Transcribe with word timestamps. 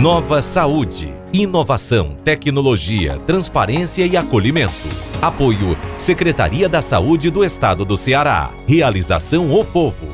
Nova 0.00 0.40
Saúde. 0.40 1.12
Inovação, 1.30 2.16
tecnologia, 2.24 3.18
transparência 3.26 4.06
e 4.06 4.16
acolhimento. 4.16 4.72
Apoio 5.20 5.76
Secretaria 5.98 6.70
da 6.70 6.80
Saúde 6.80 7.28
do 7.30 7.44
Estado 7.44 7.84
do 7.84 7.98
Ceará. 7.98 8.50
Realização 8.66 9.54
O 9.54 9.62
Povo. 9.62 10.06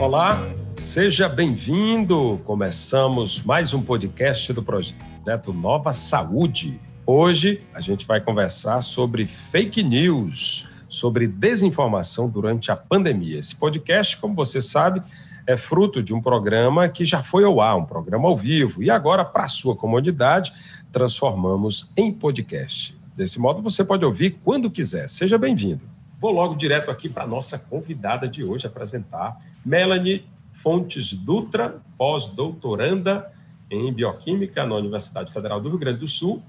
Olá, 0.00 0.44
seja 0.76 1.28
bem-vindo. 1.28 2.40
Começamos 2.44 3.40
mais 3.44 3.72
um 3.72 3.80
podcast 3.80 4.52
do 4.52 4.60
projeto 4.60 5.52
Nova 5.52 5.92
Saúde. 5.92 6.80
Hoje 7.06 7.60
a 7.74 7.82
gente 7.82 8.06
vai 8.06 8.18
conversar 8.18 8.80
sobre 8.80 9.28
fake 9.28 9.82
news, 9.82 10.66
sobre 10.88 11.26
desinformação 11.26 12.30
durante 12.30 12.72
a 12.72 12.76
pandemia. 12.76 13.38
Esse 13.38 13.54
podcast, 13.54 14.16
como 14.16 14.34
você 14.34 14.62
sabe, 14.62 15.02
é 15.46 15.54
fruto 15.54 16.02
de 16.02 16.14
um 16.14 16.22
programa 16.22 16.88
que 16.88 17.04
já 17.04 17.22
foi 17.22 17.44
ao 17.44 17.60
ar, 17.60 17.76
um 17.76 17.84
programa 17.84 18.26
ao 18.26 18.34
vivo, 18.34 18.82
e 18.82 18.90
agora, 18.90 19.22
para 19.22 19.48
sua 19.48 19.76
comodidade, 19.76 20.54
transformamos 20.90 21.92
em 21.94 22.10
podcast. 22.10 22.98
Desse 23.14 23.38
modo, 23.38 23.60
você 23.60 23.84
pode 23.84 24.02
ouvir 24.02 24.38
quando 24.42 24.70
quiser. 24.70 25.10
Seja 25.10 25.36
bem-vindo. 25.36 25.82
Vou 26.18 26.32
logo 26.32 26.54
direto 26.54 26.90
aqui 26.90 27.10
para 27.10 27.24
a 27.24 27.28
nossa 27.28 27.58
convidada 27.58 28.26
de 28.26 28.42
hoje 28.42 28.66
apresentar 28.66 29.38
Melanie 29.62 30.24
Fontes 30.52 31.12
Dutra, 31.12 31.82
pós-doutoranda 31.98 33.30
em 33.70 33.92
Bioquímica 33.92 34.64
na 34.66 34.76
Universidade 34.76 35.30
Federal 35.30 35.60
do 35.60 35.68
Rio 35.68 35.78
Grande 35.78 35.98
do 35.98 36.08
Sul 36.08 36.42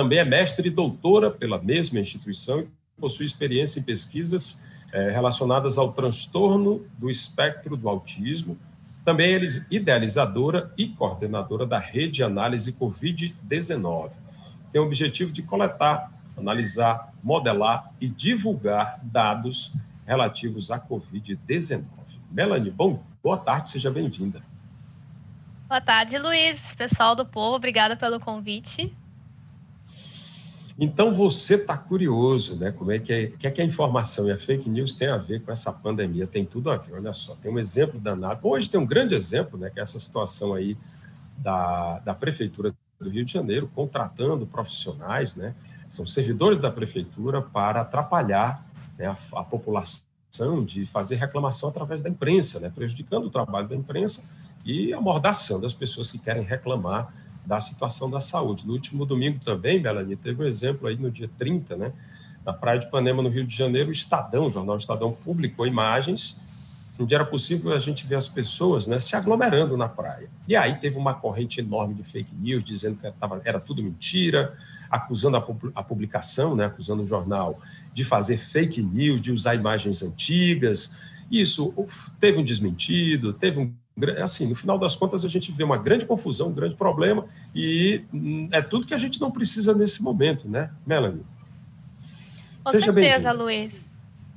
também 0.00 0.18
é 0.18 0.24
mestre 0.24 0.66
e 0.66 0.70
doutora 0.70 1.30
pela 1.30 1.60
mesma 1.60 2.00
instituição 2.00 2.60
e 2.60 2.68
possui 2.98 3.26
experiência 3.26 3.80
em 3.80 3.82
pesquisas 3.82 4.58
é, 4.94 5.10
relacionadas 5.10 5.76
ao 5.76 5.92
transtorno 5.92 6.86
do 6.96 7.10
espectro 7.10 7.76
do 7.76 7.86
autismo. 7.86 8.58
Também 9.04 9.34
é 9.34 9.40
idealizadora 9.70 10.72
e 10.78 10.88
coordenadora 10.88 11.66
da 11.66 11.78
rede 11.78 12.24
análise 12.24 12.72
Covid-19. 12.72 14.12
Tem 14.72 14.80
o 14.80 14.86
objetivo 14.86 15.32
de 15.32 15.42
coletar, 15.42 16.10
analisar, 16.34 17.12
modelar 17.22 17.92
e 18.00 18.08
divulgar 18.08 18.98
dados 19.02 19.70
relativos 20.06 20.70
à 20.70 20.80
Covid-19. 20.80 21.84
Melanie, 22.30 22.70
bom, 22.70 23.04
boa 23.22 23.36
tarde, 23.36 23.68
seja 23.68 23.90
bem-vinda. 23.90 24.42
Boa 25.68 25.80
tarde, 25.82 26.16
Luiz, 26.16 26.74
pessoal 26.74 27.14
do 27.14 27.26
povo, 27.26 27.56
obrigada 27.56 27.94
pelo 27.96 28.18
convite. 28.18 28.96
Então 30.82 31.12
você 31.12 31.56
está 31.56 31.76
curioso, 31.76 32.56
né? 32.56 32.72
Como 32.72 32.90
é 32.90 32.98
que, 32.98 33.12
é, 33.12 33.26
que 33.26 33.46
é 33.46 33.50
que 33.50 33.60
a 33.60 33.64
informação 33.64 34.26
e 34.26 34.32
a 34.32 34.38
fake 34.38 34.70
news 34.70 34.94
tem 34.94 35.08
a 35.08 35.18
ver 35.18 35.42
com 35.42 35.52
essa 35.52 35.70
pandemia? 35.70 36.26
Tem 36.26 36.42
tudo 36.42 36.70
a 36.70 36.78
ver. 36.78 36.94
Olha 36.94 37.12
só, 37.12 37.34
tem 37.34 37.52
um 37.52 37.58
exemplo 37.58 38.00
danado. 38.00 38.48
Hoje 38.48 38.70
tem 38.70 38.80
um 38.80 38.86
grande 38.86 39.14
exemplo, 39.14 39.58
né? 39.58 39.68
Que 39.68 39.78
é 39.78 39.82
essa 39.82 39.98
situação 39.98 40.54
aí 40.54 40.78
da, 41.36 41.98
da 41.98 42.14
prefeitura 42.14 42.74
do 42.98 43.10
Rio 43.10 43.26
de 43.26 43.30
Janeiro 43.30 43.70
contratando 43.74 44.46
profissionais, 44.46 45.36
né? 45.36 45.54
São 45.86 46.06
servidores 46.06 46.58
da 46.58 46.70
prefeitura 46.70 47.42
para 47.42 47.82
atrapalhar 47.82 48.64
né, 48.96 49.06
a, 49.06 49.38
a 49.38 49.44
população 49.44 50.64
de 50.64 50.86
fazer 50.86 51.16
reclamação 51.16 51.68
através 51.68 52.00
da 52.00 52.08
imprensa, 52.08 52.58
né? 52.58 52.72
Prejudicando 52.74 53.26
o 53.26 53.30
trabalho 53.30 53.68
da 53.68 53.76
imprensa 53.76 54.24
e 54.64 54.94
amordaçando 54.94 55.66
as 55.66 55.74
pessoas 55.74 56.10
que 56.10 56.18
querem 56.18 56.42
reclamar 56.42 57.12
da 57.44 57.60
situação 57.60 58.10
da 58.10 58.20
saúde. 58.20 58.66
No 58.66 58.72
último 58.72 59.04
domingo 59.06 59.38
também, 59.44 59.80
Melanie, 59.80 60.16
teve 60.16 60.42
um 60.42 60.46
exemplo 60.46 60.88
aí 60.88 60.96
no 60.96 61.10
dia 61.10 61.30
30, 61.38 61.76
né? 61.76 61.92
Na 62.44 62.52
Praia 62.52 62.78
de 62.78 62.86
Ipanema, 62.86 63.22
no 63.22 63.28
Rio 63.28 63.46
de 63.46 63.54
Janeiro, 63.54 63.90
o 63.90 63.92
Estadão, 63.92 64.46
o 64.46 64.50
jornal 64.50 64.76
Estadão, 64.76 65.12
publicou 65.12 65.66
imagens 65.66 66.38
onde 67.00 67.14
era 67.14 67.24
possível 67.24 67.72
a 67.72 67.78
gente 67.78 68.06
ver 68.06 68.16
as 68.16 68.28
pessoas 68.28 68.86
né, 68.86 69.00
se 69.00 69.16
aglomerando 69.16 69.76
na 69.76 69.88
praia. 69.88 70.28
E 70.46 70.54
aí 70.54 70.74
teve 70.74 70.98
uma 70.98 71.14
corrente 71.14 71.60
enorme 71.60 71.94
de 71.94 72.04
fake 72.04 72.34
news, 72.34 72.62
dizendo 72.62 72.98
que 72.98 73.06
era, 73.06 73.16
era 73.44 73.60
tudo 73.60 73.82
mentira, 73.82 74.54
acusando 74.90 75.36
a, 75.36 75.46
a 75.74 75.82
publicação, 75.82 76.54
né, 76.54 76.66
acusando 76.66 77.02
o 77.02 77.06
jornal 77.06 77.58
de 77.94 78.04
fazer 78.04 78.36
fake 78.36 78.82
news, 78.82 79.20
de 79.20 79.32
usar 79.32 79.54
imagens 79.54 80.02
antigas. 80.02 80.92
Isso 81.30 81.74
teve 82.18 82.38
um 82.38 82.44
desmentido, 82.44 83.32
teve 83.32 83.58
um 83.58 83.72
assim, 84.22 84.46
no 84.48 84.54
final 84.54 84.78
das 84.78 84.96
contas, 84.96 85.24
a 85.24 85.28
gente 85.28 85.52
vê 85.52 85.64
uma 85.64 85.76
grande 85.76 86.06
confusão, 86.06 86.48
um 86.48 86.52
grande 86.52 86.74
problema, 86.74 87.26
e 87.54 88.04
hum, 88.12 88.48
é 88.52 88.60
tudo 88.62 88.86
que 88.86 88.94
a 88.94 88.98
gente 88.98 89.20
não 89.20 89.30
precisa 89.30 89.74
nesse 89.74 90.02
momento, 90.02 90.48
né, 90.48 90.70
Melanie? 90.86 91.24
Com 92.62 92.70
Seja 92.70 92.86
certeza, 92.86 93.32
Luiz. 93.32 93.92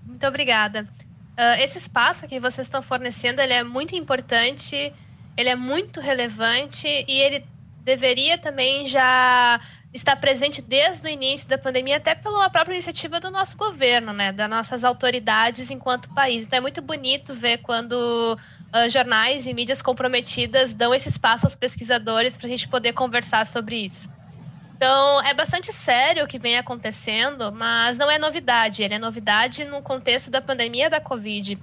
Muito 0.06 0.26
obrigada. 0.26 0.86
Uh, 1.34 1.62
esse 1.62 1.78
espaço 1.78 2.28
que 2.28 2.40
vocês 2.40 2.68
estão 2.68 2.82
fornecendo, 2.82 3.42
ele 3.42 3.54
é 3.54 3.64
muito 3.64 3.96
importante, 3.96 4.94
ele 5.36 5.50
é 5.50 5.56
muito 5.56 6.00
relevante 6.00 6.88
e 6.88 7.20
ele 7.20 7.46
deveria 7.84 8.38
também 8.38 8.86
já 8.86 9.60
estar 9.94 10.16
presente 10.16 10.62
desde 10.62 11.08
o 11.08 11.10
início 11.10 11.48
da 11.48 11.58
pandemia, 11.58 11.98
até 11.98 12.16
pela 12.16 12.50
própria 12.50 12.74
iniciativa 12.74 13.20
do 13.20 13.30
nosso 13.30 13.56
governo, 13.56 14.12
né, 14.12 14.32
das 14.32 14.50
nossas 14.50 14.84
autoridades 14.84 15.70
enquanto 15.70 16.10
país. 16.14 16.44
Então 16.44 16.58
é 16.58 16.62
muito 16.62 16.82
bonito 16.82 17.34
ver 17.34 17.60
quando 17.60 18.38
uh, 18.74 18.90
jornais 18.90 19.46
e 19.46 19.54
mídias 19.54 19.82
comprometidas 19.82 20.74
dão 20.74 20.94
esse 20.94 21.08
espaço 21.08 21.46
aos 21.46 21.56
pesquisadores 21.56 22.36
para 22.36 22.48
a 22.48 22.50
gente 22.50 22.68
poder 22.68 22.94
conversar 22.94 23.46
sobre 23.46 23.78
isso. 23.78 24.10
Então, 24.76 25.22
é 25.22 25.34
bastante 25.34 25.72
sério 25.72 26.26
o 26.26 26.28
que 26.28 26.40
vem 26.40 26.58
acontecendo, 26.58 27.52
mas 27.54 27.98
não 27.98 28.12
é 28.12 28.18
novidade. 28.18 28.84
Ele 28.84 28.96
é 28.96 29.00
novidade 29.00 29.64
no 29.64 29.82
contexto 29.82 30.30
da 30.30 30.42
pandemia 30.42 30.90
da 30.90 31.00
Covid. 31.00 31.58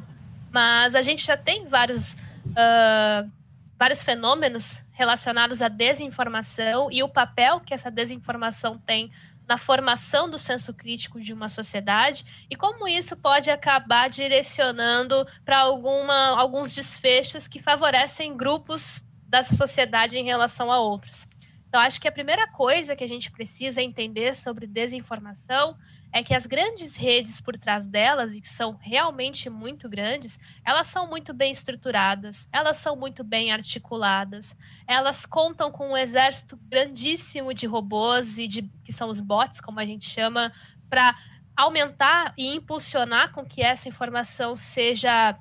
Mas 0.50 0.94
a 0.94 1.02
gente 1.02 1.26
já 1.26 1.36
tem 1.36 1.66
vários, 1.66 2.14
uh, 2.14 3.30
vários 3.78 4.02
fenômenos 4.02 4.82
relacionados 4.92 5.60
à 5.60 5.68
desinformação 5.68 6.90
e 6.90 7.02
o 7.02 7.08
papel 7.08 7.60
que 7.60 7.74
essa 7.74 7.90
desinformação 7.90 8.78
tem 8.78 9.10
na 9.50 9.58
formação 9.58 10.30
do 10.30 10.38
senso 10.38 10.72
crítico 10.72 11.20
de 11.20 11.32
uma 11.32 11.48
sociedade 11.48 12.24
e 12.48 12.54
como 12.54 12.86
isso 12.86 13.16
pode 13.16 13.50
acabar 13.50 14.08
direcionando 14.08 15.26
para 15.44 15.58
alguns 15.58 16.72
desfechos 16.72 17.48
que 17.48 17.58
favorecem 17.58 18.36
grupos 18.36 19.02
dessa 19.26 19.52
sociedade 19.56 20.16
em 20.16 20.24
relação 20.24 20.70
a 20.70 20.78
outros. 20.78 21.26
Então, 21.68 21.80
acho 21.80 22.00
que 22.00 22.06
a 22.06 22.12
primeira 22.12 22.46
coisa 22.46 22.94
que 22.94 23.02
a 23.02 23.08
gente 23.08 23.28
precisa 23.28 23.82
entender 23.82 24.36
sobre 24.36 24.68
desinformação 24.68 25.76
é 26.12 26.22
que 26.22 26.34
as 26.34 26.46
grandes 26.46 26.96
redes 26.96 27.40
por 27.40 27.56
trás 27.56 27.86
delas, 27.86 28.34
e 28.34 28.40
que 28.40 28.48
são 28.48 28.76
realmente 28.80 29.48
muito 29.48 29.88
grandes, 29.88 30.38
elas 30.64 30.88
são 30.88 31.08
muito 31.08 31.32
bem 31.32 31.52
estruturadas, 31.52 32.48
elas 32.52 32.76
são 32.76 32.96
muito 32.96 33.22
bem 33.22 33.52
articuladas, 33.52 34.56
elas 34.86 35.24
contam 35.24 35.70
com 35.70 35.90
um 35.90 35.96
exército 35.96 36.56
grandíssimo 36.68 37.54
de 37.54 37.66
robôs 37.66 38.38
e 38.38 38.48
de 38.48 38.62
que 38.84 38.92
são 38.92 39.08
os 39.08 39.20
bots, 39.20 39.60
como 39.60 39.78
a 39.78 39.84
gente 39.86 40.08
chama, 40.08 40.52
para 40.88 41.14
aumentar 41.56 42.34
e 42.36 42.46
impulsionar 42.46 43.32
com 43.32 43.44
que 43.44 43.62
essa 43.62 43.88
informação 43.88 44.56
seja 44.56 45.38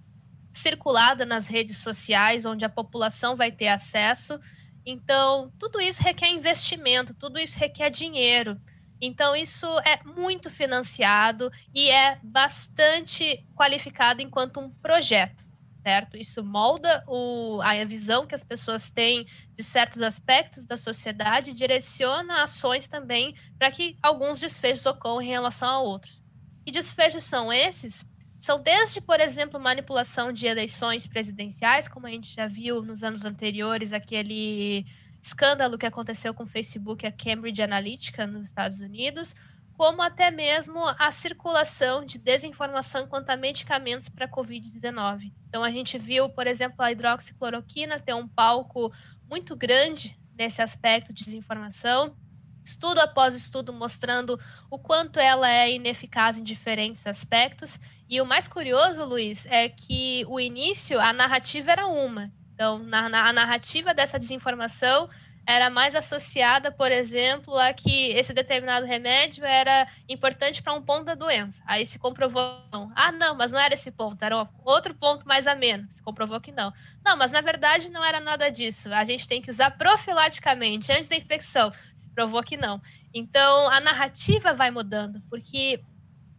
circulada 0.54 1.26
nas 1.26 1.48
redes 1.48 1.78
sociais, 1.78 2.46
onde 2.46 2.66
a 2.66 2.70
população 2.70 3.36
vai 3.36 3.52
ter 3.52 3.70
acesso. 3.70 4.40
Então, 4.86 5.52
tudo 5.58 5.80
isso 5.80 6.04
requer 6.04 6.30
investimento, 6.30 7.14
tudo 7.14 7.40
isso 7.40 7.58
requer 7.58 7.90
dinheiro. 7.90 8.60
Então, 9.02 9.36
isso 9.36 9.66
é 9.80 10.04
muito 10.04 10.50
financiado 10.50 11.52
e 11.74 11.90
é 11.90 12.20
bastante 12.22 13.46
qualificado 13.56 14.22
enquanto 14.22 14.60
um 14.60 14.70
projeto, 14.70 15.46
certo? 15.82 16.18
Isso 16.18 16.44
molda 16.44 17.04
o, 17.08 17.62
a 17.62 17.84
visão 17.86 18.28
que 18.28 18.36
as 18.36 18.44
pessoas 18.44 18.92
têm 18.92 19.26
de 19.56 19.64
certos 19.64 20.02
aspectos 20.02 20.66
da 20.66 20.76
sociedade 20.76 21.52
e 21.52 21.54
direciona 21.54 22.44
ações 22.44 22.88
também 22.88 23.36
para 23.58 23.72
que 23.72 23.98
alguns 24.02 24.40
desfechos 24.40 24.86
ocorram 24.86 25.22
em 25.22 25.28
relação 25.28 25.70
a 25.70 25.82
outros. 25.82 26.22
E 26.66 26.72
desfechos 26.72 27.24
são 27.24 27.52
esses? 27.52 28.06
São 28.40 28.62
desde, 28.62 29.02
por 29.02 29.20
exemplo, 29.20 29.60
manipulação 29.60 30.32
de 30.32 30.48
eleições 30.48 31.06
presidenciais, 31.06 31.88
como 31.88 32.08
a 32.08 32.10
gente 32.10 32.34
já 32.34 32.48
viu 32.48 32.82
nos 32.82 33.04
anos 33.04 33.26
anteriores, 33.26 33.92
aquele 33.92 34.86
escândalo 35.22 35.78
que 35.78 35.86
aconteceu 35.86 36.34
com 36.34 36.44
o 36.44 36.48
Facebook, 36.48 37.06
a 37.06 37.12
Cambridge 37.12 37.62
Analytica, 37.62 38.26
nos 38.26 38.46
Estados 38.46 38.80
Unidos, 38.80 39.36
como 39.80 40.02
até 40.02 40.30
mesmo 40.30 40.80
a 40.98 41.10
circulação 41.10 42.04
de 42.04 42.18
desinformação 42.18 43.08
quanto 43.08 43.30
a 43.30 43.38
medicamentos 43.38 44.10
para 44.10 44.28
Covid-19. 44.28 45.32
Então, 45.48 45.64
a 45.64 45.72
gente 45.72 45.98
viu, 45.98 46.30
por 46.30 46.48
exemplo, 46.48 46.84
a 46.84 46.92
hidroxicloroquina 46.92 48.00
ter 48.00 48.14
um 48.14 48.28
palco 48.28 48.92
muito 49.30 49.56
grande 49.56 50.20
nesse 50.38 50.62
aspecto 50.62 51.14
de 51.14 51.24
desinformação, 51.24 52.16
estudo 52.62 53.00
após 53.00 53.34
estudo 53.34 53.72
mostrando 53.72 54.40
o 54.70 54.78
quanto 54.78 55.20
ela 55.20 55.50
é 55.50 55.74
ineficaz 55.74 56.38
em 56.38 56.44
diferentes 56.44 57.08
aspectos. 57.08 57.80
E 58.10 58.20
o 58.20 58.26
mais 58.26 58.48
curioso, 58.48 59.06
Luiz, 59.06 59.46
é 59.46 59.70
que 59.70 60.26
o 60.28 60.40
início, 60.40 61.00
a 61.00 61.14
narrativa 61.14 61.72
era 61.72 61.88
uma, 61.88 62.32
então, 62.60 62.78
na, 62.78 63.08
na, 63.08 63.30
a 63.30 63.32
narrativa 63.32 63.94
dessa 63.94 64.20
desinformação 64.20 65.10
era 65.48 65.70
mais 65.70 65.96
associada, 65.96 66.70
por 66.70 66.92
exemplo, 66.92 67.58
a 67.58 67.72
que 67.72 68.10
esse 68.10 68.34
determinado 68.34 68.86
remédio 68.86 69.46
era 69.46 69.88
importante 70.10 70.62
para 70.62 70.74
um 70.74 70.82
ponto 70.82 71.06
da 71.06 71.16
doença. 71.16 71.64
Aí 71.66 71.86
se 71.86 71.98
comprovou, 71.98 72.62
ah, 72.94 73.14
não, 73.14 73.34
mas 73.34 73.54
não 73.54 73.60
era 73.60 73.74
esse 73.74 73.90
ponto, 73.90 74.22
era 74.24 74.46
outro 74.66 74.94
ponto 74.94 75.26
mais 75.26 75.48
a 75.48 75.56
menos. 75.56 75.94
Se 75.94 76.04
comprovou 76.04 76.42
que 76.42 76.52
não. 76.52 76.74
Não, 77.02 77.16
mas 77.16 77.32
na 77.32 77.40
verdade 77.40 77.90
não 77.90 78.04
era 78.04 78.20
nada 78.20 78.50
disso. 78.52 78.94
A 78.94 79.06
gente 79.06 79.26
tem 79.26 79.42
que 79.42 79.50
usar 79.50 79.72
profilaticamente 79.72 80.92
antes 80.92 81.08
da 81.08 81.16
infecção. 81.16 81.72
Se 81.96 82.10
provou 82.10 82.44
que 82.44 82.58
não. 82.58 82.82
Então 83.14 83.70
a 83.72 83.80
narrativa 83.80 84.54
vai 84.54 84.70
mudando, 84.70 85.24
porque 85.30 85.82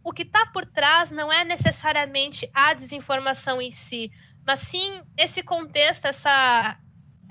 o 0.03 0.11
que 0.11 0.23
está 0.23 0.45
por 0.47 0.65
trás 0.65 1.11
não 1.11 1.31
é 1.31 1.43
necessariamente 1.43 2.49
a 2.53 2.73
desinformação 2.73 3.61
em 3.61 3.71
si, 3.71 4.11
mas 4.45 4.59
sim 4.59 5.01
esse 5.17 5.43
contexto, 5.43 6.05
essa 6.05 6.77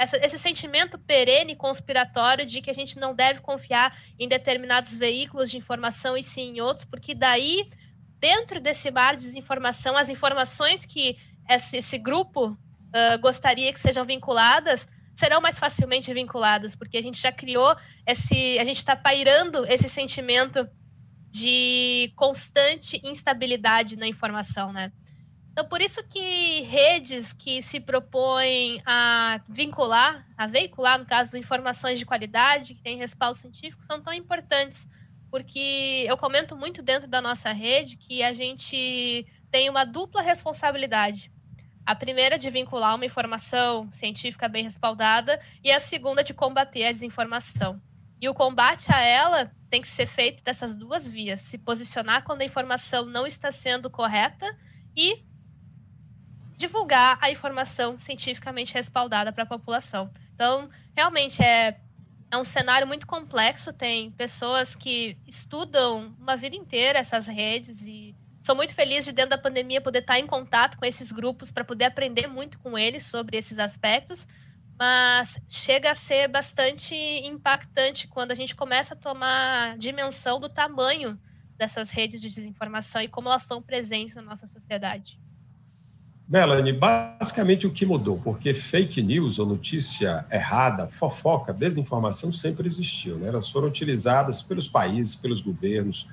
essa, 0.00 0.16
esse 0.24 0.38
sentimento 0.38 0.98
perene 0.98 1.54
conspiratório 1.54 2.46
de 2.46 2.62
que 2.62 2.70
a 2.70 2.72
gente 2.72 2.98
não 2.98 3.14
deve 3.14 3.40
confiar 3.40 3.94
em 4.18 4.26
determinados 4.26 4.94
veículos 4.94 5.50
de 5.50 5.58
informação 5.58 6.16
e 6.16 6.22
sim 6.22 6.56
em 6.56 6.60
outros, 6.62 6.86
porque 6.86 7.14
daí, 7.14 7.68
dentro 8.18 8.58
desse 8.62 8.90
mar 8.90 9.14
de 9.14 9.24
desinformação, 9.24 9.98
as 9.98 10.08
informações 10.08 10.86
que 10.86 11.18
esse, 11.46 11.76
esse 11.76 11.98
grupo 11.98 12.46
uh, 12.46 13.18
gostaria 13.20 13.70
que 13.74 13.78
sejam 13.78 14.02
vinculadas 14.02 14.88
serão 15.14 15.38
mais 15.38 15.58
facilmente 15.58 16.14
vinculadas, 16.14 16.74
porque 16.74 16.96
a 16.96 17.02
gente 17.02 17.20
já 17.20 17.30
criou 17.30 17.76
esse, 18.06 18.58
a 18.58 18.64
gente 18.64 18.78
está 18.78 18.96
pairando 18.96 19.66
esse 19.66 19.86
sentimento 19.86 20.66
de 21.30 22.12
constante 22.16 23.00
instabilidade 23.04 23.96
na 23.96 24.06
informação, 24.06 24.72
né? 24.72 24.92
Então, 25.52 25.68
por 25.68 25.80
isso 25.80 26.02
que 26.08 26.62
redes 26.62 27.32
que 27.32 27.60
se 27.60 27.80
propõem 27.80 28.80
a 28.86 29.40
vincular, 29.48 30.26
a 30.36 30.46
veicular, 30.46 30.98
no 30.98 31.04
caso, 31.04 31.36
informações 31.36 31.98
de 31.98 32.06
qualidade, 32.06 32.74
que 32.74 32.82
têm 32.82 32.98
respaldo 32.98 33.36
científico, 33.36 33.84
são 33.84 34.00
tão 34.00 34.12
importantes, 34.12 34.88
porque 35.30 36.04
eu 36.08 36.16
comento 36.16 36.56
muito 36.56 36.82
dentro 36.82 37.08
da 37.08 37.20
nossa 37.20 37.52
rede 37.52 37.96
que 37.96 38.22
a 38.22 38.32
gente 38.32 39.26
tem 39.50 39.68
uma 39.68 39.84
dupla 39.84 40.22
responsabilidade. 40.22 41.30
A 41.84 41.94
primeira 41.94 42.38
de 42.38 42.48
vincular 42.50 42.94
uma 42.94 43.06
informação 43.06 43.90
científica 43.90 44.48
bem 44.48 44.64
respaldada 44.64 45.40
e 45.62 45.72
a 45.72 45.80
segunda 45.80 46.22
de 46.22 46.32
combater 46.32 46.84
a 46.84 46.92
desinformação. 46.92 47.80
E 48.20 48.28
o 48.28 48.34
combate 48.34 48.92
a 48.92 49.00
ela 49.00 49.50
tem 49.70 49.80
que 49.80 49.88
ser 49.88 50.06
feito 50.06 50.42
dessas 50.42 50.76
duas 50.76 51.08
vias: 51.08 51.40
se 51.40 51.56
posicionar 51.56 52.24
quando 52.24 52.42
a 52.42 52.44
informação 52.44 53.06
não 53.06 53.26
está 53.26 53.50
sendo 53.50 53.88
correta 53.88 54.46
e 54.94 55.24
divulgar 56.56 57.16
a 57.22 57.30
informação 57.30 57.98
cientificamente 57.98 58.74
respaldada 58.74 59.32
para 59.32 59.44
a 59.44 59.46
população. 59.46 60.10
Então, 60.34 60.68
realmente 60.94 61.42
é, 61.42 61.80
é 62.30 62.36
um 62.36 62.44
cenário 62.44 62.86
muito 62.86 63.06
complexo. 63.06 63.72
Tem 63.72 64.10
pessoas 64.10 64.76
que 64.76 65.16
estudam 65.26 66.14
uma 66.18 66.36
vida 66.36 66.54
inteira 66.54 66.98
essas 66.98 67.26
redes 67.26 67.86
e 67.86 68.14
sou 68.42 68.54
muito 68.54 68.74
feliz 68.74 69.06
de 69.06 69.12
dentro 69.12 69.30
da 69.30 69.38
pandemia 69.38 69.80
poder 69.80 70.00
estar 70.00 70.18
em 70.18 70.26
contato 70.26 70.76
com 70.76 70.84
esses 70.84 71.10
grupos 71.10 71.50
para 71.50 71.64
poder 71.64 71.86
aprender 71.86 72.26
muito 72.26 72.58
com 72.58 72.76
eles 72.76 73.06
sobre 73.06 73.38
esses 73.38 73.58
aspectos. 73.58 74.28
Mas 74.80 75.38
chega 75.46 75.90
a 75.90 75.94
ser 75.94 76.26
bastante 76.26 76.94
impactante 76.94 78.08
quando 78.08 78.30
a 78.30 78.34
gente 78.34 78.56
começa 78.56 78.94
a 78.94 78.96
tomar 78.96 79.76
dimensão 79.76 80.40
do 80.40 80.48
tamanho 80.48 81.18
dessas 81.58 81.90
redes 81.90 82.18
de 82.18 82.30
desinformação 82.30 83.02
e 83.02 83.06
como 83.06 83.28
elas 83.28 83.42
estão 83.42 83.60
presentes 83.60 84.14
na 84.14 84.22
nossa 84.22 84.46
sociedade. 84.46 85.20
Melanie, 86.26 86.72
basicamente 86.72 87.66
o 87.66 87.70
que 87.70 87.84
mudou? 87.84 88.18
Porque 88.24 88.54
fake 88.54 89.02
news 89.02 89.38
ou 89.38 89.44
notícia 89.44 90.24
errada, 90.30 90.86
fofoca, 90.86 91.52
desinformação 91.52 92.32
sempre 92.32 92.66
existiu. 92.66 93.18
Né? 93.18 93.28
Elas 93.28 93.50
foram 93.50 93.68
utilizadas 93.68 94.42
pelos 94.42 94.66
países, 94.66 95.14
pelos 95.14 95.42
governos, 95.42 96.08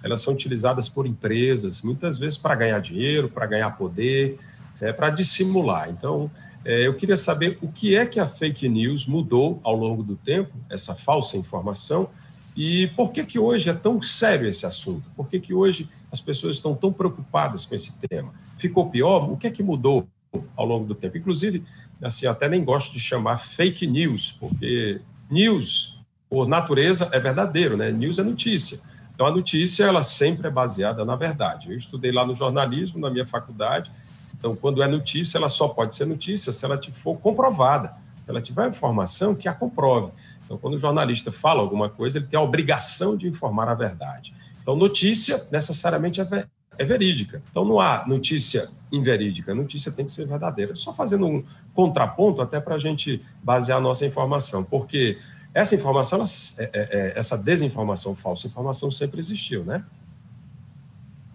elas 0.00 0.20
são 0.20 0.32
utilizadas 0.32 0.88
por 0.88 1.08
empresas, 1.08 1.82
muitas 1.82 2.20
vezes 2.20 2.38
para 2.38 2.54
ganhar 2.54 2.78
dinheiro, 2.80 3.28
para 3.28 3.46
ganhar 3.46 3.70
poder, 3.72 4.38
é, 4.80 4.92
para 4.92 5.10
dissimular. 5.10 5.90
Então, 5.90 6.30
eu 6.64 6.94
queria 6.94 7.16
saber 7.16 7.58
o 7.60 7.68
que 7.68 7.96
é 7.96 8.06
que 8.06 8.20
a 8.20 8.26
fake 8.26 8.68
news 8.68 9.06
mudou 9.06 9.60
ao 9.62 9.74
longo 9.74 10.02
do 10.02 10.16
tempo, 10.16 10.52
essa 10.70 10.94
falsa 10.94 11.36
informação, 11.36 12.08
e 12.56 12.88
por 12.88 13.12
que, 13.12 13.24
que 13.24 13.38
hoje 13.38 13.70
é 13.70 13.72
tão 13.72 14.00
sério 14.02 14.46
esse 14.46 14.66
assunto? 14.66 15.10
Por 15.16 15.26
que, 15.26 15.40
que 15.40 15.54
hoje 15.54 15.88
as 16.10 16.20
pessoas 16.20 16.56
estão 16.56 16.74
tão 16.74 16.92
preocupadas 16.92 17.64
com 17.64 17.74
esse 17.74 17.98
tema? 17.98 18.32
Ficou 18.58 18.90
pior? 18.90 19.30
O 19.30 19.36
que 19.36 19.46
é 19.46 19.50
que 19.50 19.62
mudou 19.62 20.06
ao 20.54 20.66
longo 20.66 20.84
do 20.84 20.94
tempo? 20.94 21.16
Inclusive, 21.16 21.64
assim, 22.02 22.26
até 22.26 22.48
nem 22.48 22.62
gosto 22.62 22.92
de 22.92 23.00
chamar 23.00 23.38
fake 23.38 23.86
news, 23.86 24.36
porque 24.38 25.00
news, 25.30 26.00
por 26.28 26.46
natureza, 26.46 27.08
é 27.10 27.18
verdadeiro, 27.18 27.76
né? 27.76 27.90
News 27.90 28.18
é 28.18 28.22
notícia. 28.22 28.80
Então, 29.14 29.26
a 29.26 29.30
notícia, 29.30 29.84
ela 29.84 30.02
sempre 30.02 30.48
é 30.48 30.50
baseada 30.50 31.04
na 31.04 31.16
verdade. 31.16 31.70
Eu 31.70 31.76
estudei 31.76 32.12
lá 32.12 32.26
no 32.26 32.34
jornalismo, 32.34 33.00
na 33.00 33.10
minha 33.10 33.26
faculdade. 33.26 33.90
Então, 34.38 34.56
quando 34.56 34.82
é 34.82 34.88
notícia, 34.88 35.38
ela 35.38 35.48
só 35.48 35.68
pode 35.68 35.94
ser 35.94 36.06
notícia 36.06 36.52
se 36.52 36.64
ela 36.64 36.80
for 36.92 37.16
comprovada. 37.18 37.94
Se 38.24 38.30
ela 38.30 38.40
tiver 38.40 38.68
informação 38.68 39.34
que 39.34 39.48
a 39.48 39.52
comprove. 39.52 40.12
Então, 40.44 40.56
quando 40.58 40.74
o 40.74 40.78
jornalista 40.78 41.32
fala 41.32 41.60
alguma 41.60 41.88
coisa, 41.88 42.18
ele 42.18 42.26
tem 42.26 42.38
a 42.38 42.42
obrigação 42.42 43.16
de 43.16 43.28
informar 43.28 43.68
a 43.68 43.74
verdade. 43.74 44.34
Então, 44.62 44.76
notícia 44.76 45.46
necessariamente 45.50 46.20
é, 46.20 46.24
ver, 46.24 46.48
é 46.78 46.84
verídica. 46.84 47.42
Então, 47.50 47.64
não 47.64 47.80
há 47.80 48.04
notícia 48.06 48.68
inverídica, 48.90 49.54
notícia 49.54 49.90
tem 49.90 50.04
que 50.04 50.12
ser 50.12 50.26
verdadeira. 50.26 50.76
Só 50.76 50.92
fazendo 50.92 51.26
um 51.26 51.44
contraponto 51.74 52.42
até 52.42 52.60
para 52.60 52.74
a 52.74 52.78
gente 52.78 53.22
basear 53.42 53.78
a 53.78 53.80
nossa 53.80 54.04
informação, 54.04 54.62
porque 54.62 55.18
essa 55.54 55.74
informação, 55.74 56.18
ela, 56.18 56.28
é, 56.58 56.64
é, 56.64 56.98
é, 56.98 57.18
essa 57.18 57.36
desinformação, 57.36 58.14
falsa 58.16 58.46
informação 58.46 58.90
sempre 58.90 59.20
existiu, 59.20 59.64
né? 59.64 59.84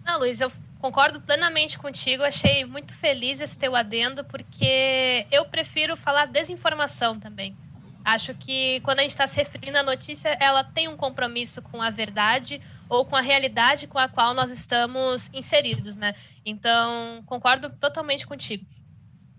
Não, 0.04 0.18
Luiz, 0.18 0.40
eu 0.40 0.50
concordo 0.78 1.20
plenamente 1.20 1.78
contigo. 1.78 2.22
Achei 2.22 2.64
muito 2.64 2.94
feliz 2.94 3.40
esse 3.40 3.56
teu 3.56 3.74
adendo, 3.74 4.24
porque 4.24 5.26
eu 5.30 5.44
prefiro 5.46 5.96
falar 5.96 6.26
desinformação 6.26 7.18
também. 7.18 7.56
Acho 8.04 8.34
que 8.34 8.80
quando 8.80 9.00
a 9.00 9.02
gente 9.02 9.10
está 9.10 9.26
se 9.26 9.36
referindo 9.36 9.76
à 9.76 9.82
notícia, 9.82 10.36
ela 10.40 10.64
tem 10.64 10.88
um 10.88 10.96
compromisso 10.96 11.60
com 11.60 11.82
a 11.82 11.90
verdade 11.90 12.60
ou 12.88 13.04
com 13.04 13.14
a 13.14 13.20
realidade 13.20 13.86
com 13.86 13.98
a 13.98 14.08
qual 14.08 14.32
nós 14.32 14.50
estamos 14.50 15.28
inseridos, 15.32 15.98
né? 15.98 16.14
Então, 16.44 17.22
concordo 17.26 17.68
totalmente 17.68 18.26
contigo. 18.26 18.64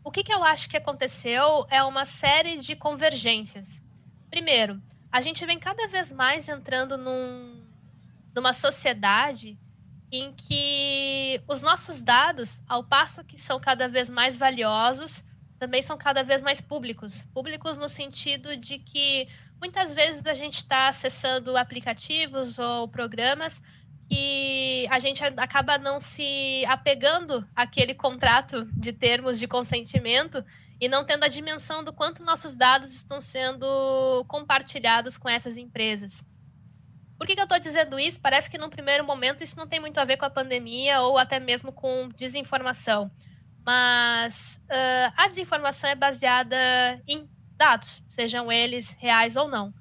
O 0.03 0.11
que, 0.11 0.23
que 0.23 0.33
eu 0.33 0.43
acho 0.43 0.69
que 0.69 0.77
aconteceu 0.77 1.65
é 1.69 1.81
uma 1.83 2.05
série 2.05 2.57
de 2.57 2.75
convergências. 2.75 3.81
Primeiro, 4.29 4.79
a 5.11 5.19
gente 5.19 5.43
vem 5.45 5.57
cada 5.57 5.87
vez 5.87 6.11
mais 6.11 6.47
entrando 6.47 6.97
num, 6.97 7.63
numa 8.35 8.53
sociedade 8.53 9.57
em 10.11 10.33
que 10.33 11.41
os 11.47 11.61
nossos 11.61 12.01
dados, 12.01 12.61
ao 12.67 12.83
passo 12.83 13.23
que 13.23 13.39
são 13.39 13.59
cada 13.59 13.87
vez 13.87 14.09
mais 14.09 14.37
valiosos, 14.37 15.23
também 15.59 15.81
são 15.81 15.97
cada 15.97 16.23
vez 16.23 16.41
mais 16.41 16.59
públicos. 16.61 17.23
Públicos 17.33 17.77
no 17.77 17.89
sentido 17.89 18.55
de 18.55 18.79
que 18.79 19.27
muitas 19.59 19.91
vezes 19.91 20.25
a 20.25 20.33
gente 20.33 20.55
está 20.55 20.87
acessando 20.87 21.57
aplicativos 21.57 22.57
ou 22.57 22.87
programas 22.87 23.61
que 24.09 24.87
a 24.89 24.97
gente 24.97 25.23
acaba 25.23 25.77
não 25.77 25.99
se 25.99 26.65
apegando 26.65 27.47
àquele 27.55 27.93
contrato 27.93 28.65
de 28.73 28.91
termos 28.91 29.37
de 29.37 29.47
consentimento 29.47 30.43
e 30.81 30.87
não 30.87 31.05
tendo 31.05 31.25
a 31.25 31.27
dimensão 31.27 31.83
do 31.83 31.93
quanto 31.93 32.23
nossos 32.23 32.55
dados 32.55 32.95
estão 32.95 33.21
sendo 33.21 34.25
compartilhados 34.27 35.17
com 35.17 35.29
essas 35.29 35.57
empresas. 35.57 36.23
Por 37.19 37.27
que, 37.27 37.35
que 37.35 37.41
eu 37.41 37.43
estou 37.43 37.59
dizendo 37.59 37.99
isso? 37.99 38.19
Parece 38.19 38.49
que, 38.49 38.57
num 38.57 38.69
primeiro 38.69 39.03
momento, 39.03 39.43
isso 39.43 39.57
não 39.57 39.67
tem 39.67 39.79
muito 39.79 39.99
a 39.99 40.05
ver 40.05 40.17
com 40.17 40.25
a 40.25 40.29
pandemia 40.29 41.01
ou 41.01 41.17
até 41.17 41.39
mesmo 41.39 41.71
com 41.71 42.09
desinformação 42.15 43.11
mas 43.69 44.59
uh, 44.65 45.13
a 45.15 45.27
desinformação 45.27 45.91
é 45.91 45.95
baseada 45.95 46.57
em 47.07 47.29
dados, 47.55 48.01
sejam 48.09 48.51
eles 48.51 48.97
reais 48.99 49.35
ou 49.35 49.47
não. 49.47 49.71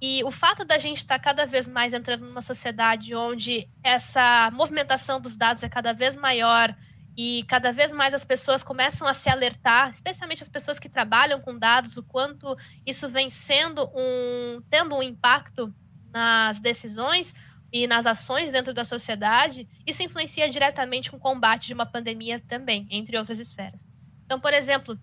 E 0.00 0.24
o 0.24 0.30
fato 0.30 0.64
da 0.64 0.78
gente 0.78 0.96
estar 0.96 1.18
cada 1.18 1.44
vez 1.44 1.68
mais 1.68 1.92
entrando 1.92 2.24
numa 2.24 2.40
sociedade 2.40 3.14
onde 3.14 3.68
essa 3.82 4.50
movimentação 4.52 5.20
dos 5.20 5.36
dados 5.36 5.62
é 5.62 5.68
cada 5.68 5.92
vez 5.92 6.16
maior 6.16 6.74
e 7.14 7.44
cada 7.48 7.70
vez 7.70 7.92
mais 7.92 8.14
as 8.14 8.24
pessoas 8.24 8.62
começam 8.62 9.06
a 9.06 9.12
se 9.12 9.28
alertar, 9.28 9.90
especialmente 9.90 10.42
as 10.42 10.48
pessoas 10.48 10.78
que 10.78 10.88
trabalham 10.88 11.40
com 11.40 11.58
dados, 11.58 11.98
o 11.98 12.02
quanto 12.02 12.56
isso 12.86 13.08
vem 13.08 13.28
sendo 13.28 13.90
um 13.94 14.62
tendo 14.70 14.94
um 14.96 15.02
impacto 15.02 15.74
nas 16.12 16.60
decisões, 16.60 17.34
e 17.72 17.86
nas 17.86 18.06
ações 18.06 18.52
dentro 18.52 18.72
da 18.72 18.84
sociedade, 18.84 19.68
isso 19.86 20.02
influencia 20.02 20.48
diretamente 20.48 21.14
o 21.14 21.18
combate 21.18 21.66
de 21.66 21.74
uma 21.74 21.84
pandemia 21.84 22.42
também, 22.48 22.86
entre 22.90 23.18
outras 23.18 23.38
esferas. 23.38 23.86
Então, 24.24 24.40
por 24.40 24.54
exemplo, 24.54 24.98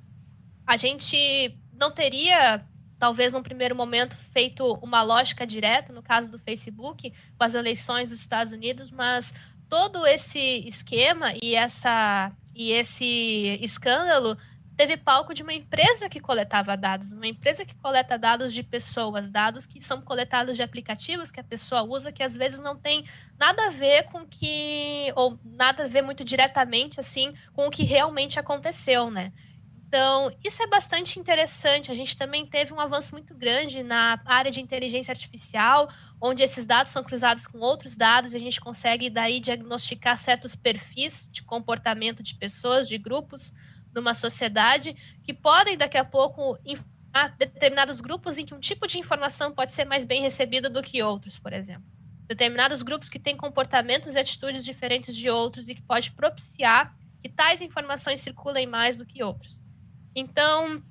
a 0.65 0.75
gente 0.75 1.55
não 1.73 1.91
teria, 1.91 2.65
talvez 2.97 3.33
num 3.33 3.43
primeiro 3.43 3.75
momento, 3.75 4.15
feito 4.15 4.73
uma 4.81 5.03
lógica 5.03 5.45
direta, 5.45 5.93
no 5.93 6.01
caso 6.01 6.29
do 6.29 6.39
Facebook, 6.39 7.13
com 7.37 7.43
as 7.43 7.53
eleições 7.53 8.09
dos 8.09 8.19
Estados 8.19 8.51
Unidos, 8.51 8.89
mas 8.89 9.33
todo 9.69 10.05
esse 10.07 10.67
esquema 10.67 11.33
e, 11.41 11.53
essa, 11.53 12.31
e 12.53 12.71
esse 12.71 13.59
escândalo 13.61 14.37
teve 14.75 14.97
palco 14.97 15.33
de 15.33 15.41
uma 15.41 15.53
empresa 15.53 16.09
que 16.09 16.19
coletava 16.19 16.75
dados, 16.75 17.13
uma 17.13 17.27
empresa 17.27 17.65
que 17.65 17.75
coleta 17.75 18.17
dados 18.17 18.53
de 18.53 18.61
pessoas, 18.61 19.29
dados 19.29 19.65
que 19.65 19.79
são 19.81 20.01
coletados 20.01 20.55
de 20.57 20.63
aplicativos 20.63 21.31
que 21.31 21.39
a 21.39 21.43
pessoa 21.43 21.83
usa, 21.83 22.11
que 22.11 22.23
às 22.23 22.35
vezes 22.35 22.59
não 22.59 22.75
tem 22.75 23.05
nada 23.39 23.67
a 23.67 23.69
ver 23.69 24.03
com 24.05 24.25
que, 24.25 25.11
ou 25.15 25.39
nada 25.43 25.85
a 25.85 25.87
ver 25.87 26.01
muito 26.01 26.23
diretamente, 26.23 26.99
assim, 26.99 27.33
com 27.53 27.67
o 27.67 27.71
que 27.71 27.83
realmente 27.83 28.39
aconteceu, 28.39 29.09
né? 29.09 29.31
Então, 29.87 30.29
isso 30.43 30.61
é 30.61 30.67
bastante 30.67 31.19
interessante. 31.19 31.89
A 31.89 31.95
gente 31.95 32.17
também 32.17 32.45
teve 32.45 32.73
um 32.73 32.81
avanço 32.81 33.13
muito 33.13 33.33
grande 33.33 33.81
na 33.81 34.19
área 34.25 34.51
de 34.51 34.59
inteligência 34.59 35.13
artificial, 35.13 35.89
onde 36.19 36.43
esses 36.43 36.65
dados 36.65 36.91
são 36.91 37.01
cruzados 37.01 37.47
com 37.47 37.59
outros 37.59 37.95
dados 37.95 38.33
e 38.33 38.35
a 38.35 38.39
gente 38.39 38.59
consegue 38.59 39.09
daí 39.09 39.39
diagnosticar 39.39 40.17
certos 40.17 40.53
perfis 40.53 41.29
de 41.31 41.43
comportamento 41.43 42.21
de 42.21 42.35
pessoas, 42.35 42.89
de 42.89 42.97
grupos 42.97 43.53
numa 43.95 44.13
sociedade 44.13 44.95
que 45.23 45.33
podem 45.33 45.77
daqui 45.77 45.97
a 45.97 46.05
pouco 46.05 46.59
determinados 47.37 48.01
grupos 48.01 48.37
em 48.37 48.45
que 48.45 48.53
um 48.53 48.59
tipo 48.59 48.85
de 48.87 48.99
informação 48.99 49.53
pode 49.53 49.71
ser 49.71 49.85
mais 49.85 50.03
bem 50.03 50.21
recebida 50.21 50.69
do 50.69 50.83
que 50.83 51.01
outros, 51.01 51.39
por 51.39 51.53
exemplo. 51.53 51.85
Determinados 52.27 52.81
grupos 52.81 53.07
que 53.07 53.19
têm 53.19 53.37
comportamentos 53.37 54.15
e 54.15 54.19
atitudes 54.19 54.65
diferentes 54.65 55.15
de 55.15 55.29
outros 55.29 55.69
e 55.69 55.75
que 55.75 55.81
pode 55.81 56.11
propiciar 56.11 56.93
que 57.21 57.29
tais 57.29 57.61
informações 57.61 58.19
circulem 58.19 58.67
mais 58.67 58.97
do 58.97 59.05
que 59.05 59.23
outros. 59.23 59.61
Então, 60.13 60.83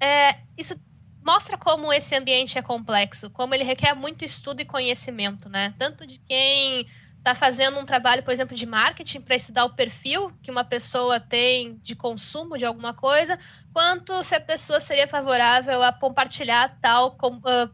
é, 0.00 0.38
isso 0.56 0.74
mostra 1.22 1.58
como 1.58 1.92
esse 1.92 2.14
ambiente 2.14 2.58
é 2.58 2.62
complexo, 2.62 3.30
como 3.30 3.54
ele 3.54 3.64
requer 3.64 3.94
muito 3.94 4.24
estudo 4.24 4.60
e 4.60 4.64
conhecimento, 4.64 5.48
né? 5.48 5.74
Tanto 5.78 6.06
de 6.06 6.18
quem 6.20 6.86
está 7.20 7.34
fazendo 7.34 7.78
um 7.78 7.84
trabalho, 7.84 8.22
por 8.22 8.32
exemplo, 8.32 8.56
de 8.56 8.64
marketing 8.64 9.20
para 9.20 9.36
estudar 9.36 9.66
o 9.66 9.74
perfil 9.74 10.32
que 10.42 10.50
uma 10.50 10.64
pessoa 10.64 11.20
tem 11.20 11.78
de 11.82 11.94
consumo 11.94 12.56
de 12.56 12.64
alguma 12.64 12.94
coisa, 12.94 13.38
quanto 13.72 14.22
se 14.22 14.34
a 14.34 14.40
pessoa 14.40 14.80
seria 14.80 15.06
favorável 15.06 15.82
a 15.82 15.92
compartilhar 15.92 16.78
tal 16.80 17.16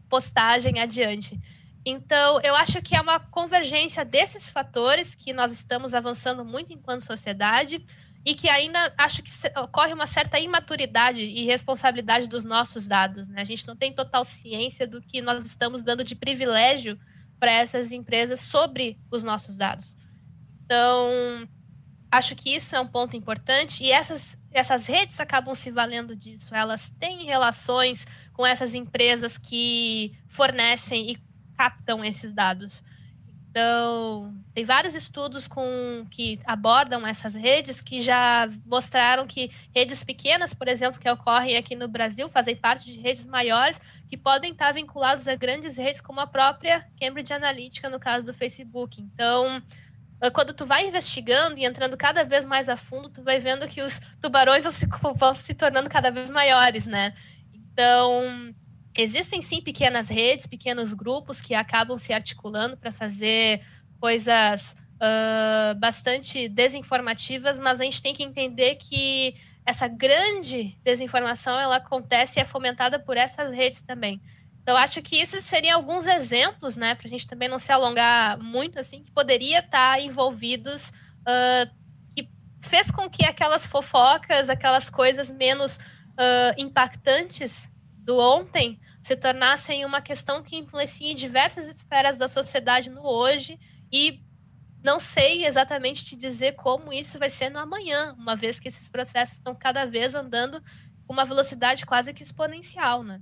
postagem 0.09 0.79
adiante. 0.79 1.39
Então, 1.85 2.41
eu 2.41 2.53
acho 2.55 2.81
que 2.81 2.95
é 2.95 3.01
uma 3.01 3.19
convergência 3.19 4.03
desses 4.03 4.49
fatores 4.49 5.15
que 5.15 5.31
nós 5.31 5.53
estamos 5.53 5.93
avançando 5.93 6.43
muito 6.43 6.73
enquanto 6.73 7.01
sociedade, 7.01 7.83
e 8.25 8.35
que 8.35 8.49
ainda 8.49 8.93
acho 8.97 9.23
que 9.23 9.29
ocorre 9.57 9.93
uma 9.93 10.05
certa 10.05 10.37
imaturidade 10.37 11.21
e 11.21 11.45
responsabilidade 11.45 12.27
dos 12.27 12.43
nossos 12.43 12.85
dados. 12.85 13.29
Né? 13.29 13.39
A 13.39 13.45
gente 13.45 13.65
não 13.65 13.73
tem 13.73 13.93
total 13.93 14.25
ciência 14.25 14.85
do 14.85 15.01
que 15.01 15.21
nós 15.21 15.45
estamos 15.45 15.81
dando 15.81 16.03
de 16.03 16.13
privilégio 16.13 16.99
para 17.39 17.51
essas 17.51 17.91
empresas 17.91 18.39
sobre 18.39 18.97
os 19.11 19.23
nossos 19.23 19.57
dados. 19.57 19.97
Então, 20.65 21.47
acho 22.11 22.35
que 22.35 22.55
isso 22.55 22.75
é 22.75 22.79
um 22.79 22.87
ponto 22.87 23.15
importante 23.15 23.83
e 23.83 23.91
essas, 23.91 24.37
essas 24.51 24.87
redes 24.87 25.19
acabam 25.19 25.53
se 25.55 25.71
valendo 25.71 26.15
disso. 26.15 26.53
Elas 26.53 26.89
têm 26.89 27.25
relações 27.25 28.07
com 28.33 28.45
essas 28.45 28.75
empresas 28.75 29.37
que 29.37 30.17
fornecem 30.27 31.11
e 31.11 31.17
captam 31.55 32.03
esses 32.03 32.31
dados. 32.31 32.83
Então, 33.57 34.35
tem 34.53 34.63
vários 34.63 34.93
estudos 34.93 35.47
com 35.47 36.05
que 36.11 36.39
abordam 36.45 37.07
essas 37.07 37.33
redes 37.33 37.81
que 37.81 38.03
já 38.03 38.47
mostraram 38.63 39.25
que 39.25 39.49
redes 39.73 40.03
pequenas, 40.03 40.53
por 40.53 40.67
exemplo, 40.67 41.01
que 41.01 41.09
ocorrem 41.09 41.57
aqui 41.57 41.75
no 41.75 41.87
Brasil, 41.87 42.29
fazem 42.29 42.55
parte 42.55 42.85
de 42.85 42.99
redes 42.99 43.25
maiores 43.25 43.81
que 44.07 44.15
podem 44.15 44.51
estar 44.51 44.71
vinculados 44.73 45.27
a 45.27 45.33
grandes 45.33 45.75
redes 45.75 45.99
como 45.99 46.19
a 46.19 46.27
própria 46.27 46.87
Cambridge 46.99 47.33
Analytica, 47.33 47.89
no 47.89 47.99
caso 47.99 48.27
do 48.27 48.31
Facebook. 48.31 49.01
Então, 49.01 49.59
ah, 50.21 50.29
quando 50.29 50.53
tu 50.53 50.63
vai 50.63 50.87
investigando 50.87 51.57
e 51.57 51.65
entrando 51.65 51.97
cada 51.97 52.23
vez 52.23 52.45
mais 52.45 52.69
a 52.69 52.77
fundo, 52.77 53.09
tu 53.09 53.23
vai 53.23 53.39
vendo 53.39 53.67
que 53.67 53.81
os 53.81 53.99
tubarões 54.21 54.65
vão 54.65 54.71
se, 54.71 54.85
vão 55.17 55.33
se 55.33 55.55
tornando 55.55 55.89
cada 55.89 56.11
vez 56.11 56.29
maiores, 56.29 56.85
né? 56.85 57.11
Então, 57.51 58.53
existem 58.97 59.41
sim 59.41 59.61
pequenas 59.61 60.09
redes, 60.09 60.47
pequenos 60.47 60.93
grupos 60.93 61.41
que 61.41 61.53
acabam 61.53 61.97
se 61.97 62.11
articulando 62.11 62.75
para 62.75 62.91
fazer 62.91 63.61
coisas 63.99 64.75
uh, 64.95 65.75
bastante 65.77 66.49
desinformativas, 66.49 67.59
mas 67.59 67.79
a 67.79 67.83
gente 67.83 68.01
tem 68.01 68.13
que 68.13 68.23
entender 68.23 68.75
que 68.75 69.35
essa 69.65 69.87
grande 69.87 70.77
desinformação 70.83 71.59
ela 71.59 71.77
acontece 71.77 72.39
e 72.39 72.41
é 72.41 72.45
fomentada 72.45 72.99
por 72.99 73.17
essas 73.17 73.51
redes 73.51 73.81
também. 73.81 74.21
Então, 74.61 74.75
acho 74.75 75.01
que 75.01 75.15
isso 75.15 75.41
seriam 75.41 75.77
alguns 75.77 76.07
exemplos, 76.07 76.75
né, 76.75 76.95
para 76.95 77.07
a 77.07 77.09
gente 77.09 77.27
também 77.27 77.47
não 77.47 77.59
se 77.59 77.71
alongar 77.71 78.37
muito, 78.37 78.79
assim, 78.79 79.03
que 79.03 79.11
poderia 79.11 79.59
estar 79.59 79.95
tá 79.95 79.99
envolvidos, 79.99 80.89
uh, 81.21 81.69
que 82.15 82.29
fez 82.61 82.91
com 82.91 83.09
que 83.09 83.25
aquelas 83.25 83.65
fofocas, 83.65 84.49
aquelas 84.49 84.89
coisas 84.89 85.29
menos 85.29 85.77
uh, 85.77 86.53
impactantes 86.57 87.71
do 87.97 88.17
ontem 88.17 88.79
se 89.07 89.15
tornassem 89.15 89.85
uma 89.85 90.01
questão 90.01 90.43
que 90.43 90.57
influencia 90.57 91.09
em 91.09 91.15
diversas 91.15 91.69
esferas 91.69 92.17
da 92.17 92.27
sociedade 92.27 92.89
no 92.89 93.05
hoje 93.07 93.57
e 93.89 94.19
não 94.83 94.99
sei 94.99 95.45
exatamente 95.45 96.03
te 96.03 96.15
dizer 96.15 96.55
como 96.55 96.91
isso 96.91 97.17
vai 97.17 97.29
ser 97.29 97.49
no 97.49 97.57
amanhã, 97.57 98.13
uma 98.17 98.35
vez 98.35 98.59
que 98.59 98.67
esses 98.67 98.89
processos 98.89 99.35
estão 99.35 99.55
cada 99.55 99.85
vez 99.85 100.13
andando 100.13 100.61
com 101.05 101.13
uma 101.13 101.23
velocidade 101.23 101.85
quase 101.85 102.13
que 102.13 102.21
exponencial, 102.21 103.01
né? 103.01 103.21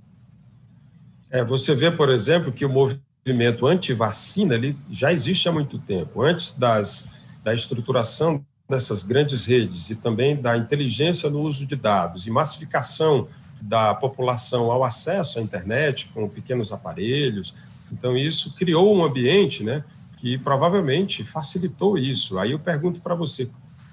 É, 1.30 1.44
você 1.44 1.72
vê, 1.72 1.90
por 1.90 2.10
exemplo, 2.10 2.52
que 2.52 2.64
o 2.64 2.68
movimento 2.68 3.64
anti-vacina 3.66 4.54
ele 4.54 4.76
já 4.90 5.12
existe 5.12 5.48
há 5.48 5.52
muito 5.52 5.78
tempo. 5.78 6.20
Antes 6.20 6.52
das, 6.52 7.08
da 7.44 7.54
estruturação 7.54 8.44
dessas 8.68 9.04
grandes 9.04 9.44
redes 9.44 9.88
e 9.88 9.94
também 9.94 10.34
da 10.34 10.56
inteligência 10.56 11.30
no 11.30 11.42
uso 11.42 11.64
de 11.64 11.76
dados 11.76 12.26
e 12.26 12.30
massificação 12.30 13.28
da 13.60 13.94
população 13.94 14.70
ao 14.70 14.84
acesso 14.84 15.38
à 15.38 15.42
internet 15.42 16.08
com 16.14 16.28
pequenos 16.28 16.72
aparelhos. 16.72 17.54
Então, 17.92 18.16
isso 18.16 18.54
criou 18.54 18.96
um 18.96 19.04
ambiente 19.04 19.62
né, 19.62 19.84
que 20.16 20.36
provavelmente 20.38 21.24
facilitou 21.24 21.96
isso. 21.98 22.38
Aí 22.38 22.52
eu 22.52 22.58
pergunto 22.58 23.00
para 23.00 23.14
você, 23.14 23.50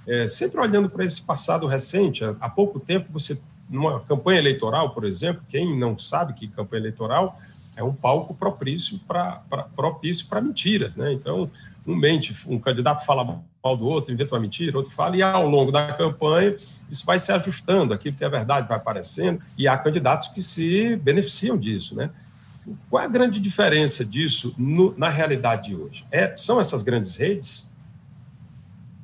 é, 0.08 0.27
sempre 0.27 0.60
olhando 0.60 0.89
para 0.89 1.05
esse 1.05 1.22
passado 1.22 1.67
recente, 1.67 2.24
há 2.24 2.50
pouco 2.50 2.79
tempo 2.79 3.12
você, 3.12 3.39
numa 3.70 4.00
campanha 4.00 4.39
eleitoral, 4.39 4.93
por 4.93 5.05
exemplo, 5.05 5.43
quem 5.48 5.77
não 5.77 5.98
sabe 5.98 6.34
que 6.34 6.48
campanha 6.48 6.82
eleitoral 6.82 7.38
é 7.75 7.84
um 7.84 7.93
palco 7.93 8.34
propício 8.34 9.00
para 9.08 9.41
propício 9.75 10.27
para 10.27 10.39
mentiras, 10.39 10.96
né? 10.96 11.12
Então, 11.12 11.50
um 11.86 11.96
mente, 11.96 12.34
um 12.48 12.60
candidato 12.60 13.03
fala 13.05 13.43
mal 13.63 13.77
do 13.77 13.86
outro, 13.86 14.12
inventa 14.12 14.36
uma 14.36 14.41
mentira, 14.41 14.77
outro 14.77 14.91
fala, 14.91 15.15
e 15.15 15.22
ao 15.22 15.48
longo 15.48 15.72
da 15.72 15.93
campanha 15.93 16.58
isso 16.91 17.05
vai 17.05 17.17
se 17.17 17.32
ajustando, 17.32 17.93
aquilo 17.93 18.15
que 18.15 18.24
é 18.24 18.29
verdade 18.29 18.67
vai 18.67 18.75
aparecendo, 18.75 19.39
e 19.58 19.67
há 19.67 19.77
candidatos 19.77 20.27
que 20.27 20.41
se 20.41 20.98
beneficiam 20.98 21.58
disso, 21.58 21.96
né? 21.96 22.10
Qual 22.89 23.01
é 23.01 23.05
a 23.05 23.10
grande 23.10 23.39
diferença 23.39 24.05
disso 24.05 24.53
no, 24.58 24.98
na 24.98 25.10
realidade 25.10 25.70
de 25.70 25.75
hoje? 25.75 26.05
É, 26.12 26.36
são 26.36 26.60
essas 26.60 26.84
grandes 26.84 27.15
redes? 27.15 27.72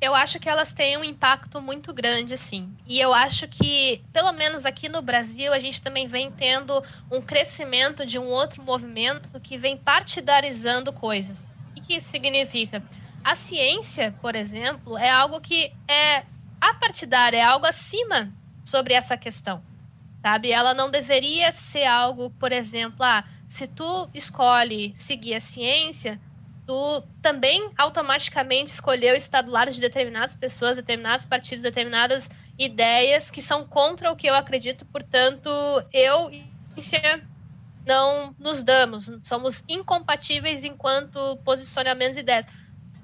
Eu 0.02 0.16
acho 0.16 0.40
que 0.40 0.48
elas 0.48 0.72
têm 0.72 0.98
um 0.98 1.04
impacto 1.04 1.62
muito 1.62 1.94
grande, 1.94 2.38
sim. 2.38 2.70
E 2.88 3.02
eu 3.02 3.14
acho 3.14 3.50
que, 3.50 4.02
pelo 4.14 4.32
menos 4.32 4.66
aqui 4.66 4.88
no 4.88 5.02
Brasil, 5.02 5.52
a 5.52 5.60
gente 5.60 5.84
também 5.84 6.08
vem 6.08 6.32
tendo 6.32 6.82
um 7.12 7.22
crescimento 7.22 8.06
de 8.06 8.18
um 8.18 8.26
outro 8.26 8.64
movimento 8.64 9.30
que 9.42 9.58
vem 9.58 9.76
partidarizando 9.76 10.94
coisas. 10.94 11.54
O 11.76 11.82
que 11.82 11.96
isso 11.96 12.08
significa? 12.08 12.82
A 13.24 13.36
ciência, 13.36 14.14
por 14.22 14.36
exemplo, 14.36 14.98
é 14.98 15.10
algo 15.10 15.40
que 15.40 15.72
é 15.88 16.24
apartidária, 16.60 17.38
é 17.38 17.44
algo 17.44 17.66
acima 17.66 18.34
sobre 18.64 18.94
essa 18.94 19.18
questão, 19.18 19.64
sabe? 20.22 20.52
Ela 20.52 20.74
não 20.74 20.90
deveria 20.90 21.52
ser 21.52 21.86
algo, 21.86 22.30
por 22.32 22.52
exemplo, 22.52 23.04
ah, 23.04 23.24
se 23.46 23.68
tu 23.68 24.10
escolhe 24.14 24.94
seguir 24.96 25.36
a 25.36 25.40
ciência, 25.40 26.20
tu 26.66 27.04
também 27.22 27.72
automaticamente 27.78 28.72
escolheu 28.72 29.16
estar 29.16 29.42
do 29.42 29.52
lado 29.52 29.72
de 29.72 29.82
determinadas 29.82 30.36
pessoas, 30.36 30.76
determinados 30.76 31.26
partidos, 31.26 31.64
determinadas 31.64 32.30
ideias 32.58 33.32
que 33.32 33.42
são 33.42 33.66
contra 33.66 34.12
o 34.12 34.16
que 34.16 34.28
eu 34.28 34.36
acredito, 34.36 34.86
portanto, 34.86 35.50
eu 35.92 36.30
e 36.32 36.44
não 37.86 38.36
nos 38.38 38.62
damos, 38.62 39.10
somos 39.22 39.64
incompatíveis 39.68 40.64
enquanto 40.64 41.38
posicionamentos 41.44 42.18
e 42.18 42.20
ideias. 42.20 42.46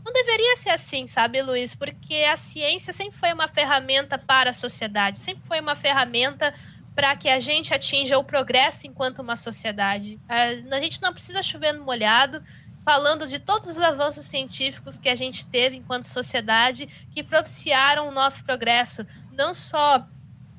Não 0.05 0.13
deveria 0.13 0.55
ser 0.55 0.69
assim, 0.69 1.07
sabe, 1.07 1.41
Luiz? 1.41 1.73
Porque 1.73 2.13
a 2.13 2.37
ciência 2.37 2.93
sempre 2.93 3.17
foi 3.17 3.33
uma 3.33 3.47
ferramenta 3.47 4.19
para 4.19 4.51
a 4.51 4.53
sociedade, 4.53 5.17
sempre 5.17 5.47
foi 5.47 5.59
uma 5.59 5.75
ferramenta 5.75 6.53
para 6.93 7.15
que 7.15 7.27
a 7.27 7.39
gente 7.39 7.73
atinja 7.73 8.15
o 8.17 8.23
progresso 8.23 8.85
enquanto 8.85 9.19
uma 9.19 9.35
sociedade. 9.35 10.19
A 10.29 10.79
gente 10.79 11.01
não 11.01 11.11
precisa 11.11 11.41
chover 11.41 11.73
no 11.73 11.83
molhado, 11.83 12.41
falando 12.85 13.27
de 13.27 13.39
todos 13.39 13.67
os 13.67 13.79
avanços 13.79 14.25
científicos 14.25 14.99
que 14.99 15.09
a 15.09 15.15
gente 15.15 15.47
teve 15.47 15.75
enquanto 15.75 16.03
sociedade 16.03 16.87
que 17.09 17.23
propiciaram 17.23 18.07
o 18.07 18.11
nosso 18.11 18.43
progresso, 18.43 19.05
não 19.33 19.55
só 19.55 20.05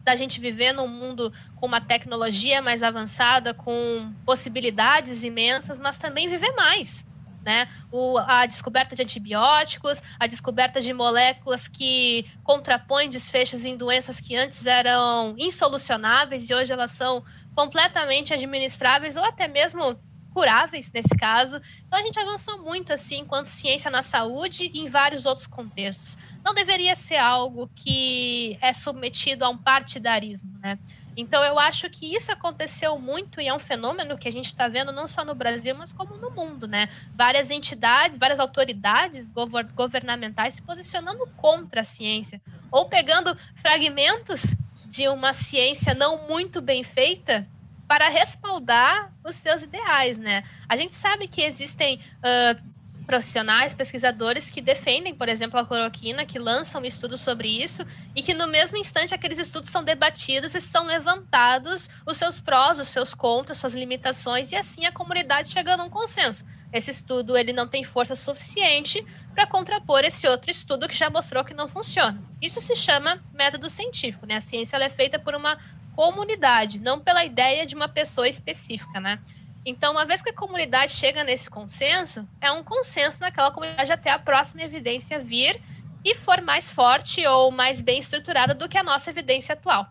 da 0.02 0.16
gente 0.16 0.40
viver 0.40 0.72
num 0.72 0.88
mundo 0.88 1.32
com 1.54 1.66
uma 1.66 1.80
tecnologia 1.80 2.60
mais 2.60 2.82
avançada, 2.82 3.54
com 3.54 4.12
possibilidades 4.24 5.22
imensas, 5.22 5.78
mas 5.78 5.98
também 5.98 6.28
viver 6.28 6.52
mais. 6.56 7.05
Né? 7.46 7.68
O, 7.92 8.18
a 8.18 8.44
descoberta 8.44 8.96
de 8.96 9.02
antibióticos, 9.02 10.02
a 10.18 10.26
descoberta 10.26 10.80
de 10.80 10.92
moléculas 10.92 11.68
que 11.68 12.26
contrapõem 12.42 13.08
desfechos 13.08 13.64
em 13.64 13.76
doenças 13.76 14.20
que 14.20 14.34
antes 14.34 14.66
eram 14.66 15.36
insolucionáveis 15.38 16.50
e 16.50 16.54
hoje 16.54 16.72
elas 16.72 16.90
são 16.90 17.24
completamente 17.54 18.34
administráveis 18.34 19.16
ou 19.16 19.24
até 19.24 19.46
mesmo 19.46 19.96
curáveis 20.34 20.90
nesse 20.92 21.16
caso. 21.16 21.60
Então 21.86 22.00
a 22.00 22.02
gente 22.02 22.18
avançou 22.18 22.60
muito 22.62 22.92
assim 22.92 23.20
enquanto 23.20 23.46
ciência 23.46 23.90
na 23.90 24.02
saúde 24.02 24.68
e 24.74 24.80
em 24.80 24.88
vários 24.88 25.24
outros 25.24 25.46
contextos. 25.46 26.18
Não 26.44 26.52
deveria 26.52 26.96
ser 26.96 27.16
algo 27.16 27.70
que 27.76 28.58
é 28.60 28.72
submetido 28.72 29.44
a 29.44 29.48
um 29.48 29.56
partidarismo, 29.56 30.58
né? 30.58 30.78
Então, 31.16 31.42
eu 31.42 31.58
acho 31.58 31.88
que 31.88 32.14
isso 32.14 32.30
aconteceu 32.30 32.98
muito 32.98 33.40
e 33.40 33.48
é 33.48 33.54
um 33.54 33.58
fenômeno 33.58 34.18
que 34.18 34.28
a 34.28 34.32
gente 34.32 34.46
está 34.46 34.68
vendo 34.68 34.92
não 34.92 35.06
só 35.06 35.24
no 35.24 35.34
Brasil, 35.34 35.74
mas 35.74 35.92
como 35.92 36.16
no 36.16 36.30
mundo, 36.30 36.68
né? 36.68 36.88
Várias 37.14 37.50
entidades, 37.50 38.18
várias 38.18 38.38
autoridades 38.38 39.32
governamentais 39.74 40.54
se 40.54 40.62
posicionando 40.62 41.26
contra 41.36 41.80
a 41.80 41.84
ciência, 41.84 42.40
ou 42.70 42.86
pegando 42.86 43.36
fragmentos 43.54 44.54
de 44.84 45.08
uma 45.08 45.32
ciência 45.32 45.94
não 45.94 46.28
muito 46.28 46.60
bem 46.60 46.84
feita 46.84 47.46
para 47.88 48.08
respaldar 48.08 49.12
os 49.24 49.36
seus 49.36 49.62
ideais, 49.62 50.18
né? 50.18 50.44
A 50.68 50.76
gente 50.76 50.94
sabe 50.94 51.28
que 51.28 51.40
existem 51.40 51.98
uh, 52.18 52.75
profissionais, 53.06 53.72
pesquisadores 53.72 54.50
que 54.50 54.60
defendem, 54.60 55.14
por 55.14 55.28
exemplo, 55.28 55.58
a 55.58 55.64
cloroquina, 55.64 56.26
que 56.26 56.38
lançam 56.38 56.84
estudos 56.84 57.20
sobre 57.20 57.48
isso 57.48 57.86
e 58.14 58.22
que 58.22 58.34
no 58.34 58.48
mesmo 58.48 58.76
instante 58.76 59.14
aqueles 59.14 59.38
estudos 59.38 59.70
são 59.70 59.84
debatidos 59.84 60.54
e 60.54 60.60
são 60.60 60.84
levantados 60.84 61.88
os 62.04 62.16
seus 62.16 62.38
prós, 62.38 62.80
os 62.80 62.88
seus 62.88 63.14
contras, 63.14 63.58
suas 63.58 63.74
limitações 63.74 64.50
e 64.50 64.56
assim 64.56 64.84
a 64.84 64.92
comunidade 64.92 65.50
chega 65.50 65.76
a 65.76 65.82
um 65.82 65.88
consenso. 65.88 66.44
Esse 66.72 66.90
estudo 66.90 67.36
ele 67.36 67.52
não 67.52 67.68
tem 67.68 67.84
força 67.84 68.14
suficiente 68.14 69.04
para 69.32 69.46
contrapor 69.46 70.04
esse 70.04 70.26
outro 70.26 70.50
estudo 70.50 70.88
que 70.88 70.96
já 70.96 71.08
mostrou 71.08 71.44
que 71.44 71.54
não 71.54 71.68
funciona. 71.68 72.20
Isso 72.42 72.60
se 72.60 72.74
chama 72.74 73.22
método 73.32 73.70
científico, 73.70 74.26
né? 74.26 74.36
A 74.36 74.40
ciência 74.40 74.76
é 74.76 74.88
feita 74.88 75.18
por 75.18 75.34
uma 75.34 75.56
comunidade, 75.94 76.80
não 76.80 77.00
pela 77.00 77.24
ideia 77.24 77.64
de 77.64 77.74
uma 77.74 77.88
pessoa 77.88 78.28
específica, 78.28 79.00
né? 79.00 79.20
Então, 79.68 79.90
uma 79.90 80.04
vez 80.04 80.22
que 80.22 80.30
a 80.30 80.32
comunidade 80.32 80.92
chega 80.92 81.24
nesse 81.24 81.50
consenso, 81.50 82.24
é 82.40 82.52
um 82.52 82.62
consenso 82.62 83.20
naquela 83.20 83.50
comunidade 83.50 83.90
até 83.90 84.10
a 84.10 84.18
próxima 84.18 84.62
evidência 84.62 85.18
vir 85.18 85.60
e 86.04 86.14
for 86.14 86.40
mais 86.40 86.70
forte 86.70 87.26
ou 87.26 87.50
mais 87.50 87.80
bem 87.80 87.98
estruturada 87.98 88.54
do 88.54 88.68
que 88.68 88.78
a 88.78 88.84
nossa 88.84 89.10
evidência 89.10 89.54
atual. 89.54 89.88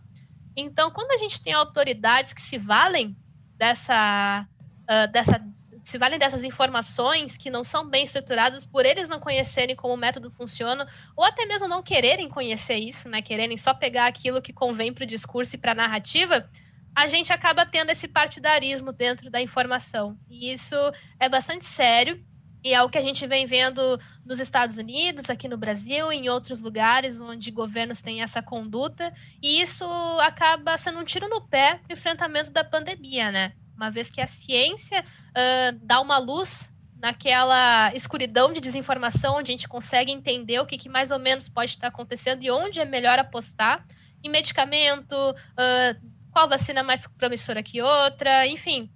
Então, 0.56 0.90
quando 0.90 1.12
a 1.12 1.18
gente 1.18 1.44
tem 1.44 1.52
autoridades 1.52 2.32
que 2.32 2.42
se 2.42 2.58
valem 2.58 3.18
dessa, 3.58 4.48
uh, 4.84 5.12
dessa 5.12 5.44
se 5.84 5.98
valem 6.00 6.18
dessas 6.18 6.44
informações 6.44 7.38
que 7.38 7.52
não 7.52 7.64
são 7.64 7.88
bem 7.88 8.06
estruturadas 8.06 8.66
por 8.66 8.86
eles 8.86 9.08
não 9.08 9.20
conhecerem 9.20 9.76
como 9.76 9.94
o 9.94 9.98
método 9.98 10.32
funciona, 10.32 10.88
ou 11.16 11.24
até 11.24 11.46
mesmo 11.46 11.68
não 11.68 11.84
quererem 11.84 12.28
conhecer 12.28 12.78
isso, 12.78 13.08
né? 13.08 13.22
Quererem 13.22 13.56
só 13.56 13.72
pegar 13.72 14.08
aquilo 14.08 14.42
que 14.42 14.52
convém 14.52 14.92
para 14.92 15.04
o 15.04 15.08
discurso 15.08 15.56
e 15.56 15.60
para 15.60 15.74
a 15.74 15.76
narrativa, 15.76 16.50
a 16.96 17.08
gente 17.08 17.34
acaba 17.34 17.66
tendo 17.66 17.90
esse 17.90 18.08
partidarismo 18.08 18.94
dentro 18.94 19.30
da 19.30 19.42
informação. 19.42 20.18
E 20.30 20.52
isso 20.52 20.76
é 21.20 21.28
bastante 21.28 21.66
sério. 21.66 22.24
E 22.64 22.74
é 22.74 22.82
o 22.82 22.90
que 22.90 22.98
a 22.98 23.02
gente 23.02 23.28
vem 23.28 23.46
vendo 23.46 24.00
nos 24.26 24.40
Estados 24.40 24.78
Unidos, 24.78 25.30
aqui 25.30 25.48
no 25.48 25.56
Brasil, 25.56 26.12
em 26.12 26.30
outros 26.30 26.60
lugares 26.60 27.22
onde 27.22 27.52
governos 27.52 28.02
têm 28.02 28.24
essa 28.24 28.42
conduta. 28.42 29.14
E 29.40 29.62
isso 29.62 29.86
acaba 30.22 30.76
sendo 30.78 30.98
um 31.00 31.04
tiro 31.04 31.30
no 31.30 31.42
pé 31.42 31.80
no 31.88 31.94
enfrentamento 31.94 32.50
da 32.50 32.64
pandemia, 32.64 33.32
né? 33.32 33.54
Uma 33.76 33.92
vez 33.92 34.10
que 34.10 34.20
a 34.20 34.26
ciência 34.26 35.02
uh, 35.04 35.78
dá 35.84 36.02
uma 36.02 36.18
luz 36.18 36.74
naquela 36.98 37.94
escuridão 37.94 38.52
de 38.52 38.60
desinformação, 38.60 39.36
onde 39.36 39.52
a 39.52 39.54
gente 39.54 39.68
consegue 39.68 40.12
entender 40.12 40.60
o 40.60 40.66
que, 40.66 40.78
que 40.78 40.90
mais 40.90 41.12
ou 41.12 41.20
menos 41.20 41.48
pode 41.48 41.72
estar 41.72 41.90
acontecendo 41.90 42.42
e 42.42 42.50
onde 42.50 42.80
é 42.80 42.86
melhor 42.86 43.20
apostar 43.20 43.86
em 44.24 44.30
medicamento, 44.30 45.14
uh, 45.14 46.15
qual 46.36 46.50
vacina 46.50 46.84
mais 46.84 47.08
promissora 47.08 47.64
que 47.64 47.82
outra, 47.82 48.46
enfim, 48.46 48.92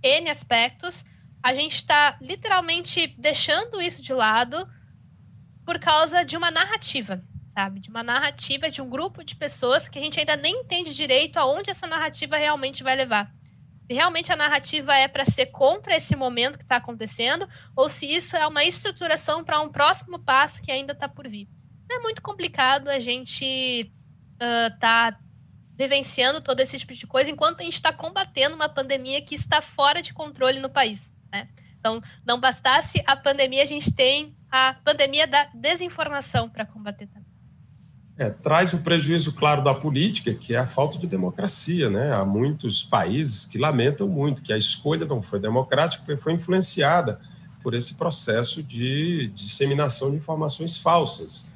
N 0.00 0.30
aspectos. 0.30 1.04
A 1.42 1.52
gente 1.52 1.74
está 1.74 2.16
literalmente 2.20 3.08
deixando 3.18 3.82
isso 3.82 4.00
de 4.00 4.12
lado 4.12 4.68
por 5.64 5.80
causa 5.80 6.24
de 6.24 6.36
uma 6.36 6.48
narrativa, 6.48 7.24
sabe? 7.48 7.80
De 7.80 7.90
uma 7.90 8.04
narrativa 8.04 8.70
de 8.70 8.80
um 8.80 8.88
grupo 8.88 9.24
de 9.24 9.34
pessoas 9.34 9.88
que 9.88 9.98
a 9.98 10.02
gente 10.02 10.20
ainda 10.20 10.36
nem 10.36 10.60
entende 10.60 10.94
direito 10.94 11.38
aonde 11.38 11.70
essa 11.70 11.88
narrativa 11.88 12.36
realmente 12.36 12.84
vai 12.84 12.94
levar. 12.94 13.34
Se 13.84 13.92
realmente 13.92 14.32
a 14.32 14.36
narrativa 14.36 14.94
é 14.94 15.08
para 15.08 15.24
ser 15.24 15.46
contra 15.46 15.96
esse 15.96 16.14
momento 16.14 16.56
que 16.56 16.64
está 16.64 16.76
acontecendo, 16.76 17.48
ou 17.74 17.88
se 17.88 18.06
isso 18.06 18.36
é 18.36 18.46
uma 18.46 18.62
estruturação 18.64 19.42
para 19.42 19.60
um 19.60 19.72
próximo 19.72 20.20
passo 20.20 20.62
que 20.62 20.70
ainda 20.70 20.92
está 20.92 21.08
por 21.08 21.28
vir. 21.28 21.48
É 21.90 21.98
muito 21.98 22.22
complicado 22.22 22.86
a 22.86 23.00
gente 23.00 23.92
uh, 24.40 24.78
tá 24.78 25.18
vivenciando 25.76 26.40
todo 26.40 26.60
esse 26.60 26.78
tipo 26.78 26.94
de 26.94 27.06
coisa 27.06 27.30
enquanto 27.30 27.60
a 27.60 27.64
gente 27.64 27.74
está 27.74 27.92
combatendo 27.92 28.54
uma 28.54 28.68
pandemia 28.68 29.20
que 29.22 29.34
está 29.34 29.60
fora 29.60 30.00
de 30.00 30.12
controle 30.14 30.58
no 30.58 30.70
país. 30.70 31.10
Né? 31.32 31.48
Então, 31.78 32.02
não 32.24 32.40
bastasse 32.40 33.02
a 33.06 33.14
pandemia, 33.14 33.62
a 33.62 33.66
gente 33.66 33.92
tem 33.92 34.34
a 34.50 34.74
pandemia 34.84 35.26
da 35.26 35.48
desinformação 35.54 36.48
para 36.48 36.64
combater 36.64 37.06
também. 37.06 37.26
É, 38.18 38.30
traz 38.30 38.72
o 38.72 38.78
um 38.78 38.82
prejuízo 38.82 39.30
claro 39.32 39.62
da 39.62 39.74
política, 39.74 40.32
que 40.32 40.54
é 40.54 40.58
a 40.58 40.66
falta 40.66 40.98
de 40.98 41.06
democracia. 41.06 41.90
Né? 41.90 42.12
Há 42.12 42.24
muitos 42.24 42.82
países 42.82 43.44
que 43.44 43.58
lamentam 43.58 44.08
muito 44.08 44.42
que 44.42 44.52
a 44.52 44.58
escolha 44.58 45.04
não 45.04 45.20
foi 45.20 45.38
democrática, 45.38 46.02
porque 46.04 46.20
foi 46.20 46.32
influenciada 46.32 47.20
por 47.62 47.74
esse 47.74 47.94
processo 47.94 48.62
de 48.62 49.30
disseminação 49.34 50.10
de 50.10 50.16
informações 50.16 50.78
falsas. 50.78 51.46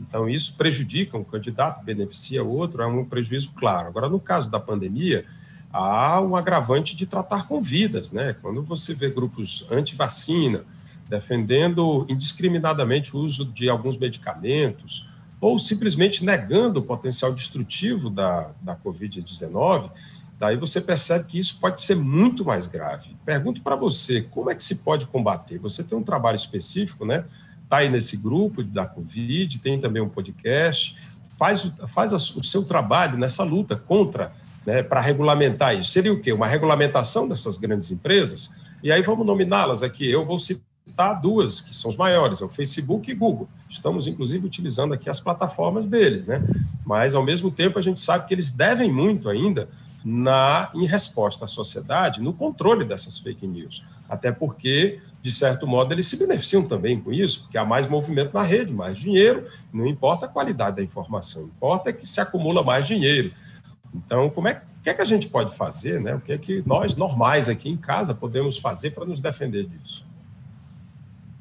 Então, 0.00 0.28
isso 0.28 0.54
prejudica 0.56 1.16
um 1.16 1.24
candidato, 1.24 1.84
beneficia 1.84 2.44
outro, 2.44 2.82
é 2.82 2.86
um 2.86 3.04
prejuízo 3.04 3.52
claro. 3.54 3.88
Agora, 3.88 4.08
no 4.08 4.20
caso 4.20 4.50
da 4.50 4.60
pandemia, 4.60 5.24
há 5.72 6.20
um 6.20 6.36
agravante 6.36 6.94
de 6.94 7.06
tratar 7.06 7.46
com 7.46 7.60
vidas, 7.60 8.12
né? 8.12 8.34
Quando 8.40 8.62
você 8.62 8.94
vê 8.94 9.10
grupos 9.10 9.66
anti-vacina 9.70 10.64
defendendo 11.08 12.04
indiscriminadamente 12.08 13.16
o 13.16 13.20
uso 13.20 13.44
de 13.44 13.68
alguns 13.68 13.96
medicamentos, 13.96 15.08
ou 15.40 15.58
simplesmente 15.58 16.24
negando 16.24 16.80
o 16.80 16.82
potencial 16.82 17.32
destrutivo 17.32 18.10
da, 18.10 18.50
da 18.60 18.74
Covid-19, 18.74 19.90
daí 20.38 20.56
você 20.56 20.80
percebe 20.80 21.26
que 21.26 21.38
isso 21.38 21.58
pode 21.60 21.80
ser 21.80 21.94
muito 21.94 22.44
mais 22.44 22.66
grave. 22.66 23.16
Pergunto 23.24 23.62
para 23.62 23.76
você, 23.76 24.22
como 24.22 24.50
é 24.50 24.54
que 24.54 24.64
se 24.64 24.76
pode 24.76 25.06
combater? 25.06 25.58
Você 25.58 25.84
tem 25.84 25.96
um 25.96 26.02
trabalho 26.02 26.36
específico, 26.36 27.04
né? 27.04 27.24
Está 27.66 27.78
aí 27.78 27.88
nesse 27.88 28.16
grupo 28.16 28.62
da 28.62 28.86
Covid, 28.86 29.58
tem 29.58 29.78
também 29.78 30.00
um 30.00 30.08
podcast, 30.08 30.96
faz, 31.36 31.70
faz 31.88 32.12
o 32.12 32.42
seu 32.42 32.64
trabalho 32.64 33.18
nessa 33.18 33.42
luta 33.42 33.76
contra, 33.76 34.32
né, 34.64 34.82
para 34.82 35.00
regulamentar 35.00 35.74
isso. 35.74 35.90
Seria 35.90 36.12
o 36.12 36.20
quê? 36.20 36.32
Uma 36.32 36.46
regulamentação 36.46 37.28
dessas 37.28 37.58
grandes 37.58 37.90
empresas? 37.90 38.50
E 38.82 38.90
aí 38.90 39.02
vamos 39.02 39.26
nominá-las 39.26 39.82
aqui. 39.82 40.08
Eu 40.08 40.24
vou 40.24 40.38
citar 40.38 41.20
duas, 41.20 41.60
que 41.60 41.74
são 41.74 41.90
os 41.90 41.96
maiores, 41.96 42.40
é 42.40 42.44
o 42.44 42.48
Facebook 42.48 43.10
e 43.10 43.14
Google. 43.14 43.48
Estamos, 43.68 44.06
inclusive, 44.06 44.46
utilizando 44.46 44.94
aqui 44.94 45.10
as 45.10 45.18
plataformas 45.18 45.88
deles, 45.88 46.24
né? 46.24 46.42
Mas, 46.84 47.14
ao 47.14 47.24
mesmo 47.24 47.50
tempo, 47.50 47.78
a 47.78 47.82
gente 47.82 47.98
sabe 47.98 48.26
que 48.26 48.34
eles 48.34 48.52
devem 48.52 48.92
muito 48.92 49.28
ainda 49.28 49.68
na 50.04 50.70
em 50.72 50.86
resposta 50.86 51.46
à 51.46 51.48
sociedade 51.48 52.22
no 52.22 52.32
controle 52.32 52.84
dessas 52.84 53.18
fake 53.18 53.44
news. 53.44 53.84
Até 54.08 54.30
porque 54.30 55.00
de 55.26 55.32
certo 55.32 55.66
modo, 55.66 55.92
eles 55.92 56.06
se 56.06 56.16
beneficiam 56.16 56.64
também 56.64 57.00
com 57.00 57.12
isso, 57.12 57.42
porque 57.42 57.58
há 57.58 57.64
mais 57.64 57.88
movimento 57.88 58.32
na 58.32 58.44
rede, 58.44 58.72
mais 58.72 58.96
dinheiro, 58.96 59.44
não 59.72 59.84
importa 59.84 60.26
a 60.26 60.28
qualidade 60.28 60.76
da 60.76 60.82
informação, 60.84 61.42
importa 61.42 61.92
que 61.92 62.06
se 62.06 62.20
acumula 62.20 62.62
mais 62.62 62.86
dinheiro. 62.86 63.34
Então, 63.92 64.30
como 64.30 64.46
é, 64.46 64.62
que 64.84 64.88
é 64.88 64.94
que 64.94 65.02
a 65.02 65.04
gente 65.04 65.26
pode 65.26 65.52
fazer, 65.56 66.00
né? 66.00 66.14
O 66.14 66.20
que 66.20 66.32
é 66.32 66.38
que 66.38 66.62
nós, 66.64 66.94
normais 66.94 67.48
aqui 67.48 67.68
em 67.68 67.76
casa, 67.76 68.14
podemos 68.14 68.56
fazer 68.58 68.92
para 68.92 69.04
nos 69.04 69.18
defender 69.18 69.66
disso? 69.66 70.06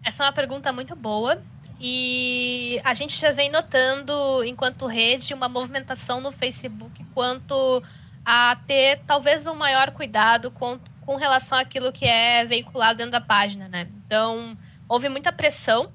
Essa 0.04 0.24
é 0.24 0.26
uma 0.26 0.34
pergunta 0.34 0.74
muito 0.74 0.96
boa. 0.96 1.40
E 1.80 2.82
a 2.84 2.96
gente 2.96 3.16
já 3.20 3.32
vem 3.32 3.52
notando, 3.52 4.44
enquanto 4.46 4.88
rede, 4.88 5.32
uma 5.32 5.48
movimentação 5.48 6.20
no 6.20 6.32
Facebook 6.32 7.06
quanto 7.14 7.84
a 8.26 8.58
ter 8.66 9.02
talvez 9.06 9.46
um 9.46 9.54
maior 9.54 9.92
cuidado 9.92 10.50
com, 10.50 10.80
com 11.06 11.16
relação 11.16 11.58
àquilo 11.58 11.92
que 11.92 12.06
é 12.06 12.44
veiculado 12.46 12.98
dentro 12.98 13.12
da 13.12 13.22
página, 13.22 13.68
né? 13.68 13.88
Então, 14.06 14.58
houve 14.90 15.08
muita 15.08 15.32
pressão, 15.32 15.92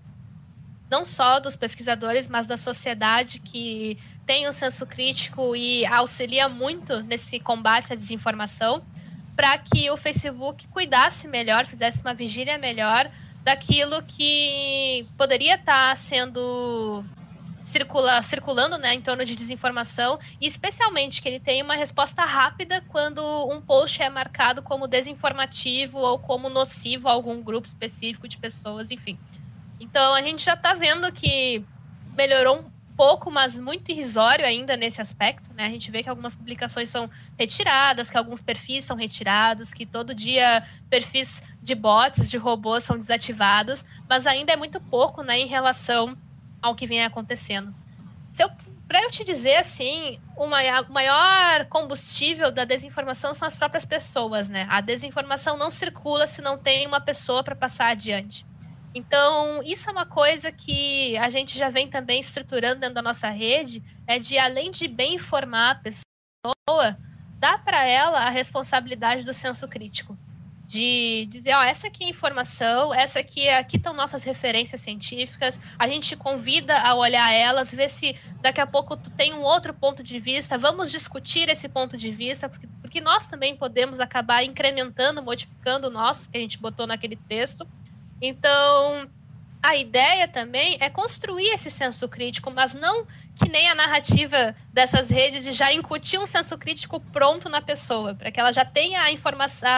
não 0.90 1.04
só 1.04 1.40
dos 1.40 1.56
pesquisadores, 1.56 2.28
mas 2.28 2.46
da 2.46 2.56
sociedade 2.56 3.40
que 3.40 3.98
tem 4.24 4.48
um 4.48 4.52
senso 4.52 4.86
crítico 4.86 5.54
e 5.56 5.84
auxilia 5.86 6.48
muito 6.48 7.02
nesse 7.02 7.40
combate 7.40 7.92
à 7.92 7.96
desinformação, 7.96 8.82
para 9.34 9.56
que 9.58 9.90
o 9.90 9.96
Facebook 9.96 10.68
cuidasse 10.68 11.26
melhor, 11.26 11.64
fizesse 11.66 12.00
uma 12.00 12.14
vigília 12.14 12.58
melhor 12.58 13.10
daquilo 13.42 14.02
que 14.02 15.06
poderia 15.16 15.54
estar 15.54 15.96
sendo 15.96 17.04
circula, 17.60 18.20
circulando 18.22 18.78
né, 18.78 18.94
em 18.94 19.00
torno 19.00 19.24
de 19.24 19.34
desinformação, 19.34 20.18
e 20.40 20.46
especialmente 20.46 21.20
que 21.20 21.28
ele 21.28 21.40
tem 21.40 21.62
uma 21.62 21.74
resposta 21.74 22.24
rápida 22.24 22.82
quando 22.88 23.22
um 23.48 23.60
post 23.60 24.02
é 24.02 24.08
marcado 24.08 24.62
como 24.62 24.86
desinformativo 24.86 25.98
ou 25.98 26.18
como 26.18 26.48
nocivo 26.48 27.08
a 27.08 27.12
algum 27.12 27.42
grupo 27.42 27.66
específico 27.66 28.26
de 28.26 28.38
pessoas, 28.38 28.90
enfim. 28.90 29.18
Então 29.78 30.14
a 30.14 30.22
gente 30.22 30.44
já 30.44 30.54
está 30.54 30.74
vendo 30.74 31.10
que 31.12 31.64
melhorou 32.16 32.60
um 32.60 32.80
pouco, 32.96 33.30
mas 33.30 33.58
muito 33.58 33.90
irrisório 33.90 34.44
ainda 34.44 34.76
nesse 34.76 35.00
aspecto. 35.00 35.54
Né? 35.54 35.64
A 35.64 35.70
gente 35.70 35.90
vê 35.90 36.02
que 36.02 36.08
algumas 36.10 36.34
publicações 36.34 36.90
são 36.90 37.08
retiradas, 37.38 38.10
que 38.10 38.18
alguns 38.18 38.42
perfis 38.42 38.84
são 38.84 38.94
retirados, 38.94 39.72
que 39.72 39.86
todo 39.86 40.14
dia 40.14 40.62
perfis 40.90 41.42
de 41.62 41.74
bots, 41.74 42.28
de 42.30 42.36
robôs 42.36 42.84
são 42.84 42.98
desativados, 42.98 43.86
mas 44.06 44.26
ainda 44.26 44.52
é 44.52 44.56
muito 44.56 44.78
pouco 44.78 45.22
né, 45.22 45.38
em 45.38 45.46
relação 45.46 46.14
ao 46.60 46.74
que 46.74 46.86
vem 46.86 47.04
acontecendo. 47.04 47.74
Se 48.32 48.42
eu 48.42 48.50
para 48.90 49.04
eu 49.04 49.10
te 49.12 49.22
dizer 49.22 49.54
assim, 49.54 50.18
o 50.36 50.48
maior 50.48 51.64
combustível 51.66 52.50
da 52.50 52.64
desinformação 52.64 53.32
são 53.32 53.46
as 53.46 53.54
próprias 53.54 53.84
pessoas, 53.84 54.48
né? 54.48 54.66
A 54.68 54.80
desinformação 54.80 55.56
não 55.56 55.70
circula 55.70 56.26
se 56.26 56.42
não 56.42 56.58
tem 56.58 56.88
uma 56.88 57.00
pessoa 57.00 57.44
para 57.44 57.54
passar 57.54 57.86
adiante. 57.86 58.44
Então, 58.92 59.62
isso 59.62 59.88
é 59.88 59.92
uma 59.92 60.06
coisa 60.06 60.50
que 60.50 61.16
a 61.18 61.30
gente 61.30 61.56
já 61.56 61.68
vem 61.68 61.86
também 61.86 62.18
estruturando 62.18 62.80
dentro 62.80 62.96
da 62.96 63.02
nossa 63.02 63.30
rede, 63.30 63.80
é 64.08 64.18
de 64.18 64.36
além 64.36 64.72
de 64.72 64.88
bem 64.88 65.14
informar 65.14 65.70
a 65.70 65.74
pessoa, 65.76 66.98
dar 67.38 67.62
para 67.62 67.86
ela 67.86 68.18
a 68.18 68.28
responsabilidade 68.28 69.24
do 69.24 69.32
senso 69.32 69.68
crítico. 69.68 70.18
De 70.70 71.26
dizer, 71.28 71.52
ó, 71.54 71.62
essa 71.64 71.88
aqui 71.88 72.04
é 72.04 72.08
informação, 72.08 72.94
essa 72.94 73.18
aqui, 73.18 73.48
aqui 73.48 73.76
estão 73.76 73.92
nossas 73.92 74.22
referências 74.22 74.80
científicas, 74.80 75.58
a 75.76 75.88
gente 75.88 76.14
convida 76.14 76.78
a 76.78 76.94
olhar 76.94 77.32
elas, 77.32 77.74
ver 77.74 77.90
se 77.90 78.14
daqui 78.40 78.60
a 78.60 78.66
pouco 78.68 78.96
tu 78.96 79.10
tem 79.10 79.34
um 79.34 79.42
outro 79.42 79.74
ponto 79.74 80.00
de 80.00 80.20
vista, 80.20 80.56
vamos 80.56 80.92
discutir 80.92 81.48
esse 81.48 81.68
ponto 81.68 81.96
de 81.96 82.12
vista, 82.12 82.48
porque, 82.48 82.68
porque 82.80 83.00
nós 83.00 83.26
também 83.26 83.56
podemos 83.56 83.98
acabar 83.98 84.44
incrementando, 84.44 85.20
modificando 85.20 85.88
o 85.88 85.90
nosso, 85.90 86.30
que 86.30 86.38
a 86.38 86.40
gente 86.40 86.56
botou 86.56 86.86
naquele 86.86 87.16
texto, 87.16 87.66
então, 88.20 89.08
a 89.62 89.76
ideia 89.76 90.28
também 90.28 90.76
é 90.78 90.88
construir 90.88 91.48
esse 91.48 91.70
senso 91.70 92.08
crítico, 92.08 92.50
mas 92.50 92.74
não 92.74 93.06
que 93.34 93.48
nem 93.48 93.68
a 93.68 93.74
narrativa 93.74 94.54
dessas 94.72 95.08
redes 95.08 95.42
de 95.42 95.52
já 95.52 95.72
incutir 95.72 96.20
um 96.20 96.26
senso 96.26 96.56
crítico 96.58 97.00
pronto 97.00 97.48
na 97.48 97.62
pessoa, 97.62 98.14
para 98.14 98.30
que 98.30 98.38
ela 98.38 98.52
já 98.52 98.64
tenha 98.64 99.02
a 99.02 99.10
informação, 99.10 99.68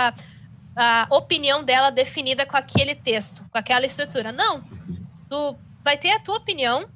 a, 0.77 1.07
opinião 1.11 1.63
dela 1.63 1.91
definida 1.91 2.47
com 2.47 2.57
aquele 2.57 2.95
texto, 2.95 3.45
com 3.51 3.59
aquela 3.59 3.87
estrutura. 3.87 4.33
Não. 4.33 4.65
Tu 5.29 5.57
vai 5.83 5.97
ter 5.97 6.13
a 6.13 6.21
tua 6.21 6.37
opinião 6.37 6.89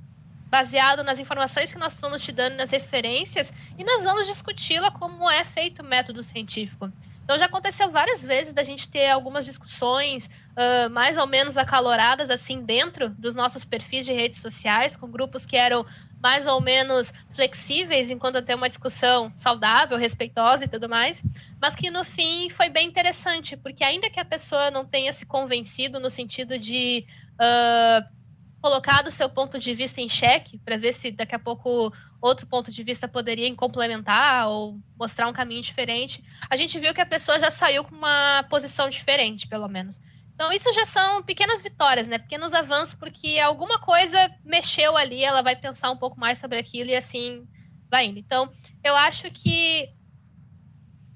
baseado 0.48 1.02
nas 1.02 1.18
informações 1.18 1.72
que 1.72 1.78
nós 1.78 1.94
estamos 1.94 2.24
te 2.24 2.32
dando, 2.32 2.56
nas 2.56 2.70
referências, 2.70 3.52
e 3.76 3.84
nós 3.84 4.04
vamos 4.04 4.26
discuti-la 4.26 4.90
como 4.90 5.28
é 5.30 5.44
feito 5.44 5.82
o 5.82 5.84
método 5.84 6.22
científico. 6.22 6.90
Então 7.26 7.36
já 7.36 7.46
aconteceu 7.46 7.90
várias 7.90 8.22
vezes 8.22 8.52
da 8.52 8.62
gente 8.62 8.88
ter 8.88 9.10
algumas 9.10 9.44
discussões 9.44 10.30
uh, 10.52 10.88
mais 10.90 11.18
ou 11.18 11.26
menos 11.26 11.58
acaloradas 11.58 12.30
assim 12.30 12.62
dentro 12.62 13.08
dos 13.08 13.34
nossos 13.34 13.64
perfis 13.64 14.06
de 14.06 14.12
redes 14.12 14.38
sociais, 14.38 14.96
com 14.96 15.10
grupos 15.10 15.44
que 15.44 15.56
eram 15.56 15.84
mais 16.22 16.46
ou 16.46 16.60
menos 16.60 17.12
flexíveis 17.30 18.10
enquanto 18.10 18.42
ter 18.42 18.54
uma 18.54 18.68
discussão 18.68 19.32
saudável, 19.36 19.96
respeitosa 19.96 20.64
e 20.64 20.68
tudo 20.68 20.88
mais, 20.88 21.22
mas 21.60 21.74
que 21.76 21.90
no 21.90 22.04
fim 22.04 22.48
foi 22.50 22.68
bem 22.68 22.88
interessante, 22.88 23.56
porque 23.56 23.84
ainda 23.84 24.10
que 24.10 24.20
a 24.20 24.24
pessoa 24.24 24.70
não 24.70 24.84
tenha 24.84 25.12
se 25.12 25.26
convencido 25.26 26.00
no 26.00 26.10
sentido 26.10 26.58
de 26.58 27.06
uh, 27.34 28.16
colocado 28.60 29.08
o 29.08 29.12
seu 29.12 29.28
ponto 29.28 29.58
de 29.58 29.72
vista 29.74 30.00
em 30.00 30.08
xeque 30.08 30.58
para 30.58 30.76
ver 30.76 30.92
se 30.92 31.10
daqui 31.10 31.34
a 31.34 31.38
pouco 31.38 31.92
outro 32.20 32.46
ponto 32.46 32.70
de 32.72 32.82
vista 32.82 33.06
poderia 33.06 33.54
complementar 33.54 34.48
ou 34.48 34.78
mostrar 34.98 35.28
um 35.28 35.32
caminho 35.32 35.62
diferente, 35.62 36.24
a 36.50 36.56
gente 36.56 36.78
viu 36.78 36.92
que 36.92 37.00
a 37.00 37.06
pessoa 37.06 37.38
já 37.38 37.50
saiu 37.50 37.84
com 37.84 37.94
uma 37.94 38.44
posição 38.50 38.88
diferente, 38.88 39.46
pelo 39.46 39.68
menos. 39.68 40.00
Então, 40.36 40.52
isso 40.52 40.70
já 40.74 40.84
são 40.84 41.22
pequenas 41.22 41.62
vitórias, 41.62 42.06
né? 42.06 42.18
Pequenos 42.18 42.52
avanços, 42.52 42.92
porque 42.92 43.38
alguma 43.38 43.78
coisa 43.78 44.30
mexeu 44.44 44.94
ali, 44.94 45.24
ela 45.24 45.40
vai 45.40 45.56
pensar 45.56 45.90
um 45.90 45.96
pouco 45.96 46.20
mais 46.20 46.36
sobre 46.36 46.58
aquilo 46.58 46.90
e 46.90 46.94
assim 46.94 47.48
vai 47.90 48.04
indo. 48.04 48.18
Então, 48.18 48.52
eu 48.84 48.94
acho 48.94 49.30
que 49.30 49.88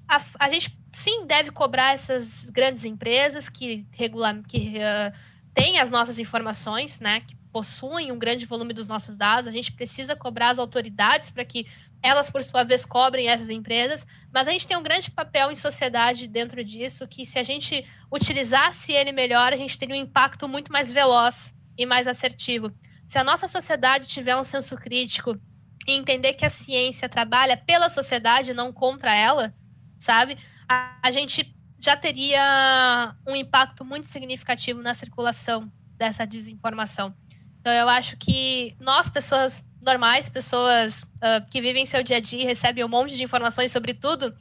a, 0.07 0.19
a 0.39 0.49
gente 0.49 0.75
sim 0.91 1.27
deve 1.27 1.51
cobrar 1.51 1.93
essas 1.93 2.49
grandes 2.49 2.83
empresas 2.83 3.47
que, 3.47 3.85
regulam, 3.93 4.41
que 4.41 4.79
uh, 4.79 5.15
têm 5.53 5.79
as 5.79 5.91
nossas 5.91 6.17
informações, 6.17 6.99
né? 6.99 7.21
Que 7.21 7.35
possuem 7.51 8.11
um 8.11 8.17
grande 8.17 8.47
volume 8.47 8.73
dos 8.73 8.87
nossos 8.87 9.15
dados, 9.15 9.45
a 9.45 9.51
gente 9.51 9.71
precisa 9.71 10.15
cobrar 10.15 10.49
as 10.49 10.57
autoridades 10.57 11.29
para 11.29 11.45
que 11.45 11.67
elas, 12.03 12.29
por 12.29 12.41
sua 12.41 12.63
vez, 12.63 12.85
cobrem 12.85 13.29
essas 13.29 13.49
empresas, 13.49 14.05
mas 14.33 14.47
a 14.47 14.51
gente 14.51 14.67
tem 14.67 14.75
um 14.75 14.83
grande 14.83 15.11
papel 15.11 15.51
em 15.51 15.55
sociedade 15.55 16.27
dentro 16.27 16.63
disso, 16.63 17.07
que 17.07 17.25
se 17.25 17.37
a 17.37 17.43
gente 17.43 17.85
utilizasse 18.11 18.91
ele 18.91 19.11
melhor, 19.11 19.53
a 19.53 19.57
gente 19.57 19.77
teria 19.77 19.95
um 19.95 19.99
impacto 19.99 20.47
muito 20.47 20.71
mais 20.71 20.91
veloz 20.91 21.53
e 21.77 21.85
mais 21.85 22.07
assertivo. 22.07 22.71
Se 23.05 23.19
a 23.19 23.23
nossa 23.23 23.47
sociedade 23.47 24.07
tiver 24.07 24.35
um 24.35 24.43
senso 24.43 24.75
crítico 24.77 25.39
e 25.87 25.93
entender 25.93 26.33
que 26.33 26.45
a 26.45 26.49
ciência 26.49 27.07
trabalha 27.07 27.57
pela 27.57 27.89
sociedade, 27.89 28.53
não 28.53 28.71
contra 28.71 29.13
ela, 29.13 29.53
sabe? 29.99 30.37
A, 30.67 30.97
a 31.03 31.11
gente 31.11 31.55
já 31.79 31.95
teria 31.95 33.15
um 33.27 33.35
impacto 33.35 33.83
muito 33.83 34.07
significativo 34.07 34.81
na 34.81 34.93
circulação 34.93 35.71
dessa 35.97 36.25
desinformação. 36.25 37.13
Então, 37.59 37.73
eu 37.73 37.87
acho 37.89 38.17
que 38.17 38.75
nós, 38.79 39.09
pessoas 39.09 39.63
normais, 39.81 40.29
pessoas 40.29 41.03
uh, 41.03 41.45
que 41.49 41.61
vivem 41.61 41.85
seu 41.85 42.03
dia 42.03 42.17
a 42.17 42.19
dia 42.19 42.41
e 42.41 42.45
recebem 42.45 42.83
um 42.83 42.89
monte 42.89 43.15
de 43.15 43.23
informações 43.23 43.71
sobre 43.71 43.93
tudo, 43.93 44.33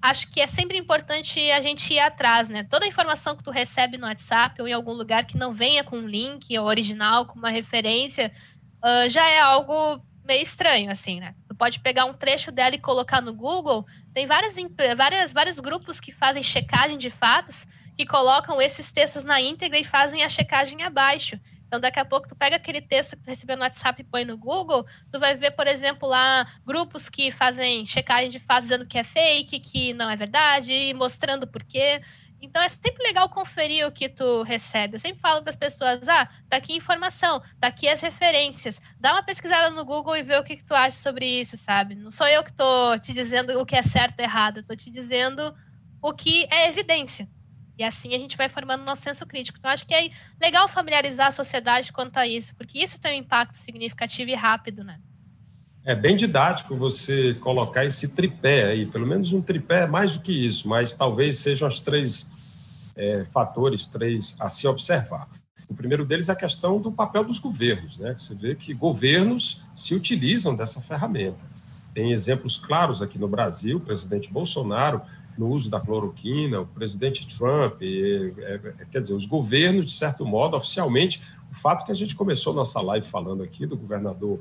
acho 0.00 0.28
que 0.28 0.40
é 0.40 0.46
sempre 0.46 0.78
importante 0.78 1.50
a 1.50 1.60
gente 1.60 1.92
ir 1.92 1.98
atrás, 1.98 2.48
né? 2.48 2.64
Toda 2.64 2.86
informação 2.86 3.36
que 3.36 3.42
tu 3.42 3.50
recebe 3.50 3.98
no 3.98 4.06
WhatsApp 4.06 4.60
ou 4.60 4.68
em 4.68 4.72
algum 4.72 4.92
lugar 4.92 5.24
que 5.24 5.36
não 5.36 5.52
venha 5.52 5.82
com 5.82 5.98
um 5.98 6.06
link 6.06 6.56
original, 6.58 7.26
com 7.26 7.38
uma 7.38 7.50
referência, 7.50 8.32
uh, 8.84 9.08
já 9.08 9.28
é 9.28 9.40
algo 9.40 10.02
meio 10.24 10.42
estranho, 10.42 10.90
assim, 10.90 11.20
né? 11.20 11.34
Tu 11.48 11.54
pode 11.54 11.80
pegar 11.80 12.04
um 12.04 12.12
trecho 12.12 12.52
dela 12.52 12.74
e 12.74 12.78
colocar 12.78 13.22
no 13.22 13.32
Google. 13.32 13.86
Tem 14.12 14.26
várias, 14.26 14.54
várias, 14.96 15.32
vários 15.32 15.58
grupos 15.58 15.98
que 15.98 16.12
fazem 16.12 16.42
checagem 16.42 16.98
de 16.98 17.08
fatos, 17.08 17.66
que 17.96 18.04
colocam 18.04 18.60
esses 18.60 18.92
textos 18.92 19.24
na 19.24 19.40
íntegra 19.40 19.78
e 19.78 19.84
fazem 19.84 20.22
a 20.22 20.28
checagem 20.28 20.82
abaixo. 20.82 21.40
Então, 21.68 21.78
daqui 21.78 22.00
a 22.00 22.04
pouco, 22.04 22.26
tu 22.26 22.34
pega 22.34 22.56
aquele 22.56 22.80
texto 22.80 23.14
que 23.14 23.22
tu 23.22 23.28
recebeu 23.28 23.54
no 23.54 23.62
WhatsApp 23.62 24.00
e 24.00 24.04
põe 24.04 24.24
no 24.24 24.38
Google, 24.38 24.86
tu 25.12 25.20
vai 25.20 25.36
ver, 25.36 25.50
por 25.50 25.66
exemplo, 25.66 26.08
lá 26.08 26.46
grupos 26.64 27.10
que 27.10 27.30
fazem 27.30 27.84
checagem 27.84 28.30
de 28.30 28.38
fatos 28.38 28.64
dizendo 28.64 28.86
que 28.86 28.98
é 28.98 29.04
fake, 29.04 29.60
que 29.60 29.92
não 29.92 30.08
é 30.10 30.16
verdade, 30.16 30.72
e 30.72 30.94
mostrando 30.94 31.46
por 31.46 31.62
quê. 31.62 32.00
Então, 32.40 32.62
é 32.62 32.68
sempre 32.68 33.02
legal 33.02 33.28
conferir 33.28 33.86
o 33.86 33.92
que 33.92 34.08
tu 34.08 34.42
recebe. 34.44 34.96
Eu 34.96 35.00
sempre 35.00 35.20
falo 35.20 35.42
para 35.42 35.50
as 35.50 35.56
pessoas, 35.56 36.08
ah, 36.08 36.26
tá 36.48 36.56
aqui 36.56 36.74
informação, 36.74 37.42
tá 37.60 37.68
aqui 37.68 37.86
as 37.86 38.00
referências. 38.00 38.80
Dá 38.98 39.12
uma 39.12 39.22
pesquisada 39.22 39.68
no 39.70 39.84
Google 39.84 40.16
e 40.16 40.22
vê 40.22 40.36
o 40.36 40.44
que, 40.44 40.56
que 40.56 40.64
tu 40.64 40.74
acha 40.74 40.96
sobre 40.96 41.26
isso, 41.26 41.58
sabe? 41.58 41.94
Não 41.94 42.10
sou 42.10 42.26
eu 42.28 42.42
que 42.42 42.52
tô 42.52 42.96
te 42.98 43.12
dizendo 43.12 43.60
o 43.60 43.66
que 43.66 43.76
é 43.76 43.82
certo 43.82 44.20
e 44.20 44.22
errado, 44.22 44.58
eu 44.58 44.64
tô 44.64 44.74
te 44.74 44.90
dizendo 44.90 45.54
o 46.00 46.14
que 46.14 46.46
é 46.50 46.68
evidência. 46.68 47.28
E 47.78 47.84
assim 47.84 48.14
a 48.14 48.18
gente 48.18 48.36
vai 48.36 48.48
formando 48.48 48.84
nosso 48.84 49.02
senso 49.02 49.24
crítico. 49.24 49.58
Então, 49.58 49.70
acho 49.70 49.86
que 49.86 49.94
é 49.94 50.10
legal 50.40 50.68
familiarizar 50.68 51.28
a 51.28 51.30
sociedade 51.30 51.92
quanto 51.92 52.16
a 52.16 52.26
isso, 52.26 52.54
porque 52.56 52.78
isso 52.78 53.00
tem 53.00 53.20
um 53.20 53.22
impacto 53.24 53.56
significativo 53.56 54.30
e 54.30 54.34
rápido, 54.34 54.82
né? 54.82 54.98
É 55.84 55.94
bem 55.94 56.16
didático 56.16 56.76
você 56.76 57.34
colocar 57.34 57.84
esse 57.84 58.08
tripé 58.08 58.64
aí, 58.64 58.84
pelo 58.84 59.06
menos 59.06 59.32
um 59.32 59.40
tripé 59.40 59.86
mais 59.86 60.14
do 60.14 60.20
que 60.22 60.32
isso, 60.32 60.68
mas 60.68 60.92
talvez 60.94 61.38
sejam 61.38 61.68
os 61.68 61.80
três 61.80 62.36
é, 62.96 63.24
fatores, 63.24 63.86
três 63.86 64.36
a 64.40 64.48
se 64.48 64.66
observar. 64.66 65.28
O 65.68 65.74
primeiro 65.74 66.04
deles 66.04 66.28
é 66.28 66.32
a 66.32 66.36
questão 66.36 66.80
do 66.80 66.90
papel 66.90 67.24
dos 67.24 67.38
governos, 67.38 67.96
né? 67.96 68.14
Você 68.18 68.34
vê 68.34 68.54
que 68.54 68.74
governos 68.74 69.62
se 69.74 69.94
utilizam 69.94 70.56
dessa 70.56 70.80
ferramenta. 70.80 71.46
Tem 71.94 72.12
exemplos 72.12 72.58
claros 72.58 73.00
aqui 73.00 73.18
no 73.18 73.28
Brasil, 73.28 73.76
o 73.76 73.80
presidente 73.80 74.32
Bolsonaro 74.32 75.02
no 75.38 75.48
uso 75.48 75.70
da 75.70 75.78
cloroquina, 75.78 76.60
o 76.60 76.66
presidente 76.66 77.26
Trump, 77.28 77.80
e, 77.80 78.34
é, 78.38 78.54
é, 78.80 78.84
quer 78.90 79.00
dizer, 79.00 79.14
os 79.14 79.24
governos, 79.24 79.86
de 79.86 79.92
certo 79.92 80.26
modo, 80.26 80.56
oficialmente, 80.56 81.22
o 81.50 81.54
fato 81.54 81.86
que 81.86 81.92
a 81.92 81.94
gente 81.94 82.16
começou 82.16 82.52
nossa 82.52 82.80
live 82.80 83.06
falando 83.06 83.44
aqui 83.44 83.64
do 83.64 83.76
governador 83.76 84.40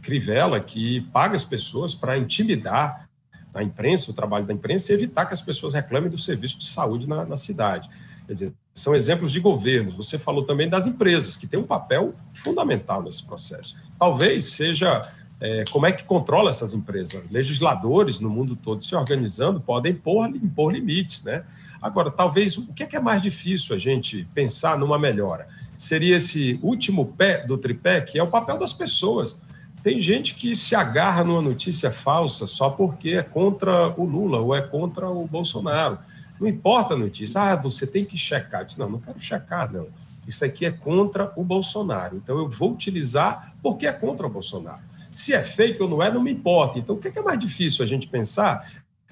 Crivella, 0.00 0.58
que 0.58 1.02
paga 1.12 1.36
as 1.36 1.44
pessoas 1.44 1.94
para 1.94 2.16
intimidar 2.16 3.08
a 3.52 3.62
imprensa, 3.62 4.10
o 4.10 4.14
trabalho 4.14 4.46
da 4.46 4.54
imprensa, 4.54 4.92
e 4.92 4.94
evitar 4.94 5.26
que 5.26 5.34
as 5.34 5.42
pessoas 5.42 5.74
reclamem 5.74 6.08
do 6.08 6.18
serviço 6.18 6.58
de 6.58 6.66
saúde 6.66 7.08
na, 7.08 7.24
na 7.24 7.36
cidade. 7.36 7.90
Quer 8.26 8.32
dizer, 8.32 8.54
são 8.72 8.94
exemplos 8.94 9.32
de 9.32 9.40
governos. 9.40 9.96
Você 9.96 10.18
falou 10.18 10.44
também 10.44 10.68
das 10.68 10.86
empresas, 10.86 11.36
que 11.36 11.46
têm 11.46 11.58
um 11.58 11.66
papel 11.66 12.14
fundamental 12.32 13.02
nesse 13.02 13.26
processo. 13.26 13.76
Talvez 13.98 14.46
seja 14.52 15.02
é, 15.40 15.64
como 15.70 15.86
é 15.86 15.92
que 15.92 16.02
controla 16.02 16.50
essas 16.50 16.74
empresas? 16.74 17.22
Legisladores 17.30 18.18
no 18.18 18.28
mundo 18.28 18.56
todo 18.56 18.82
se 18.82 18.94
organizando 18.94 19.60
podem 19.60 19.92
impor, 19.92 20.28
impor 20.28 20.72
limites, 20.72 21.22
né? 21.22 21.44
Agora, 21.80 22.10
talvez 22.10 22.58
o 22.58 22.72
que 22.72 22.82
é, 22.82 22.86
que 22.86 22.96
é 22.96 23.00
mais 23.00 23.22
difícil 23.22 23.74
a 23.74 23.78
gente 23.78 24.26
pensar 24.34 24.76
numa 24.76 24.98
melhora? 24.98 25.46
Seria 25.76 26.16
esse 26.16 26.58
último 26.60 27.06
pé 27.06 27.46
do 27.46 27.56
tripé, 27.56 28.00
que 28.00 28.18
é 28.18 28.22
o 28.22 28.26
papel 28.26 28.58
das 28.58 28.72
pessoas. 28.72 29.40
tem 29.80 30.00
gente 30.00 30.34
que 30.34 30.56
se 30.56 30.74
agarra 30.74 31.22
numa 31.22 31.40
notícia 31.40 31.88
falsa 31.88 32.48
só 32.48 32.68
porque 32.68 33.10
é 33.10 33.22
contra 33.22 33.94
o 33.96 34.04
Lula 34.04 34.40
ou 34.40 34.54
é 34.54 34.60
contra 34.60 35.08
o 35.08 35.24
Bolsonaro. 35.24 35.98
Não 36.40 36.48
importa 36.48 36.94
a 36.94 36.96
notícia. 36.96 37.40
Ah, 37.40 37.56
você 37.56 37.86
tem 37.86 38.04
que 38.04 38.16
checar. 38.16 38.64
Diz, 38.64 38.76
não, 38.76 38.90
não 38.90 38.98
quero 38.98 39.20
checar, 39.20 39.72
não. 39.72 39.86
Isso 40.26 40.44
aqui 40.44 40.66
é 40.66 40.70
contra 40.70 41.32
o 41.36 41.44
Bolsonaro. 41.44 42.16
Então 42.16 42.36
eu 42.38 42.48
vou 42.48 42.72
utilizar 42.72 43.54
porque 43.62 43.86
é 43.86 43.92
contra 43.92 44.26
o 44.26 44.30
Bolsonaro. 44.30 44.82
Se 45.18 45.34
é 45.34 45.42
fake 45.42 45.82
ou 45.82 45.88
não 45.88 46.00
é, 46.00 46.12
não 46.12 46.22
me 46.22 46.30
importa. 46.30 46.78
Então 46.78 46.94
o 46.94 46.98
que 47.00 47.08
é 47.08 47.20
mais 47.20 47.40
difícil 47.40 47.84
a 47.84 47.88
gente 47.88 48.06
pensar 48.06 48.64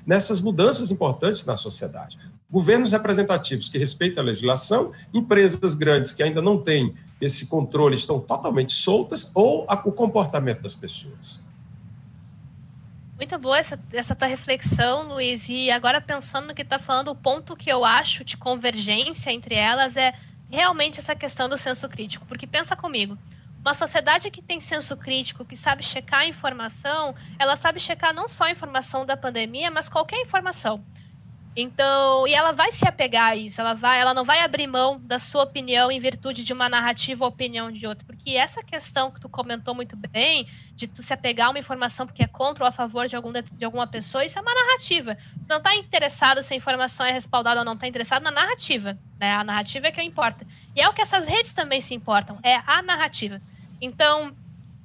nessas 0.07 0.41
mudanças 0.41 0.93
importantes 0.93 1.45
na 1.45 1.57
sociedade? 1.57 2.17
Governos 2.49 2.93
representativos 2.93 3.69
que 3.69 3.77
respeitam 3.77 4.23
a 4.23 4.27
legislação, 4.27 4.93
empresas 5.13 5.75
grandes 5.75 6.15
que 6.15 6.23
ainda 6.23 6.41
não 6.41 6.63
têm 6.63 6.95
esse 7.21 7.49
controle 7.49 7.97
estão 7.97 8.21
totalmente 8.21 8.73
soltas 8.73 9.33
ou 9.35 9.67
o 9.85 9.91
comportamento 9.91 10.63
das 10.63 10.77
pessoas. 10.77 11.41
Muito 13.17 13.37
boa 13.37 13.59
essa, 13.59 13.77
essa 13.93 14.15
tua 14.15 14.29
reflexão, 14.29 15.09
Luiz. 15.09 15.49
E 15.49 15.73
agora 15.73 16.01
pensando 16.01 16.47
no 16.47 16.55
que 16.55 16.63
está 16.63 16.79
falando, 16.79 17.09
o 17.09 17.17
ponto 17.17 17.57
que 17.57 17.69
eu 17.69 17.85
acho 17.85 18.23
de 18.23 18.37
convergência 18.37 19.33
entre 19.33 19.57
elas 19.57 19.97
é 19.97 20.15
realmente 20.49 21.01
essa 21.01 21.17
questão 21.17 21.49
do 21.49 21.59
senso 21.59 21.89
crítico. 21.89 22.25
Porque 22.27 22.47
pensa 22.47 22.77
comigo, 22.77 23.19
uma 23.67 23.75
sociedade 23.75 24.31
que 24.31 24.41
tem 24.41 24.61
senso 24.61 24.97
crítico, 24.97 25.45
que 25.45 25.57
sabe 25.57 25.83
checar 25.83 26.21
a 26.21 26.27
informação, 26.27 27.17
ela 27.37 27.57
sabe 27.57 27.81
checar 27.81 28.15
não 28.15 28.29
só 28.29 28.45
a 28.45 28.51
informação 28.53 29.05
da 29.05 29.17
pandemia, 29.17 29.73
mas 29.73 29.89
qualquer 29.89 30.21
informação. 30.21 30.85
Então, 31.59 32.29
e 32.29 32.35
ela 32.35 32.53
vai 32.53 32.71
se 32.71 32.87
apegar 32.87 33.31
a 33.31 33.35
isso, 33.35 33.61
ela 33.61 33.75
vai, 33.75 33.99
ela 33.99 34.13
não 34.15 34.25
vai 34.25 34.41
abrir 34.41 34.69
mão 34.69 35.01
da 35.01 35.19
sua 35.19 35.43
opinião 35.43 35.91
em 35.91 35.99
virtude 35.99 36.45
de 36.45 36.53
uma 36.53 36.69
narrativa 36.69 37.25
ou 37.25 37.31
opinião 37.31 37.73
de 37.73 37.87
outra, 37.87 38.07
porque 38.07 38.37
essa 38.37 38.63
questão 38.63 39.11
que 39.11 39.19
tu 39.19 39.29
comentou 39.29 39.75
muito 39.75 39.97
bem, 39.97 40.47
de 40.77 40.87
tu 40.87 41.03
se 41.03 41.13
apegar 41.13 41.49
a 41.49 41.51
uma 41.51 41.59
informação 41.59 42.07
porque 42.07 42.23
é 42.23 42.27
contra 42.29 42.63
ou 42.63 42.69
a 42.69 42.73
favor 42.73 43.09
de, 43.09 43.17
algum, 43.17 43.33
de 43.33 43.65
alguma 43.65 43.87
pessoa, 43.87 44.25
isso 44.25 44.39
é 44.39 44.43
uma 44.43 44.55
narrativa. 44.55 45.17
Tu 45.17 45.49
não 45.49 45.57
está 45.57 45.75
interessado 45.75 46.41
se 46.41 46.55
a 46.55 46.57
informação 46.57 47.05
é 47.05 47.11
respaldada 47.11 47.61
ou 47.61 47.65
não, 47.65 47.73
está 47.73 47.89
interessado 47.89 48.23
na 48.23 48.31
narrativa, 48.31 48.97
né? 49.19 49.33
A 49.33 49.43
narrativa 49.43 49.89
é 49.89 49.91
que 49.91 50.03
importa. 50.03 50.47
E 50.75 50.83
é 50.83 50.89
o 50.89 50.93
que 50.93 51.01
essas 51.01 51.27
redes 51.27 51.53
também 51.53 51.81
se 51.81 51.95
importam, 51.95 52.39
é 52.45 52.61
a 52.65 52.81
narrativa. 52.81 53.41
Então, 53.81 54.35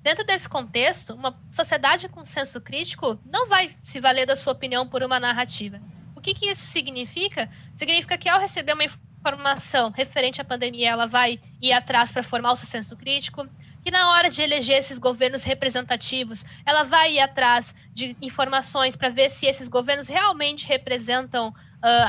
Dentro 0.02 0.26
desse 0.26 0.50
contexto, 0.50 1.14
uma 1.14 1.40
sociedade 1.52 2.10
com 2.10 2.26
senso 2.26 2.60
crítico 2.60 3.20
não 3.24 3.48
vai 3.48 3.70
se 3.84 4.00
valer 4.00 4.26
da 4.26 4.36
sua 4.36 4.54
opinião 4.54 4.88
por 4.88 5.04
uma 5.04 5.20
narrativa. 5.20 5.80
O 6.16 6.22
que, 6.22 6.34
que 6.34 6.50
isso 6.50 6.64
significa? 6.64 7.50
Significa 7.76 8.18
que 8.18 8.28
ao 8.28 8.40
receber 8.40 8.74
uma 8.74 8.84
informação 8.84 9.92
referente 9.92 10.42
à 10.42 10.44
pandemia, 10.44 10.90
ela 10.90 11.06
vai 11.06 11.40
ir 11.62 11.72
atrás 11.72 12.12
para 12.12 12.24
formar 12.24 12.52
o 12.52 12.56
seu 12.56 12.68
senso 12.68 12.98
crítico, 12.98 13.48
que 13.84 13.92
na 13.92 14.10
hora 14.10 14.30
de 14.30 14.42
eleger 14.42 14.78
esses 14.78 14.98
governos 14.98 15.44
representativos, 15.44 16.44
ela 16.66 16.84
vai 16.84 17.14
ir 17.14 17.20
atrás 17.20 17.76
de 17.94 18.16
informações 18.22 18.96
para 18.96 19.10
ver 19.10 19.30
se 19.30 19.46
esses 19.46 19.68
governos 19.68 20.08
realmente 20.08 20.68
representam 20.68 21.50
uh, 21.50 21.54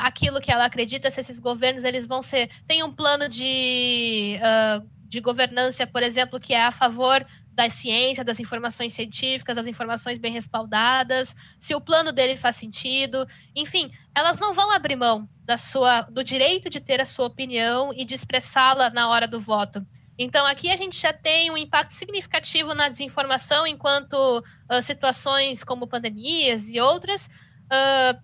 aquilo 0.03 0.41
que 0.41 0.51
ela 0.51 0.65
acredita, 0.65 1.11
se 1.11 1.21
esses 1.21 1.39
governos 1.39 1.85
eles 1.85 2.07
vão 2.07 2.23
ser 2.23 2.51
têm 2.67 2.83
um 2.83 2.93
plano 2.93 3.29
de, 3.29 4.39
uh, 4.39 4.87
de 5.13 5.21
governança, 5.21 5.87
por 5.87 6.03
exemplo, 6.03 6.41
que 6.41 6.55
é 6.55 6.65
a 6.65 6.73
favor 6.73 7.25
da 7.53 7.69
ciência, 7.69 8.25
das 8.25 8.41
informações 8.41 8.95
científicas, 8.95 9.57
das 9.57 9.67
informações 9.67 10.19
bem 10.19 10.33
respaldadas, 10.33 11.37
se 11.59 11.75
o 11.75 11.81
plano 11.83 12.13
dele 12.13 12.35
faz 12.35 12.57
sentido, 12.57 13.29
enfim, 13.55 13.93
elas 14.15 14.41
não 14.41 14.55
vão 14.55 14.71
abrir 14.71 14.97
mão 14.97 15.29
da 15.45 15.59
sua, 15.59 16.01
do 16.03 16.25
direito 16.25 16.71
de 16.71 16.81
ter 16.81 16.99
a 16.99 17.05
sua 17.05 17.27
opinião 17.27 17.93
e 17.95 18.07
de 18.07 18.15
expressá-la 18.15 18.89
na 18.89 19.11
hora 19.11 19.29
do 19.29 19.39
voto. 19.39 19.87
Então, 20.19 20.47
aqui 20.47 20.71
a 20.71 20.77
gente 20.77 20.99
já 20.99 21.13
tem 21.13 21.51
um 21.51 21.59
impacto 21.59 21.91
significativo 21.91 22.75
na 22.75 22.89
desinformação, 22.89 23.67
enquanto 23.67 24.15
uh, 24.19 24.81
situações 24.81 25.63
como 25.63 25.87
pandemias 25.87 26.71
e 26.71 26.81
outras, 26.81 27.27
uh, 27.27 28.19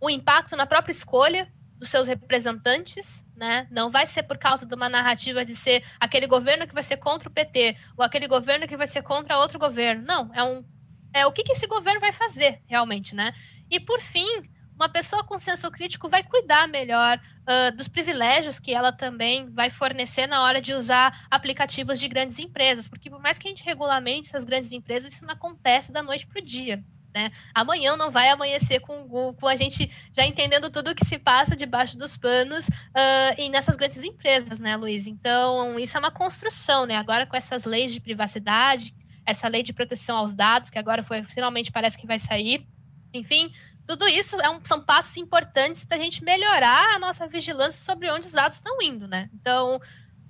o 0.00 0.08
impacto 0.08 0.54
na 0.54 0.66
própria 0.66 0.92
escolha 0.92 1.52
dos 1.78 1.88
seus 1.88 2.08
representantes, 2.08 3.24
né? 3.36 3.66
Não 3.70 3.88
vai 3.88 4.04
ser 4.06 4.24
por 4.24 4.36
causa 4.36 4.66
de 4.66 4.74
uma 4.74 4.88
narrativa 4.88 5.44
de 5.44 5.54
ser 5.54 5.84
aquele 6.00 6.26
governo 6.26 6.66
que 6.66 6.74
vai 6.74 6.82
ser 6.82 6.96
contra 6.96 7.28
o 7.28 7.32
PT 7.32 7.76
ou 7.96 8.04
aquele 8.04 8.26
governo 8.26 8.66
que 8.66 8.76
vai 8.76 8.86
ser 8.86 9.02
contra 9.02 9.38
outro 9.38 9.58
governo. 9.58 10.04
Não, 10.04 10.30
é 10.34 10.42
um 10.42 10.64
é 11.12 11.26
o 11.26 11.32
que, 11.32 11.42
que 11.42 11.52
esse 11.52 11.66
governo 11.66 12.00
vai 12.00 12.12
fazer 12.12 12.60
realmente, 12.66 13.14
né? 13.14 13.32
E 13.70 13.80
por 13.80 14.00
fim, 14.00 14.42
uma 14.74 14.88
pessoa 14.88 15.24
com 15.24 15.38
senso 15.38 15.68
crítico 15.70 16.08
vai 16.08 16.22
cuidar 16.22 16.68
melhor 16.68 17.18
uh, 17.18 17.76
dos 17.76 17.88
privilégios 17.88 18.60
que 18.60 18.72
ela 18.72 18.92
também 18.92 19.50
vai 19.50 19.70
fornecer 19.70 20.26
na 20.26 20.42
hora 20.42 20.60
de 20.60 20.72
usar 20.72 21.26
aplicativos 21.30 21.98
de 21.98 22.06
grandes 22.06 22.38
empresas, 22.38 22.86
porque 22.86 23.10
por 23.10 23.20
mais 23.20 23.38
que 23.38 23.48
a 23.48 23.50
gente 23.50 23.64
regulamente 23.64 24.28
essas 24.28 24.44
grandes 24.44 24.70
empresas, 24.70 25.12
isso 25.12 25.24
não 25.24 25.34
acontece 25.34 25.90
da 25.90 26.02
noite 26.02 26.26
para 26.26 26.40
o 26.40 26.44
dia. 26.44 26.84
Né? 27.14 27.32
Amanhã 27.54 27.96
não 27.96 28.10
vai 28.10 28.28
amanhecer 28.28 28.80
com, 28.80 29.34
com 29.34 29.48
a 29.48 29.56
gente 29.56 29.90
já 30.12 30.24
entendendo 30.24 30.70
tudo 30.70 30.90
o 30.90 30.94
que 30.94 31.04
se 31.04 31.18
passa 31.18 31.56
debaixo 31.56 31.96
dos 31.96 32.16
panos 32.16 32.68
uh, 32.68 33.34
e 33.38 33.48
nessas 33.48 33.76
grandes 33.76 34.02
empresas, 34.02 34.60
né, 34.60 34.76
Luiz? 34.76 35.06
Então, 35.06 35.78
isso 35.78 35.96
é 35.96 36.00
uma 36.00 36.10
construção, 36.10 36.84
né? 36.86 36.96
Agora 36.96 37.26
com 37.26 37.36
essas 37.36 37.64
leis 37.64 37.92
de 37.92 38.00
privacidade, 38.00 38.94
essa 39.24 39.48
lei 39.48 39.62
de 39.62 39.72
proteção 39.72 40.16
aos 40.16 40.34
dados, 40.34 40.70
que 40.70 40.78
agora 40.78 41.02
foi 41.02 41.22
finalmente 41.24 41.72
parece 41.72 41.98
que 41.98 42.06
vai 42.06 42.18
sair. 42.18 42.66
Enfim, 43.12 43.52
tudo 43.86 44.06
isso 44.06 44.38
é 44.40 44.50
um, 44.50 44.62
são 44.62 44.84
passos 44.84 45.16
importantes 45.16 45.84
para 45.84 45.96
a 45.96 46.00
gente 46.00 46.22
melhorar 46.22 46.94
a 46.94 46.98
nossa 46.98 47.26
vigilância 47.26 47.80
sobre 47.80 48.10
onde 48.10 48.26
os 48.26 48.32
dados 48.32 48.56
estão 48.56 48.80
indo, 48.82 49.08
né? 49.08 49.30
Então, 49.32 49.80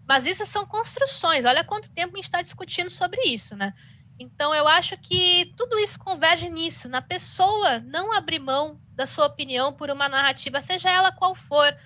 mas 0.06 0.26
isso 0.26 0.46
são 0.46 0.64
construções. 0.64 1.44
Olha 1.44 1.64
quanto 1.64 1.90
tempo 1.90 2.14
a 2.14 2.16
gente 2.16 2.24
está 2.24 2.40
discutindo 2.40 2.88
sobre 2.88 3.20
isso, 3.22 3.56
né? 3.56 3.74
Então, 4.18 4.52
eu 4.52 4.66
acho 4.66 4.96
que 4.98 5.52
tudo 5.56 5.78
isso 5.78 5.98
converge 5.98 6.50
nisso, 6.50 6.88
na 6.88 7.00
pessoa 7.00 7.78
não 7.80 8.12
abrir 8.12 8.40
mão 8.40 8.80
da 8.90 9.06
sua 9.06 9.26
opinião 9.26 9.72
por 9.72 9.90
uma 9.90 10.08
narrativa, 10.08 10.60
seja 10.60 10.90
ela 10.90 11.12
qual 11.12 11.34
for. 11.34 11.76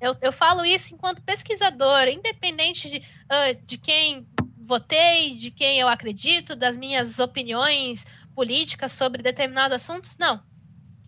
Eu, 0.00 0.16
eu 0.22 0.32
falo 0.32 0.64
isso 0.64 0.94
enquanto 0.94 1.22
pesquisadora, 1.22 2.10
independente 2.10 2.88
de, 2.88 2.98
uh, 2.98 3.66
de 3.66 3.76
quem 3.76 4.26
votei, 4.56 5.34
de 5.34 5.50
quem 5.50 5.80
eu 5.80 5.88
acredito, 5.88 6.54
das 6.54 6.76
minhas 6.76 7.18
opiniões 7.18 8.06
políticas 8.36 8.92
sobre 8.92 9.20
determinados 9.20 9.74
assuntos, 9.74 10.16
não. 10.16 10.40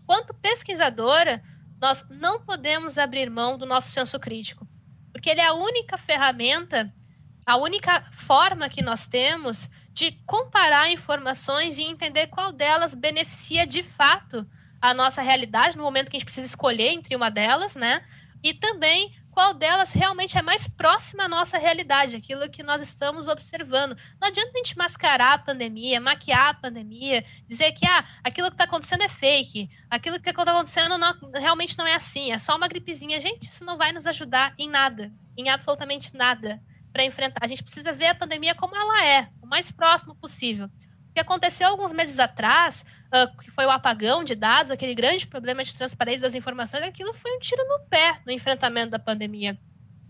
Quanto 0.05 0.35
pesquisadora, 0.35 1.43
nós 1.81 2.05
não 2.11 2.45
podemos 2.45 2.99
abrir 2.99 3.31
mão 3.31 3.57
do 3.57 3.65
nosso 3.65 3.91
senso 3.91 4.19
crítico, 4.19 4.67
porque 5.13 5.31
ele 5.31 5.41
é 5.41 5.47
a 5.47 5.55
única 5.55 5.97
ferramenta, 5.97 6.93
a 7.47 7.57
única 7.57 8.05
forma 8.13 8.69
que 8.69 8.83
nós 8.83 9.07
temos 9.07 9.71
de 9.93 10.13
comparar 10.27 10.91
informações 10.91 11.79
e 11.79 11.83
entender 11.83 12.29
qual 12.29 12.53
delas 12.53 12.95
beneficia 12.95 13.67
de 13.67 13.83
fato 13.83 14.47
a 14.81 14.93
nossa 14.93 15.23
realidade 15.23 15.77
no 15.77 15.83
momento 15.83 16.11
que 16.11 16.17
a 16.17 16.19
gente 16.19 16.27
precisa 16.27 16.47
escolher 16.47 16.89
entre 16.89 17.15
uma 17.15 17.31
delas, 17.31 17.77
né? 17.77 18.05
E 18.43 18.53
também 18.53 19.15
qual 19.33 19.55
delas 19.55 19.95
realmente 19.95 20.37
é 20.37 20.43
mais 20.43 20.69
próxima 20.69 21.25
à 21.25 21.29
nossa 21.29 21.57
realidade, 21.57 22.17
aquilo 22.17 22.51
que 22.51 22.63
nós 22.63 22.83
estamos 22.83 23.29
observando. 23.29 23.97
Não 24.21 24.29
adianta 24.29 24.51
a 24.55 24.59
gente 24.59 24.77
mascarar 24.77 25.33
a 25.33 25.39
pandemia, 25.39 26.01
maquiar 26.01 26.51
a 26.51 26.55
pandemia, 26.55 27.25
dizer 27.47 27.73
que 27.73 27.87
ah, 27.87 28.05
aquilo 28.23 28.49
que 28.49 28.55
está 28.55 28.65
acontecendo 28.65 29.03
é 29.03 29.09
fake, 29.09 29.71
aquilo 29.89 30.21
que 30.21 30.29
está 30.29 30.43
acontecendo 30.43 30.99
não, 30.99 31.15
realmente 31.35 31.79
não 31.79 31.87
é 31.87 31.95
assim, 31.95 32.31
é 32.31 32.39
só 32.39 32.55
uma 32.57 32.69
gripezinha. 32.69 33.19
Gente, 33.21 33.45
isso 33.45 33.65
não 33.65 33.79
vai 33.79 33.91
nos 33.91 34.07
ajudar 34.07 34.53
em 34.59 34.69
nada, 34.69 35.11
em 35.37 35.49
absolutamente 35.49 36.15
nada 36.15 36.61
para 36.93 37.05
enfrentar. 37.05 37.43
A 37.43 37.47
gente 37.47 37.63
precisa 37.63 37.91
ver 37.93 38.09
a 38.09 38.15
pandemia 38.15 38.55
como 38.55 38.77
ela 38.77 39.05
é, 39.07 39.29
mais 39.53 39.71
próximo 39.71 40.15
possível. 40.15 40.65
O 41.11 41.13
que 41.13 41.21
aconteceu 41.21 41.69
alguns 41.69 41.93
meses 41.93 42.19
atrás, 42.19 42.87
uh, 43.09 43.43
que 43.43 43.51
foi 43.51 43.67
o 43.67 43.71
apagão 43.71 44.25
de 44.25 44.35
dados, 44.35 44.71
aquele 44.71 44.95
grande 44.95 45.27
problema 45.27 45.63
de 45.63 45.75
transparência 45.75 46.23
das 46.23 46.35
informações, 46.35 46.83
aquilo 46.83 47.13
foi 47.13 47.31
um 47.37 47.39
tiro 47.39 47.63
no 47.69 47.81
pé 47.81 48.19
no 48.25 48.33
enfrentamento 48.33 48.93
da 48.93 48.99
pandemia. 48.99 49.59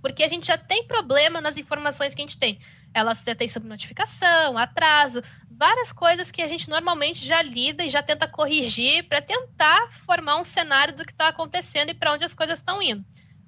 Porque 0.01 0.23
a 0.23 0.29
gente 0.29 0.47
já 0.47 0.57
tem 0.57 0.87
problema 0.87 1.41
nas 1.41 1.57
informações 1.59 2.15
que 2.15 2.23
a 2.23 2.25
gente 2.25 2.39
tem. 2.39 2.61
Elas 2.95 3.25
já 3.27 3.35
têm 3.35 3.49
subnotificação, 3.49 4.57
atraso, 4.57 5.21
várias 5.51 5.91
coisas 5.91 6.31
que 6.31 6.41
a 6.41 6.47
gente 6.47 6.71
normalmente 6.71 7.27
já 7.27 7.43
lida 7.43 7.85
e 7.85 7.89
já 7.89 8.01
tenta 8.01 8.29
corrigir 8.29 9.09
para 9.09 9.21
tentar 9.21 9.91
formar 10.07 10.37
um 10.37 10.45
cenário 10.45 10.95
do 10.95 11.05
que 11.05 11.11
está 11.11 11.27
acontecendo 11.27 11.91
e 11.91 11.95
para 11.95 12.13
onde 12.13 12.25
as 12.25 12.35
coisas 12.35 12.61
estão 12.61 12.81
indo. 12.81 13.05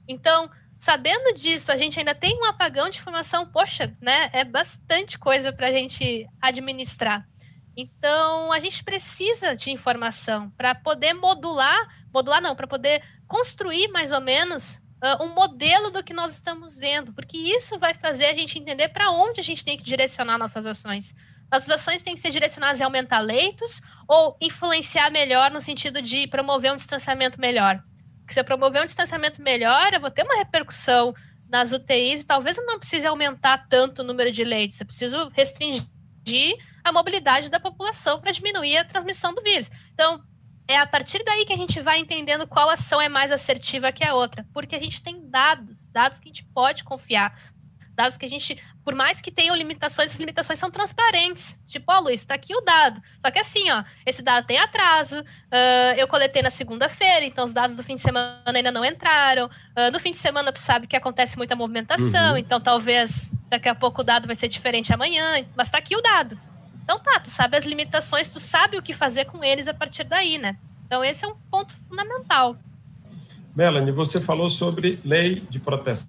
Então, 0.09 0.51
sabendo 0.79 1.35
disso, 1.35 1.73
a 1.73 1.77
gente 1.77 1.99
ainda 1.99 2.15
tem 2.15 2.39
um 2.41 2.45
apagão 2.45 2.89
de 2.89 2.99
informação, 2.99 3.47
poxa, 3.47 3.97
né? 4.01 4.31
É 4.33 4.45
bastante 4.45 5.19
coisa 5.19 5.53
para 5.53 5.69
a 5.69 5.73
gente 5.73 6.27
administrar. 6.41 7.27
Então, 7.77 8.53
a 8.53 8.59
gente 8.59 8.85
precisa 8.85 9.57
de 9.57 9.71
informação 9.71 10.51
para 10.51 10.75
poder 10.75 11.13
modular, 11.13 11.89
modular 12.13 12.41
não, 12.41 12.55
para 12.55 12.67
poder 12.67 13.03
construir 13.27 13.89
mais 13.89 14.13
ou 14.13 14.21
menos 14.21 14.77
uh, 15.03 15.25
um 15.25 15.35
modelo 15.35 15.91
do 15.91 16.03
que 16.05 16.13
nós 16.13 16.33
estamos 16.33 16.77
vendo, 16.77 17.13
porque 17.13 17.37
isso 17.37 17.79
vai 17.79 17.93
fazer 17.93 18.27
a 18.27 18.35
gente 18.35 18.59
entender 18.59 18.89
para 18.89 19.11
onde 19.11 19.41
a 19.41 19.43
gente 19.43 19.65
tem 19.65 19.77
que 19.77 19.83
direcionar 19.83 20.39
nossas 20.39 20.67
ações. 20.67 21.15
Nossas 21.51 21.71
ações 21.71 22.03
têm 22.03 22.15
que 22.15 22.21
ser 22.21 22.31
direcionadas 22.31 22.81
a 22.81 22.85
aumentar 22.85 23.21
leitos 23.21 23.81
ou 24.09 24.37
influenciar 24.41 25.11
melhor 25.11 25.51
no 25.51 25.61
sentido 25.61 26.01
de 26.01 26.27
promover 26.29 26.73
um 26.73 26.77
distanciamento 26.77 27.41
melhor 27.41 27.83
que 28.27 28.35
se 28.35 28.41
eu 28.41 28.45
promover 28.45 28.83
um 28.83 28.85
distanciamento 28.85 29.43
melhor, 29.43 29.93
eu 29.93 30.01
vou 30.01 30.11
ter 30.11 30.23
uma 30.23 30.37
repercussão 30.37 31.15
nas 31.49 31.73
UTIs 31.73 32.23
e 32.23 32.27
talvez 32.27 32.57
eu 32.57 32.67
não 32.67 32.79
precise 32.79 33.07
aumentar 33.07 33.67
tanto 33.69 34.03
o 34.03 34.05
número 34.05 34.31
de 34.31 34.43
leitos, 34.45 34.81
eu 34.81 34.87
preciso 34.87 35.29
restringir 35.29 36.57
a 36.83 36.93
mobilidade 36.93 37.49
da 37.49 37.61
população 37.61 38.21
para 38.21 38.33
diminuir 38.33 38.79
a 38.79 38.85
transmissão 38.85 39.35
do 39.35 39.43
vírus. 39.43 39.71
Então, 39.93 40.23
é 40.67 40.79
a 40.79 40.87
partir 40.87 41.23
daí 41.23 41.45
que 41.45 41.53
a 41.53 41.57
gente 41.57 41.81
vai 41.81 41.99
entendendo 41.99 42.47
qual 42.47 42.71
ação 42.71 43.01
é 43.01 43.09
mais 43.09 43.31
assertiva 43.31 43.93
que 43.93 44.03
a 44.03 44.15
outra, 44.15 44.47
porque 44.53 44.75
a 44.75 44.79
gente 44.79 45.03
tem 45.03 45.29
dados, 45.29 45.89
dados 45.91 46.19
que 46.19 46.29
a 46.29 46.33
gente 46.33 46.45
pode 46.45 46.83
confiar, 46.83 47.39
dados 47.95 48.17
que 48.17 48.27
a 48.27 48.29
gente, 48.29 48.57
por 48.85 48.95
mais 48.95 49.21
que 49.21 49.31
tenham 49.31 49.55
limitações, 49.55 50.11
as 50.13 50.19
limitações 50.19 50.59
são 50.59 50.71
transparentes. 50.71 51.59
Tipo, 51.67 51.93
ó, 51.93 51.99
oh, 51.99 52.01
Luiz, 52.03 52.25
tá 52.25 52.35
aqui 52.35 52.55
o 52.55 52.61
dado. 52.61 53.01
Só 53.21 53.31
que 53.31 53.39
assim, 53.39 53.71
ó, 53.71 53.85
esse 54.05 54.23
dado 54.23 54.47
tem 54.47 54.59
atraso, 54.59 55.21
uh, 55.21 55.95
eu 55.97 56.07
coletei 56.09 56.43
na 56.43 56.51
segunda-feira, 56.51 57.25
então 57.25 57.45
os 57.45 57.53
dados 57.53 57.77
do 57.77 57.83
fim 57.83 57.95
de 57.95 58.01
semana 58.01 58.43
ainda 58.47 58.71
não 58.71 58.85
entraram. 58.85 59.47
Uh, 59.47 59.91
no 59.93 60.01
fim 60.01 60.11
de 60.11 60.17
semana, 60.17 60.53
tu 60.53 60.59
sabe 60.59 60.87
que 60.87 60.97
acontece 60.97 61.37
muita 61.37 61.57
movimentação, 61.57 62.33
uhum. 62.33 62.39
então 62.39 62.61
talvez 62.61 63.31
daqui 63.49 63.69
a 63.69 63.75
pouco 63.75 64.01
o 64.01 64.05
dado 64.05 64.27
vai 64.27 64.37
ser 64.37 64.49
diferente 64.49 64.93
amanhã, 64.93 65.45
mas 65.57 65.71
tá 65.71 65.79
aqui 65.79 65.97
o 65.97 66.03
dado. 66.03 66.39
Então 66.83 66.99
tá, 66.99 67.19
tu 67.19 67.31
sabe 67.31 67.57
as 67.57 67.65
limitações, 67.65 68.29
tu 68.29 68.39
sabe 68.39 68.77
o 68.77 68.83
que 68.83 68.93
fazer 68.93 69.25
com 69.25 69.43
eles 69.43 69.69
a 69.69 69.75
partir 69.75 70.05
daí, 70.05 70.37
né? 70.37 70.57
Então 70.87 71.03
esse 71.03 71.25
é 71.25 71.29
um 71.29 71.35
ponto 71.51 71.75
fundamental. 71.89 72.57
Melanie, 73.57 73.93
você 73.93 74.21
falou 74.21 74.51
sobre 74.51 75.01
lei 75.05 75.41
de 75.49 75.61
proteção 75.61 76.09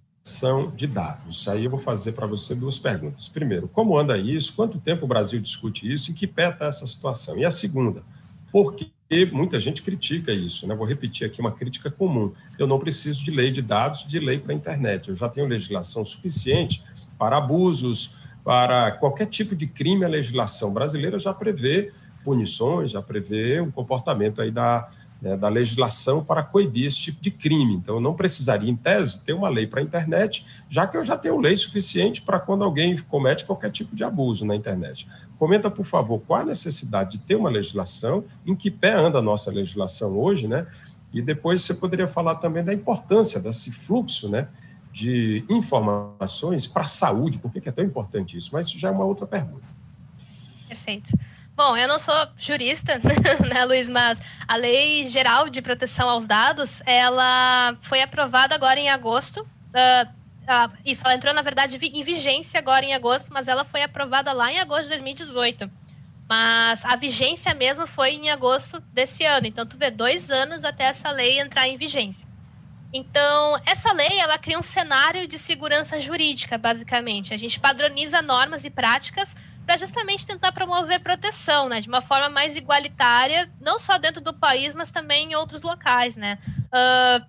de 0.75 0.87
dados. 0.87 1.47
Aí 1.47 1.65
eu 1.65 1.69
vou 1.69 1.77
fazer 1.77 2.13
para 2.13 2.25
você 2.25 2.55
duas 2.55 2.79
perguntas. 2.79 3.29
Primeiro, 3.29 3.67
como 3.67 3.95
anda 3.95 4.17
isso? 4.17 4.53
Quanto 4.55 4.79
tempo 4.79 5.05
o 5.05 5.07
Brasil 5.07 5.39
discute 5.39 5.91
isso? 5.91 6.09
Em 6.09 6.15
que 6.15 6.25
pé 6.25 6.49
está 6.49 6.65
essa 6.65 6.87
situação? 6.87 7.37
E 7.37 7.45
a 7.45 7.51
segunda, 7.51 8.01
por 8.51 8.73
que 8.73 8.89
muita 9.31 9.59
gente 9.59 9.83
critica 9.83 10.33
isso? 10.33 10.65
Né? 10.65 10.73
Vou 10.73 10.87
repetir 10.87 11.27
aqui 11.27 11.39
uma 11.39 11.51
crítica 11.51 11.91
comum. 11.91 12.33
Eu 12.57 12.65
não 12.65 12.79
preciso 12.79 13.23
de 13.23 13.29
lei 13.29 13.51
de 13.51 13.61
dados, 13.61 14.03
de 14.03 14.17
lei 14.17 14.39
para 14.39 14.51
a 14.51 14.55
internet. 14.55 15.09
Eu 15.09 15.15
já 15.15 15.29
tenho 15.29 15.47
legislação 15.47 16.03
suficiente 16.03 16.81
para 17.19 17.37
abusos, 17.37 18.15
para 18.43 18.93
qualquer 18.93 19.27
tipo 19.27 19.55
de 19.55 19.67
crime, 19.67 20.05
a 20.05 20.07
legislação 20.07 20.73
brasileira 20.73 21.19
já 21.19 21.35
prevê 21.35 21.91
punições, 22.23 22.91
já 22.91 23.01
prevê 23.01 23.61
um 23.61 23.69
comportamento 23.69 24.41
aí 24.41 24.49
da, 24.49 24.89
né, 25.25 25.35
da 25.35 25.49
legislação 25.49 26.23
para 26.23 26.43
coibir 26.43 26.85
esse 26.85 26.97
tipo 26.97 27.19
de 27.19 27.31
crime. 27.31 27.73
Então, 27.73 27.95
eu 27.95 28.01
não 28.01 28.13
precisaria, 28.13 28.69
em 28.69 28.75
tese, 28.75 29.21
ter 29.21 29.33
uma 29.33 29.49
lei 29.49 29.65
para 29.65 29.79
a 29.79 29.83
internet, 29.83 30.45
já 30.69 30.85
que 30.85 30.95
eu 30.95 31.03
já 31.03 31.17
tenho 31.17 31.39
lei 31.39 31.57
suficiente 31.57 32.21
para 32.21 32.39
quando 32.39 32.63
alguém 32.63 32.95
comete 32.95 33.43
qualquer 33.43 33.71
tipo 33.71 33.95
de 33.95 34.03
abuso 34.03 34.45
na 34.45 34.55
internet. 34.55 35.07
Comenta, 35.39 35.71
por 35.71 35.83
favor, 35.83 36.19
qual 36.19 36.41
a 36.41 36.45
necessidade 36.45 37.17
de 37.17 37.17
ter 37.17 37.35
uma 37.35 37.49
legislação, 37.49 38.23
em 38.45 38.55
que 38.55 38.69
pé 38.69 38.93
anda 38.93 39.17
a 39.17 39.21
nossa 39.21 39.49
legislação 39.49 40.15
hoje, 40.15 40.47
né? 40.47 40.67
E 41.11 41.23
depois 41.23 41.63
você 41.63 41.73
poderia 41.73 42.07
falar 42.07 42.35
também 42.35 42.63
da 42.63 42.71
importância 42.73 43.39
desse 43.39 43.71
fluxo, 43.71 44.29
né? 44.29 44.47
de 44.93 45.43
informações 45.49 46.67
para 46.67 46.83
a 46.83 46.87
saúde, 46.87 47.37
por 47.37 47.51
que 47.51 47.67
é 47.67 47.71
tão 47.71 47.83
importante 47.83 48.37
isso? 48.37 48.51
Mas 48.53 48.67
isso 48.67 48.79
já 48.79 48.87
é 48.87 48.91
uma 48.91 49.03
outra 49.03 49.27
pergunta. 49.27 49.65
Perfeito. 50.69 51.09
Bom, 51.55 51.77
eu 51.77 51.87
não 51.87 51.97
sou 51.97 52.13
jurista, 52.35 52.99
né, 53.47 53.63
Luiz, 53.63 53.87
mas 53.87 54.19
a 54.45 54.57
Lei 54.57 55.07
Geral 55.07 55.49
de 55.49 55.61
Proteção 55.61 56.09
aos 56.09 56.27
Dados, 56.27 56.81
ela 56.85 57.77
foi 57.81 58.01
aprovada 58.01 58.53
agora 58.53 58.77
em 58.77 58.89
agosto. 58.89 59.39
Uh, 59.41 60.05
uh, 60.05 60.77
isso, 60.83 61.01
ela 61.05 61.15
entrou, 61.15 61.33
na 61.33 61.41
verdade, 61.41 61.77
em 61.77 62.03
vigência 62.03 62.59
agora 62.59 62.83
em 62.83 62.93
agosto, 62.93 63.31
mas 63.31 63.47
ela 63.47 63.63
foi 63.63 63.83
aprovada 63.83 64.33
lá 64.33 64.51
em 64.51 64.59
agosto 64.59 64.83
de 64.83 64.89
2018. 64.89 65.71
Mas 66.27 66.83
a 66.83 66.97
vigência 66.97 67.53
mesmo 67.53 67.87
foi 67.87 68.15
em 68.15 68.29
agosto 68.29 68.81
desse 68.91 69.23
ano. 69.23 69.47
Então, 69.47 69.65
tu 69.65 69.77
vê 69.77 69.89
dois 69.89 70.29
anos 70.29 70.65
até 70.65 70.83
essa 70.83 71.09
lei 71.09 71.39
entrar 71.39 71.69
em 71.69 71.77
vigência. 71.77 72.27
Então, 72.91 73.61
essa 73.65 73.93
lei 73.93 74.19
ela 74.19 74.37
cria 74.37 74.59
um 74.59 74.61
cenário 74.61 75.25
de 75.25 75.39
segurança 75.39 76.01
jurídica, 76.01 76.57
basicamente. 76.57 77.33
A 77.33 77.37
gente 77.37 77.61
padroniza 77.61 78.21
normas 78.21 78.65
e 78.65 78.69
práticas 78.69 79.37
para 79.65 79.77
justamente 79.77 80.25
tentar 80.25 80.51
promover 80.51 80.99
proteção, 81.01 81.67
né, 81.67 81.81
de 81.81 81.87
uma 81.87 82.01
forma 82.01 82.29
mais 82.29 82.55
igualitária, 82.55 83.51
não 83.59 83.79
só 83.79 83.97
dentro 83.97 84.21
do 84.21 84.33
país, 84.33 84.75
mas 84.75 84.91
também 84.91 85.31
em 85.31 85.35
outros 85.35 85.61
locais, 85.61 86.15
né. 86.15 86.37
Uh, 86.67 87.25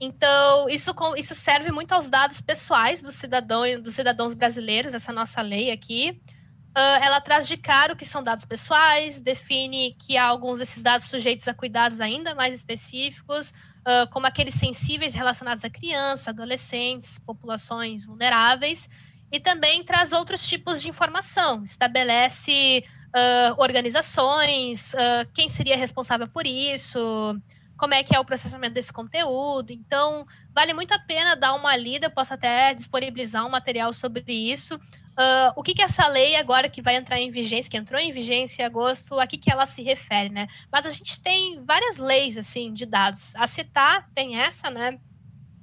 então, 0.00 0.68
isso, 0.68 0.94
isso 1.16 1.34
serve 1.34 1.72
muito 1.72 1.92
aos 1.92 2.08
dados 2.08 2.40
pessoais 2.40 3.02
do 3.02 3.10
cidadão 3.10 3.62
dos 3.80 3.94
cidadãos 3.94 4.32
brasileiros, 4.32 4.94
essa 4.94 5.12
nossa 5.12 5.42
lei 5.42 5.70
aqui. 5.70 6.20
Uh, 6.68 7.02
ela 7.02 7.20
traz 7.20 7.48
de 7.48 7.56
cara 7.56 7.92
o 7.92 7.96
que 7.96 8.04
são 8.04 8.22
dados 8.22 8.44
pessoais, 8.44 9.20
define 9.20 9.96
que 9.98 10.16
há 10.16 10.24
alguns 10.24 10.60
desses 10.60 10.82
dados 10.82 11.08
sujeitos 11.08 11.48
a 11.48 11.54
cuidados 11.54 12.00
ainda 12.00 12.36
mais 12.36 12.54
específicos, 12.54 13.50
uh, 13.80 14.08
como 14.12 14.28
aqueles 14.28 14.54
sensíveis 14.54 15.12
relacionados 15.12 15.64
a 15.64 15.70
crianças, 15.70 16.28
adolescentes, 16.28 17.18
populações 17.18 18.04
vulneráveis, 18.04 18.88
e 19.30 19.38
também 19.38 19.84
traz 19.84 20.12
outros 20.12 20.46
tipos 20.46 20.80
de 20.80 20.88
informação, 20.88 21.62
estabelece 21.64 22.84
uh, 23.08 23.60
organizações, 23.60 24.94
uh, 24.94 25.28
quem 25.34 25.48
seria 25.48 25.76
responsável 25.76 26.28
por 26.28 26.46
isso, 26.46 27.38
como 27.76 27.94
é 27.94 28.02
que 28.02 28.14
é 28.14 28.18
o 28.20 28.24
processamento 28.24 28.74
desse 28.74 28.92
conteúdo. 28.92 29.70
Então, 29.70 30.26
vale 30.54 30.72
muito 30.72 30.92
a 30.92 30.98
pena 30.98 31.36
dar 31.36 31.54
uma 31.54 31.76
lida, 31.76 32.10
posso 32.10 32.34
até 32.34 32.74
disponibilizar 32.74 33.46
um 33.46 33.50
material 33.50 33.92
sobre 33.92 34.22
isso, 34.26 34.78
Uh, 35.18 35.50
o 35.56 35.64
que, 35.64 35.74
que 35.74 35.82
essa 35.82 36.06
lei 36.06 36.36
agora 36.36 36.68
que 36.68 36.80
vai 36.80 36.94
entrar 36.94 37.18
em 37.18 37.28
vigência, 37.28 37.68
que 37.68 37.76
entrou 37.76 38.00
em 38.00 38.12
vigência 38.12 38.62
em 38.62 38.64
agosto, 38.64 39.18
a 39.18 39.26
que, 39.26 39.36
que 39.36 39.50
ela 39.50 39.66
se 39.66 39.82
refere, 39.82 40.28
né? 40.28 40.46
Mas 40.70 40.86
a 40.86 40.90
gente 40.90 41.20
tem 41.20 41.60
várias 41.64 41.96
leis, 41.96 42.36
assim, 42.36 42.72
de 42.72 42.86
dados. 42.86 43.34
A 43.34 43.48
CETA 43.48 44.04
tem 44.14 44.38
essa, 44.38 44.70
né? 44.70 44.96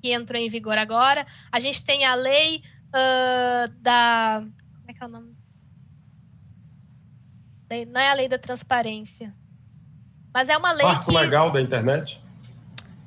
Que 0.01 0.11
entrou 0.11 0.37
em 0.37 0.49
vigor 0.49 0.77
agora. 0.77 1.25
A 1.49 1.57
gente 1.61 1.85
tem 1.85 2.03
a 2.03 2.15
lei 2.15 2.63
uh, 2.89 3.67
da... 3.79 4.41
Como 4.41 4.89
é 4.89 4.93
que 4.93 5.03
é 5.03 5.05
o 5.05 5.09
nome? 5.09 5.35
Não 7.87 7.99
é 7.99 8.09
a 8.09 8.13
lei 8.13 8.29
da 8.29 8.37
transparência. 8.37 9.33
Mas 10.33 10.49
é 10.49 10.57
uma 10.57 10.71
lei 10.71 10.85
Marco 10.85 11.05
que... 11.05 11.17
legal 11.17 11.51
da 11.51 11.61
internet? 11.61 12.21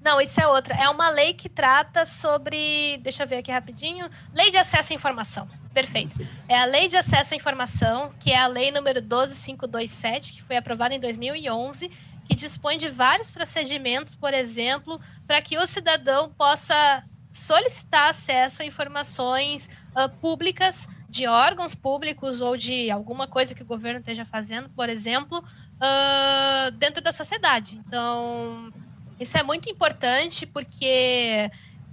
Não, 0.02 0.20
isso 0.20 0.40
é 0.40 0.46
outra. 0.46 0.74
É 0.74 0.88
uma 0.88 1.10
lei 1.10 1.34
que 1.34 1.48
trata 1.48 2.06
sobre. 2.06 2.98
Deixa 3.02 3.24
eu 3.24 3.26
ver 3.26 3.38
aqui 3.38 3.52
rapidinho. 3.52 4.08
Lei 4.32 4.50
de 4.50 4.56
acesso 4.56 4.92
à 4.92 4.96
informação. 4.96 5.48
Perfeito. 5.72 6.18
É 6.48 6.58
a 6.58 6.64
Lei 6.64 6.88
de 6.88 6.96
Acesso 6.96 7.34
à 7.34 7.36
Informação, 7.36 8.12
que 8.18 8.32
é 8.32 8.38
a 8.38 8.46
Lei 8.46 8.72
número 8.72 9.00
12527, 9.00 10.32
que 10.32 10.42
foi 10.42 10.56
aprovada 10.56 10.94
em 10.94 10.98
2011, 10.98 11.88
que 12.26 12.34
dispõe 12.34 12.78
de 12.78 12.88
vários 12.88 13.30
procedimentos, 13.30 14.14
por 14.14 14.34
exemplo, 14.34 15.00
para 15.26 15.40
que 15.40 15.56
o 15.56 15.66
cidadão 15.66 16.30
possa 16.30 17.04
solicitar 17.30 18.10
acesso 18.10 18.62
a 18.62 18.64
informações 18.64 19.68
uh, 19.96 20.08
públicas 20.20 20.88
de 21.08 21.26
órgãos 21.26 21.74
públicos 21.74 22.40
ou 22.40 22.56
de 22.56 22.90
alguma 22.90 23.26
coisa 23.26 23.54
que 23.54 23.62
o 23.62 23.66
governo 23.66 24.00
esteja 24.00 24.24
fazendo, 24.24 24.68
por 24.70 24.88
exemplo, 24.88 25.38
uh, 25.38 26.70
dentro 26.72 27.02
da 27.02 27.12
sociedade. 27.12 27.80
Então, 27.86 28.70
isso 29.18 29.36
é 29.38 29.42
muito 29.42 29.70
importante 29.70 30.46
porque 30.46 31.50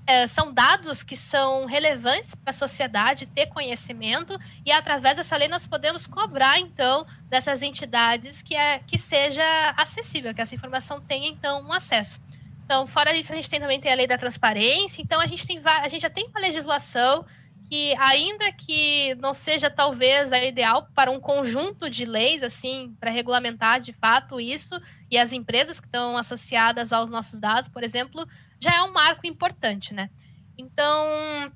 é, 0.08 0.28
são 0.28 0.54
dados 0.54 1.02
que 1.02 1.18
são 1.18 1.66
relevantes 1.66 2.36
para 2.36 2.52
a 2.52 2.54
sociedade 2.54 3.26
ter 3.26 3.48
conhecimento 3.48 4.38
e 4.64 4.72
através 4.72 5.18
dessa 5.18 5.36
lei 5.36 5.48
nós 5.48 5.66
podemos 5.66 6.06
cobrar 6.06 6.60
então 6.60 7.08
dessas 7.28 7.64
entidades 7.64 8.42
que 8.42 8.56
é 8.56 8.80
que 8.80 9.00
seja 9.00 9.44
acessível, 9.76 10.34
que 10.34 10.42
essa 10.42 10.54
informação 10.54 11.02
tenha 11.02 11.28
então 11.28 11.64
um 11.64 11.74
acesso. 11.74 12.20
Então, 12.66 12.88
fora 12.88 13.16
isso, 13.16 13.32
a 13.32 13.36
gente 13.36 13.50
tem, 13.50 13.60
também 13.60 13.80
tem 13.80 13.92
a 13.92 13.96
lei 13.96 14.08
da 14.08 14.18
transparência. 14.18 15.00
Então, 15.02 15.22
a 15.22 15.28
gente 15.28 15.46
tem 15.46 15.62
a 15.64 15.88
gente 15.88 16.02
já 16.02 16.10
tem 16.10 16.26
uma 16.26 16.40
legislação 16.40 17.24
que, 17.70 17.96
ainda 17.98 18.52
que 18.52 19.16
não 19.16 19.34
seja 19.34 19.70
talvez 19.70 20.34
a 20.34 20.44
ideal 20.44 20.88
para 20.94 21.12
um 21.12 21.20
conjunto 21.20 21.90
de 21.90 22.06
leis, 22.06 22.42
assim, 22.42 22.96
para 23.00 23.12
regulamentar 23.12 23.80
de 23.80 23.94
fato 23.94 24.40
isso, 24.40 24.80
e 25.10 25.18
as 25.18 25.32
empresas 25.32 25.80
que 25.80 25.88
estão 25.88 26.18
associadas 26.18 26.92
aos 26.92 27.10
nossos 27.10 27.40
dados, 27.40 27.70
por 27.70 27.84
exemplo, 27.84 28.28
já 28.60 28.76
é 28.76 28.82
um 28.82 28.92
marco 28.92 29.28
importante, 29.28 29.94
né? 29.94 30.10
Então, 30.58 31.52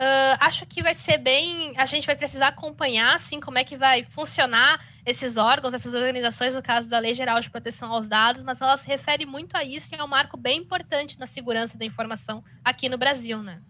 uh, 0.00 0.36
acho 0.40 0.66
que 0.66 0.82
vai 0.82 0.94
ser 0.94 1.18
bem. 1.18 1.74
A 1.76 1.84
gente 1.84 2.06
vai 2.06 2.16
precisar 2.16 2.48
acompanhar, 2.48 3.14
assim, 3.14 3.40
como 3.40 3.58
é 3.58 3.64
que 3.64 3.76
vai 3.76 4.04
funcionar 4.04 4.84
esses 5.04 5.36
órgãos, 5.36 5.74
essas 5.74 5.94
organizações, 5.94 6.54
no 6.54 6.62
caso 6.62 6.88
da 6.88 6.98
Lei 6.98 7.14
Geral 7.14 7.40
de 7.40 7.50
Proteção 7.50 7.92
aos 7.92 8.08
Dados, 8.08 8.42
mas 8.42 8.60
ela 8.60 8.76
se 8.76 8.86
refere 8.86 9.24
muito 9.24 9.56
a 9.56 9.64
isso 9.64 9.94
e 9.94 9.98
é 9.98 10.02
um 10.02 10.08
marco 10.08 10.36
bem 10.36 10.58
importante 10.58 11.18
na 11.18 11.26
segurança 11.26 11.78
da 11.78 11.84
informação 11.84 12.42
aqui 12.64 12.88
no 12.88 12.98
Brasil, 12.98 13.42
né? 13.42 13.60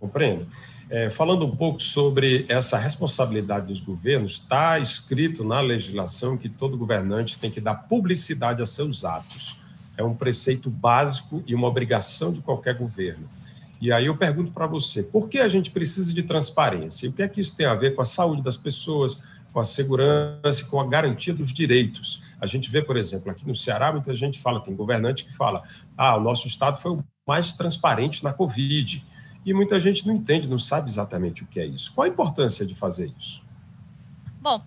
Compreendo. 0.00 0.48
É, 0.90 1.08
falando 1.08 1.46
um 1.46 1.56
pouco 1.56 1.80
sobre 1.80 2.44
essa 2.48 2.76
responsabilidade 2.76 3.68
dos 3.68 3.80
governos, 3.80 4.32
está 4.32 4.78
escrito 4.78 5.44
na 5.44 5.60
legislação 5.60 6.36
que 6.36 6.48
todo 6.48 6.76
governante 6.76 7.38
tem 7.38 7.50
que 7.50 7.60
dar 7.60 7.74
publicidade 7.74 8.60
a 8.60 8.66
seus 8.66 9.04
atos. 9.04 9.56
É 9.96 10.02
um 10.02 10.14
preceito 10.14 10.68
básico 10.68 11.42
e 11.46 11.54
uma 11.54 11.68
obrigação 11.68 12.32
de 12.32 12.40
qualquer 12.40 12.74
governo. 12.74 13.28
E 13.82 13.90
aí 13.90 14.06
eu 14.06 14.16
pergunto 14.16 14.52
para 14.52 14.64
você, 14.64 15.02
por 15.02 15.28
que 15.28 15.40
a 15.40 15.48
gente 15.48 15.68
precisa 15.68 16.14
de 16.14 16.22
transparência? 16.22 17.04
E 17.04 17.08
o 17.08 17.12
que 17.12 17.20
é 17.20 17.26
que 17.26 17.40
isso 17.40 17.56
tem 17.56 17.66
a 17.66 17.74
ver 17.74 17.96
com 17.96 18.00
a 18.00 18.04
saúde 18.04 18.40
das 18.40 18.56
pessoas, 18.56 19.18
com 19.52 19.58
a 19.58 19.64
segurança, 19.64 20.64
com 20.66 20.80
a 20.80 20.86
garantia 20.86 21.34
dos 21.34 21.52
direitos? 21.52 22.22
A 22.40 22.46
gente 22.46 22.70
vê, 22.70 22.80
por 22.80 22.96
exemplo, 22.96 23.28
aqui 23.28 23.44
no 23.44 23.56
Ceará, 23.56 23.90
muita 23.90 24.14
gente 24.14 24.38
fala, 24.38 24.60
tem 24.60 24.72
governante 24.72 25.24
que 25.24 25.34
fala, 25.34 25.64
ah, 25.98 26.16
o 26.16 26.20
nosso 26.20 26.46
estado 26.46 26.78
foi 26.78 26.92
o 26.92 27.04
mais 27.26 27.54
transparente 27.54 28.22
na 28.22 28.32
Covid 28.32 29.04
e 29.44 29.52
muita 29.52 29.80
gente 29.80 30.06
não 30.06 30.14
entende, 30.14 30.48
não 30.48 30.60
sabe 30.60 30.88
exatamente 30.88 31.42
o 31.42 31.46
que 31.48 31.58
é 31.58 31.66
isso. 31.66 31.92
Qual 31.92 32.04
a 32.04 32.08
importância 32.08 32.64
de 32.64 32.76
fazer 32.76 33.12
isso? 33.18 33.42
Bom, 34.40 34.62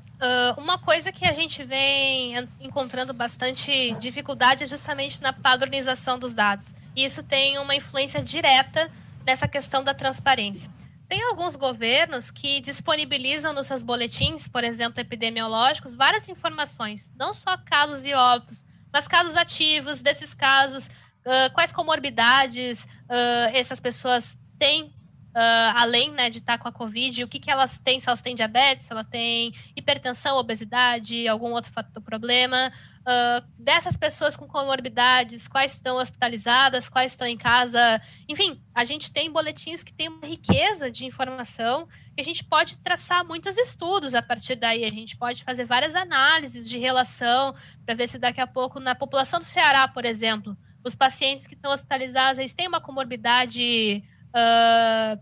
uma 0.57 0.77
coisa 0.77 1.13
que 1.13 1.23
a 1.23 1.31
gente 1.31 1.63
vem 1.63 2.33
encontrando 2.59 3.13
bastante 3.13 3.93
dificuldade 3.93 4.65
é 4.65 4.67
justamente 4.67 5.21
na 5.21 5.31
padronização 5.31 6.19
dos 6.19 6.33
dados. 6.33 6.75
E 6.93 7.05
isso 7.05 7.23
tem 7.23 7.57
uma 7.59 7.73
influência 7.73 8.21
direta 8.21 8.91
nessa 9.25 9.47
questão 9.47 9.83
da 9.83 9.93
transparência. 9.93 10.69
Tem 11.07 11.21
alguns 11.23 11.55
governos 11.55 12.31
que 12.31 12.59
disponibilizam 12.61 13.53
nos 13.53 13.67
seus 13.67 13.83
boletins, 13.83 14.47
por 14.47 14.63
exemplo, 14.63 14.99
epidemiológicos, 14.99 15.93
várias 15.93 16.27
informações, 16.27 17.13
não 17.15 17.33
só 17.33 17.57
casos 17.57 18.05
e 18.05 18.13
óbitos, 18.13 18.63
mas 18.91 19.07
casos 19.07 19.37
ativos 19.37 20.01
desses 20.01 20.33
casos, 20.33 20.87
uh, 20.87 21.53
quais 21.53 21.71
comorbidades 21.71 22.85
uh, 22.85 23.53
essas 23.53 23.79
pessoas 23.79 24.39
têm 24.57 24.94
Uh, 25.35 25.75
além 25.75 26.11
né, 26.11 26.29
de 26.29 26.37
estar 26.37 26.57
com 26.57 26.69
a 26.69 26.71
Covid, 26.71 27.25
o 27.25 27.27
que, 27.27 27.39
que 27.39 27.51
elas 27.51 27.77
têm, 27.77 27.99
se 27.99 28.07
elas 28.07 28.21
têm 28.21 28.33
diabetes, 28.33 28.85
se 28.85 28.93
ela 28.93 29.03
tem 29.03 29.53
hipertensão, 29.75 30.37
obesidade, 30.37 31.27
algum 31.27 31.51
outro 31.51 31.69
fator, 31.73 32.01
problema. 32.01 32.71
Uh, 33.01 33.45
dessas 33.59 33.97
pessoas 33.97 34.37
com 34.37 34.47
comorbidades, 34.47 35.45
quais 35.49 35.73
estão 35.73 35.97
hospitalizadas, 35.97 36.87
quais 36.87 37.11
estão 37.11 37.27
em 37.27 37.37
casa. 37.37 38.01
Enfim, 38.29 38.61
a 38.73 38.85
gente 38.85 39.11
tem 39.11 39.29
boletins 39.29 39.83
que 39.83 39.93
têm 39.93 40.07
uma 40.07 40.25
riqueza 40.25 40.89
de 40.89 41.05
informação 41.05 41.85
que 42.15 42.21
a 42.21 42.23
gente 42.23 42.41
pode 42.41 42.77
traçar 42.77 43.25
muitos 43.25 43.57
estudos 43.57 44.15
a 44.15 44.21
partir 44.21 44.55
daí. 44.55 44.85
A 44.85 44.89
gente 44.89 45.17
pode 45.17 45.43
fazer 45.43 45.65
várias 45.65 45.95
análises 45.95 46.69
de 46.69 46.79
relação 46.79 47.53
para 47.85 47.93
ver 47.93 48.07
se 48.07 48.17
daqui 48.17 48.39
a 48.39 48.47
pouco, 48.47 48.79
na 48.79 48.95
população 48.95 49.37
do 49.37 49.45
Ceará, 49.45 49.85
por 49.85 50.05
exemplo, 50.05 50.57
os 50.81 50.95
pacientes 50.95 51.45
que 51.45 51.55
estão 51.55 51.73
hospitalizados, 51.73 52.39
eles 52.39 52.53
têm 52.53 52.69
uma 52.69 52.79
comorbidade 52.79 54.01
uh, 54.35 55.21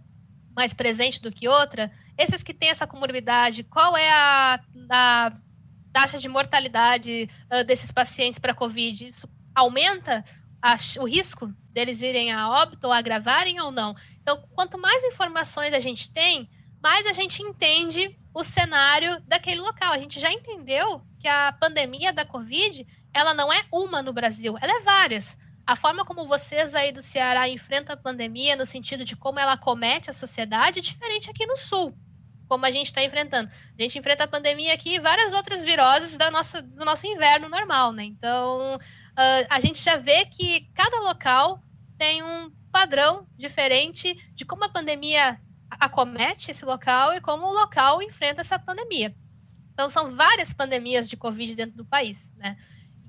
mais 0.55 0.73
presente 0.73 1.21
do 1.21 1.31
que 1.31 1.47
outra, 1.47 1.91
esses 2.17 2.43
que 2.43 2.53
têm 2.53 2.69
essa 2.69 2.87
comorbidade, 2.87 3.63
qual 3.63 3.95
é 3.95 4.09
a, 4.09 4.59
a 4.89 5.33
taxa 5.91 6.17
de 6.17 6.27
mortalidade 6.27 7.29
uh, 7.51 7.63
desses 7.63 7.91
pacientes 7.91 8.39
para 8.39 8.53
COVID? 8.53 9.05
Isso 9.05 9.29
aumenta 9.53 10.23
a, 10.61 10.75
o 10.99 11.05
risco 11.05 11.53
deles 11.71 12.01
irem 12.01 12.31
a 12.31 12.49
óbito 12.49 12.87
ou 12.87 12.93
agravarem 12.93 13.59
ou 13.59 13.71
não? 13.71 13.95
Então, 14.21 14.43
quanto 14.55 14.77
mais 14.77 15.03
informações 15.03 15.73
a 15.73 15.79
gente 15.79 16.11
tem, 16.11 16.49
mais 16.81 17.05
a 17.05 17.11
gente 17.11 17.41
entende 17.41 18.17
o 18.33 18.43
cenário 18.43 19.21
daquele 19.27 19.61
local. 19.61 19.93
A 19.93 19.97
gente 19.97 20.19
já 20.19 20.31
entendeu 20.31 21.01
que 21.19 21.27
a 21.27 21.51
pandemia 21.53 22.11
da 22.11 22.25
Covid, 22.25 22.85
ela 23.13 23.33
não 23.33 23.51
é 23.51 23.65
uma 23.71 24.01
no 24.01 24.11
Brasil, 24.13 24.57
ela 24.59 24.79
é 24.79 24.81
várias 24.81 25.37
a 25.65 25.75
forma 25.75 26.03
como 26.03 26.27
vocês 26.27 26.75
aí 26.75 26.91
do 26.91 27.01
Ceará 27.01 27.47
enfrentam 27.47 27.93
a 27.93 27.97
pandemia, 27.97 28.55
no 28.55 28.65
sentido 28.65 29.05
de 29.05 29.15
como 29.15 29.39
ela 29.39 29.57
comete 29.57 30.09
a 30.09 30.13
sociedade, 30.13 30.79
é 30.79 30.81
diferente 30.81 31.29
aqui 31.29 31.45
no 31.45 31.55
Sul, 31.55 31.97
como 32.47 32.65
a 32.65 32.71
gente 32.71 32.87
está 32.87 33.01
enfrentando. 33.03 33.49
A 33.77 33.81
gente 33.81 33.97
enfrenta 33.97 34.25
a 34.25 34.27
pandemia 34.27 34.73
aqui 34.73 34.95
e 34.95 34.99
várias 34.99 35.33
outras 35.33 35.63
viroses 35.63 36.17
da 36.17 36.29
nossa, 36.29 36.61
do 36.61 36.83
nosso 36.83 37.07
inverno 37.07 37.47
normal, 37.47 37.93
né? 37.93 38.03
Então, 38.03 38.75
uh, 38.75 39.47
a 39.49 39.59
gente 39.61 39.81
já 39.81 39.95
vê 39.95 40.25
que 40.25 40.67
cada 40.73 40.99
local 40.99 41.63
tem 41.97 42.21
um 42.21 42.51
padrão 42.69 43.25
diferente 43.37 44.13
de 44.33 44.43
como 44.43 44.65
a 44.65 44.69
pandemia 44.69 45.37
acomete 45.79 46.51
esse 46.51 46.65
local 46.65 47.13
e 47.13 47.21
como 47.21 47.45
o 47.47 47.53
local 47.53 48.01
enfrenta 48.01 48.41
essa 48.41 48.59
pandemia. 48.59 49.15
Então, 49.73 49.87
são 49.87 50.13
várias 50.13 50.53
pandemias 50.53 51.09
de 51.09 51.15
Covid 51.15 51.55
dentro 51.55 51.77
do 51.77 51.85
país, 51.85 52.31
né? 52.35 52.57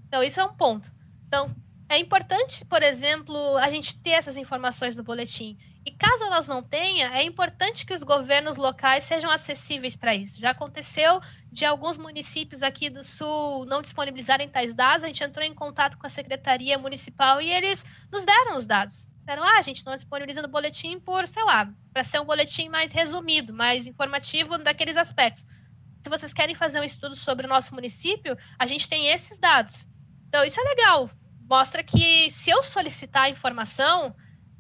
Então, 0.07 0.23
isso 0.23 0.41
é 0.41 0.45
um 0.45 0.55
ponto. 0.55 0.93
Então, 1.27 1.55
é 1.95 1.99
importante, 1.99 2.65
por 2.65 2.83
exemplo, 2.83 3.57
a 3.59 3.71
gente 3.71 3.97
ter 3.97 4.11
essas 4.11 4.37
informações 4.37 4.97
no 4.97 5.05
boletim. 5.05 5.57
E 5.87 5.93
caso 5.93 6.25
elas 6.25 6.49
não 6.49 6.63
tenham, 6.63 7.13
é 7.13 7.23
importante 7.23 7.87
que 7.87 7.93
os 7.93 8.03
governos 8.03 8.57
locais 8.57 9.05
sejam 9.05 9.31
acessíveis 9.31 9.95
para 9.95 10.15
isso. 10.15 10.41
Já 10.41 10.51
aconteceu 10.51 11.21
de 11.53 11.65
alguns 11.65 11.97
municípios 11.97 12.63
aqui 12.63 12.91
do 12.91 13.05
Sul 13.05 13.65
não 13.67 13.81
disponibilizarem 13.81 14.49
tais 14.49 14.75
dados, 14.75 15.05
a 15.05 15.07
gente 15.07 15.23
entrou 15.23 15.45
em 15.45 15.55
contato 15.55 15.97
com 15.97 16.07
a 16.07 16.09
Secretaria 16.09 16.79
Municipal 16.79 17.41
e 17.41 17.51
eles 17.51 17.85
nos 18.11 18.25
deram 18.25 18.57
os 18.57 18.67
dados. 18.67 19.07
Disseram, 19.19 19.45
ah, 19.45 19.59
a 19.59 19.63
gente 19.63 19.87
não 19.87 19.95
disponibiliza 19.95 20.43
no 20.43 20.49
boletim 20.49 20.99
por, 20.99 21.29
sei 21.29 21.45
lá, 21.45 21.73
para 21.93 22.03
ser 22.03 22.21
um 22.21 22.25
boletim 22.25 22.69
mais 22.69 22.93
resumido, 22.93 23.55
mais 23.55 23.87
informativo 23.87 24.59
daqueles 24.59 24.97
aspectos. 24.97 25.47
Se 26.03 26.11
vocês 26.11 26.35
querem 26.35 26.55
fazer 26.55 26.81
um 26.81 26.85
estudo 26.85 27.15
sobre 27.15 27.47
o 27.47 27.49
nosso 27.49 27.73
município, 27.73 28.37
a 28.59 28.67
gente 28.67 28.89
tem 28.89 29.09
esses 29.09 29.39
dados. 29.39 29.87
Então, 30.29 30.45
isso 30.45 30.61
é 30.61 30.65
legal 30.65 31.09
mostra 31.49 31.83
que 31.83 32.31
se 32.31 32.51
eu 32.51 32.63
solicitar 32.63 33.31
informação, 33.31 34.15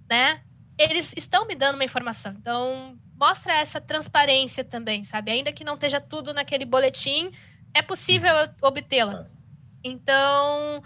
né, 0.09 0.43
eles 0.78 1.12
estão 1.16 1.47
me 1.47 1.55
dando 1.55 1.76
uma 1.76 1.85
informação. 1.85 2.32
Então, 2.32 2.99
mostra 3.16 3.55
essa 3.55 3.80
transparência 3.80 4.64
também, 4.64 5.03
sabe? 5.03 5.30
Ainda 5.30 5.53
que 5.53 5.64
não 5.64 5.74
esteja 5.74 6.01
tudo 6.01 6.35
naquele 6.35 6.64
boletim, 6.64 7.32
é 7.72 7.82
possível 7.82 8.32
obtê-la. 8.61 9.28
Então, 9.82 10.82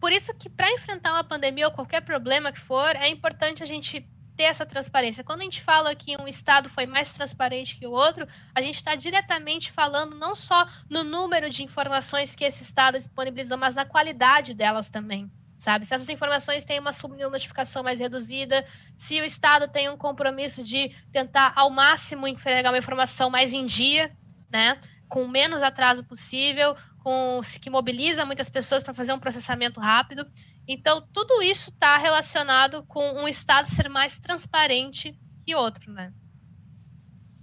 por 0.00 0.12
isso 0.12 0.34
que 0.34 0.50
para 0.50 0.70
enfrentar 0.72 1.12
uma 1.12 1.24
pandemia 1.24 1.66
ou 1.66 1.72
qualquer 1.72 2.02
problema 2.02 2.52
que 2.52 2.58
for, 2.58 2.96
é 2.96 3.08
importante 3.08 3.62
a 3.62 3.66
gente 3.66 4.06
ter 4.36 4.44
essa 4.44 4.66
transparência. 4.66 5.24
Quando 5.24 5.40
a 5.40 5.44
gente 5.44 5.62
fala 5.62 5.94
que 5.94 6.16
um 6.16 6.26
estado 6.26 6.68
foi 6.68 6.86
mais 6.86 7.12
transparente 7.12 7.78
que 7.78 7.86
o 7.86 7.92
outro, 7.92 8.26
a 8.54 8.60
gente 8.60 8.76
está 8.76 8.94
diretamente 8.94 9.70
falando 9.70 10.16
não 10.16 10.34
só 10.34 10.66
no 10.88 11.04
número 11.04 11.50
de 11.50 11.62
informações 11.62 12.34
que 12.34 12.44
esse 12.44 12.62
estado 12.62 12.96
disponibilizou, 12.96 13.58
mas 13.58 13.74
na 13.74 13.84
qualidade 13.84 14.54
delas 14.54 14.88
também. 14.88 15.30
Sabe? 15.58 15.86
Se 15.86 15.94
essas 15.94 16.08
informações 16.08 16.64
têm 16.64 16.80
uma 16.80 16.92
subnotificação 16.92 17.84
mais 17.84 18.00
reduzida, 18.00 18.66
se 18.96 19.20
o 19.20 19.24
Estado 19.24 19.68
tem 19.68 19.88
um 19.88 19.96
compromisso 19.96 20.64
de 20.64 20.88
tentar 21.12 21.52
ao 21.54 21.70
máximo 21.70 22.26
entregar 22.26 22.72
uma 22.72 22.78
informação 22.78 23.30
mais 23.30 23.54
em 23.54 23.64
dia, 23.64 24.10
né? 24.50 24.80
com 25.08 25.28
menos 25.28 25.62
atraso 25.62 26.02
possível, 26.02 26.74
com 27.02 27.40
que 27.60 27.68
mobiliza 27.68 28.24
muitas 28.24 28.48
pessoas 28.48 28.82
para 28.82 28.94
fazer 28.94 29.12
um 29.12 29.18
processamento 29.18 29.78
rápido. 29.78 30.26
Então, 30.66 31.02
tudo 31.12 31.42
isso 31.42 31.70
está 31.70 31.96
relacionado 31.98 32.84
com 32.84 33.22
um 33.22 33.28
Estado 33.28 33.68
ser 33.68 33.88
mais 33.88 34.18
transparente 34.18 35.18
que 35.44 35.54
outro, 35.54 35.90
né? 35.92 36.12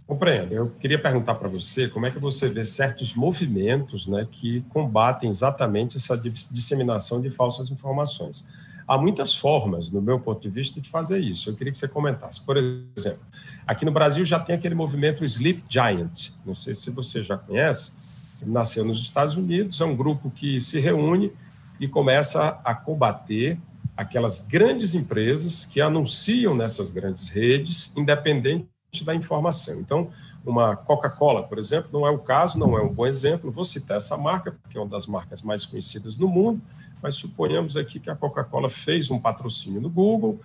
Compreendo. 0.07 0.53
Eu 0.53 0.69
queria 0.71 0.99
perguntar 0.99 1.35
para 1.35 1.47
você 1.47 1.87
como 1.87 2.05
é 2.05 2.11
que 2.11 2.17
você 2.17 2.49
vê 2.49 2.65
certos 2.65 3.13
movimentos 3.13 4.07
né, 4.07 4.27
que 4.31 4.61
combatem 4.69 5.29
exatamente 5.29 5.97
essa 5.97 6.17
disseminação 6.17 7.21
de 7.21 7.29
falsas 7.29 7.69
informações. 7.69 8.43
Há 8.87 8.97
muitas 8.97 9.35
formas, 9.35 9.91
no 9.91 10.01
meu 10.01 10.19
ponto 10.19 10.41
de 10.41 10.49
vista, 10.49 10.81
de 10.81 10.89
fazer 10.89 11.19
isso. 11.19 11.47
Eu 11.47 11.55
queria 11.55 11.71
que 11.71 11.77
você 11.77 11.87
comentasse. 11.87 12.41
Por 12.41 12.57
exemplo, 12.57 13.19
aqui 13.67 13.85
no 13.85 13.91
Brasil 13.91 14.25
já 14.25 14.39
tem 14.39 14.55
aquele 14.55 14.73
movimento 14.73 15.23
Sleep 15.23 15.63
Giant. 15.69 16.31
Não 16.43 16.55
sei 16.55 16.73
se 16.73 16.89
você 16.89 17.21
já 17.21 17.37
conhece. 17.37 17.93
Ele 18.41 18.49
nasceu 18.49 18.83
nos 18.83 18.99
Estados 18.99 19.35
Unidos. 19.35 19.79
É 19.79 19.85
um 19.85 19.95
grupo 19.95 20.31
que 20.31 20.59
se 20.59 20.79
reúne 20.79 21.31
e 21.79 21.87
começa 21.87 22.59
a 22.63 22.75
combater 22.75 23.59
aquelas 23.95 24.39
grandes 24.39 24.95
empresas 24.95 25.65
que 25.65 25.81
anunciam 25.81 26.55
nessas 26.55 26.89
grandes 26.89 27.29
redes, 27.29 27.91
independente 27.97 28.67
da 29.03 29.13
informação. 29.13 29.79
Então, 29.79 30.09
uma 30.43 30.75
Coca-Cola, 30.75 31.43
por 31.43 31.59
exemplo, 31.59 31.89
não 31.93 32.07
é 32.07 32.09
o 32.09 32.17
caso, 32.17 32.57
não 32.57 32.77
é 32.77 32.81
um 32.81 32.91
bom 32.91 33.05
exemplo. 33.05 33.51
Vou 33.51 33.65
citar 33.65 33.97
essa 33.97 34.17
marca, 34.17 34.51
porque 34.51 34.77
é 34.77 34.81
uma 34.81 34.89
das 34.89 35.05
marcas 35.05 35.41
mais 35.41 35.65
conhecidas 35.65 36.17
no 36.17 36.27
mundo, 36.27 36.61
mas 37.01 37.15
suponhamos 37.15 37.77
aqui 37.77 37.99
que 37.99 38.09
a 38.09 38.15
Coca-Cola 38.15 38.69
fez 38.69 39.11
um 39.11 39.19
patrocínio 39.19 39.79
no 39.79 39.89
Google 39.89 40.39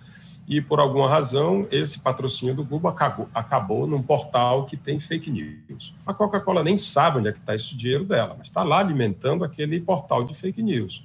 e, 0.47 0.61
por 0.61 0.79
alguma 0.79 1.09
razão, 1.09 1.67
esse 1.71 1.99
patrocínio 1.99 2.53
do 2.53 2.63
Google 2.63 2.91
acabou, 2.91 3.27
acabou 3.33 3.87
num 3.87 4.01
portal 4.01 4.65
que 4.65 4.77
tem 4.77 4.99
fake 4.99 5.31
news. 5.31 5.95
A 6.05 6.13
Coca-Cola 6.13 6.63
nem 6.63 6.77
sabe 6.77 7.17
onde 7.17 7.29
é 7.29 7.31
que 7.31 7.39
está 7.39 7.55
esse 7.55 7.75
dinheiro 7.75 8.05
dela, 8.05 8.35
mas 8.37 8.47
está 8.47 8.63
lá 8.63 8.79
alimentando 8.79 9.43
aquele 9.43 9.79
portal 9.79 10.23
de 10.23 10.35
fake 10.35 10.61
news. 10.61 11.03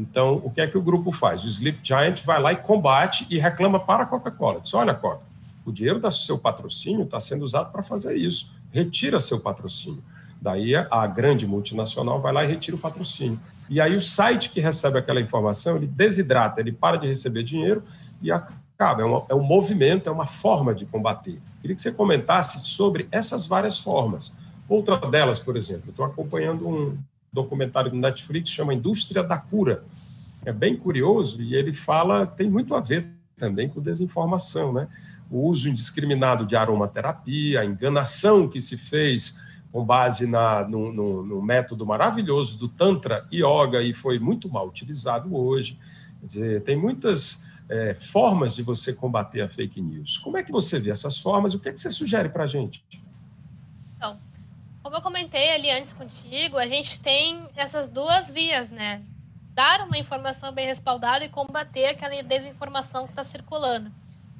Então, 0.00 0.40
o 0.42 0.50
que 0.50 0.62
é 0.62 0.66
que 0.66 0.78
o 0.78 0.82
grupo 0.82 1.12
faz? 1.12 1.44
O 1.44 1.46
Sleep 1.46 1.80
Giant 1.82 2.24
vai 2.24 2.40
lá 2.40 2.52
e 2.52 2.56
combate 2.56 3.26
e 3.28 3.38
reclama 3.38 3.78
para 3.78 4.04
a 4.04 4.06
Coca-Cola. 4.06 4.60
Diz, 4.60 4.72
olha, 4.72 4.94
Coca, 4.94 5.20
o 5.64 5.70
dinheiro 5.70 6.00
do 6.00 6.10
seu 6.10 6.38
patrocínio 6.38 7.04
está 7.04 7.20
sendo 7.20 7.44
usado 7.44 7.70
para 7.70 7.82
fazer 7.82 8.16
isso. 8.16 8.50
Retira 8.72 9.20
seu 9.20 9.38
patrocínio. 9.38 10.02
Daí 10.40 10.74
a 10.74 11.06
grande 11.06 11.46
multinacional 11.46 12.18
vai 12.18 12.32
lá 12.32 12.42
e 12.42 12.46
retira 12.46 12.74
o 12.74 12.80
patrocínio. 12.80 13.38
E 13.68 13.78
aí 13.78 13.94
o 13.94 14.00
site 14.00 14.48
que 14.48 14.58
recebe 14.58 14.98
aquela 14.98 15.20
informação, 15.20 15.76
ele 15.76 15.86
desidrata, 15.86 16.60
ele 16.60 16.72
para 16.72 16.96
de 16.96 17.06
receber 17.06 17.42
dinheiro 17.42 17.82
e 18.22 18.32
acaba. 18.32 19.02
É, 19.02 19.04
uma, 19.04 19.26
é 19.28 19.34
um 19.34 19.42
movimento, 19.42 20.08
é 20.08 20.12
uma 20.12 20.26
forma 20.26 20.74
de 20.74 20.86
combater. 20.86 21.38
Queria 21.60 21.76
que 21.76 21.82
você 21.82 21.92
comentasse 21.92 22.60
sobre 22.60 23.06
essas 23.12 23.46
várias 23.46 23.78
formas. 23.78 24.32
Outra 24.66 24.96
delas, 24.96 25.38
por 25.38 25.58
exemplo, 25.58 25.90
estou 25.90 26.06
acompanhando 26.06 26.66
um, 26.66 26.96
documentário 27.32 27.90
do 27.90 27.96
Netflix, 27.96 28.50
chama 28.50 28.74
Indústria 28.74 29.22
da 29.22 29.38
Cura. 29.38 29.84
É 30.44 30.52
bem 30.52 30.76
curioso 30.76 31.40
e 31.42 31.54
ele 31.54 31.72
fala, 31.72 32.26
tem 32.26 32.50
muito 32.50 32.74
a 32.74 32.80
ver 32.80 33.08
também 33.36 33.68
com 33.68 33.80
desinformação, 33.80 34.72
né? 34.72 34.88
O 35.30 35.46
uso 35.48 35.68
indiscriminado 35.68 36.46
de 36.46 36.56
aromaterapia, 36.56 37.60
a 37.60 37.64
enganação 37.64 38.48
que 38.48 38.60
se 38.60 38.76
fez 38.76 39.38
com 39.72 39.84
base 39.84 40.26
na, 40.26 40.66
no, 40.66 40.92
no, 40.92 41.24
no, 41.24 41.42
método 41.42 41.86
maravilhoso 41.86 42.58
do 42.58 42.68
Tantra 42.68 43.26
Yoga 43.32 43.80
e 43.82 43.94
foi 43.94 44.18
muito 44.18 44.48
mal 44.48 44.68
utilizado 44.68 45.34
hoje. 45.34 45.78
Quer 46.20 46.26
dizer, 46.26 46.60
tem 46.62 46.76
muitas 46.76 47.44
é, 47.68 47.94
formas 47.94 48.54
de 48.54 48.62
você 48.62 48.92
combater 48.92 49.40
a 49.40 49.48
fake 49.48 49.80
news. 49.80 50.18
Como 50.18 50.36
é 50.36 50.42
que 50.42 50.50
você 50.50 50.78
vê 50.78 50.90
essas 50.90 51.18
formas? 51.18 51.54
O 51.54 51.60
que, 51.60 51.68
é 51.68 51.72
que 51.72 51.80
você 51.80 51.88
sugere 51.88 52.28
para 52.28 52.44
a 52.44 52.46
gente? 52.48 52.84
Como 54.90 54.98
eu 54.98 55.02
comentei 55.02 55.52
ali 55.52 55.70
antes 55.70 55.92
contigo, 55.92 56.58
a 56.58 56.66
gente 56.66 56.98
tem 56.98 57.48
essas 57.54 57.88
duas 57.88 58.28
vias, 58.28 58.72
né? 58.72 59.04
Dar 59.54 59.82
uma 59.82 59.96
informação 59.96 60.50
bem 60.50 60.66
respaldada 60.66 61.24
e 61.24 61.28
combater 61.28 61.86
aquela 61.86 62.20
desinformação 62.24 63.04
que 63.04 63.12
está 63.12 63.22
circulando. 63.22 63.92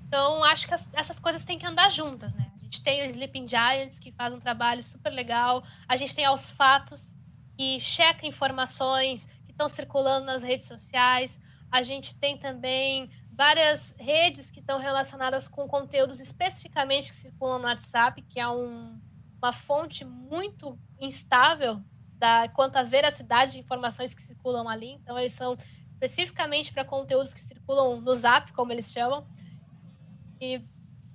Então, 0.09 0.42
acho 0.42 0.66
que 0.66 0.74
as, 0.74 0.90
essas 0.92 1.20
coisas 1.20 1.44
têm 1.44 1.57
que 1.57 1.64
andar 1.64 1.88
juntas, 1.88 2.34
né? 2.34 2.51
A 2.61 2.64
gente 2.64 2.82
tem 2.82 3.03
o 3.03 3.05
Sleeping 3.05 3.46
Giants, 3.46 4.01
que 4.01 4.11
faz 4.11 4.34
um 4.34 4.40
trabalho 4.40 4.82
super 4.82 5.11
legal. 5.11 5.62
A 5.86 5.94
gente 5.94 6.16
tem 6.16 6.24
aos 6.24 6.51
fatos, 6.51 7.14
que 7.57 7.78
checa 7.78 8.26
informações 8.26 9.26
que 9.46 9.53
estão 9.53 9.68
circulando 9.68 10.26
nas 10.26 10.42
redes 10.42 10.66
sociais. 10.66 11.40
A 11.70 11.84
gente 11.84 12.16
tem 12.16 12.36
também 12.36 13.09
várias 13.30 13.94
redes 14.01 14.51
que 14.51 14.59
estão 14.59 14.80
relacionadas 14.80 15.46
com 15.46 15.68
conteúdos 15.68 16.18
especificamente 16.18 17.11
que 17.11 17.16
circulam 17.16 17.61
no 17.61 17.66
WhatsApp, 17.66 18.20
que 18.22 18.40
é 18.40 18.48
um, 18.48 19.01
uma 19.43 19.53
fonte 19.53 20.05
muito 20.05 20.78
instável 21.01 21.82
da, 22.14 22.49
quanto 22.49 22.76
à 22.76 22.82
veracidade 22.82 23.53
de 23.53 23.61
informações 23.61 24.14
que 24.14 24.22
circulam 24.22 24.68
ali. 24.68 24.93
Então, 24.93 25.18
eles 25.18 25.32
são 25.32 25.57
especificamente 25.88 26.72
para 26.72 26.84
conteúdos 26.84 27.34
que 27.34 27.41
circulam 27.41 28.01
no 28.01 28.14
Zap, 28.14 28.53
como 28.53 28.72
eles 28.72 28.93
chamam. 28.93 29.26
E, 30.41 30.62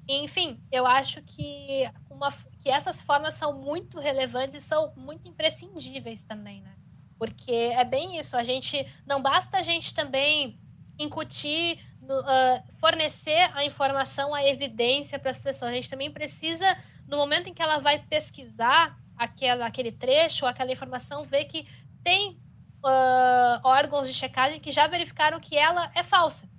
enfim, 0.07 0.61
eu 0.71 0.85
acho 0.85 1.21
que, 1.21 1.89
uma, 2.09 2.31
que 2.59 2.69
essas 2.69 3.01
formas 3.01 3.35
são 3.35 3.53
muito 3.53 3.99
relevantes 3.99 4.55
e 4.55 4.61
são 4.61 4.93
muito 4.95 5.27
imprescindíveis 5.27 6.23
também, 6.23 6.61
né? 6.61 6.75
Porque 7.17 7.51
é 7.51 7.83
bem 7.85 8.17
isso, 8.19 8.35
a 8.35 8.43
gente 8.43 8.85
não 9.07 9.21
basta 9.21 9.57
a 9.57 9.61
gente 9.61 9.93
também 9.93 10.59
incutir 10.99 11.79
uh, 12.03 12.73
fornecer 12.79 13.49
a 13.53 13.65
informação, 13.65 14.33
a 14.33 14.45
evidência 14.45 15.17
para 15.17 15.31
as 15.31 15.37
pessoas. 15.37 15.71
A 15.71 15.75
gente 15.75 15.89
também 15.89 16.11
precisa, 16.11 16.77
no 17.07 17.17
momento 17.17 17.47
em 17.47 17.53
que 17.53 17.61
ela 17.61 17.79
vai 17.79 17.99
pesquisar 17.99 18.97
aquela, 19.17 19.65
aquele 19.65 19.91
trecho, 19.91 20.45
aquela 20.45 20.71
informação, 20.71 21.23
ver 21.23 21.45
que 21.45 21.67
tem 22.03 22.39
uh, 22.83 23.59
órgãos 23.63 24.07
de 24.07 24.13
checagem 24.13 24.59
que 24.59 24.71
já 24.71 24.87
verificaram 24.87 25.39
que 25.39 25.55
ela 25.55 25.91
é 25.95 26.03
falsa, 26.03 26.49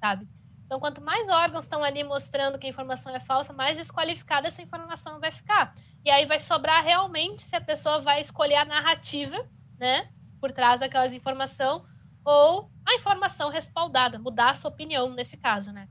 sabe? 0.00 0.28
Então, 0.64 0.80
quanto 0.80 1.00
mais 1.00 1.28
órgãos 1.28 1.64
estão 1.64 1.84
ali 1.84 2.02
mostrando 2.02 2.58
que 2.58 2.66
a 2.66 2.70
informação 2.70 3.14
é 3.14 3.20
falsa, 3.20 3.52
mais 3.52 3.76
desqualificada 3.76 4.48
essa 4.48 4.62
informação 4.62 5.20
vai 5.20 5.30
ficar. 5.30 5.74
E 6.04 6.10
aí 6.10 6.26
vai 6.26 6.38
sobrar 6.38 6.82
realmente 6.82 7.42
se 7.42 7.54
a 7.54 7.60
pessoa 7.60 8.00
vai 8.00 8.20
escolher 8.20 8.56
a 8.56 8.64
narrativa, 8.64 9.46
né, 9.78 10.08
por 10.40 10.52
trás 10.52 10.80
daquelas 10.80 11.14
informação, 11.14 11.84
ou 12.24 12.70
a 12.86 12.94
informação 12.94 13.50
respaldada, 13.50 14.18
mudar 14.18 14.50
a 14.50 14.54
sua 14.54 14.70
opinião 14.70 15.10
nesse 15.10 15.36
caso, 15.36 15.72
né? 15.72 15.88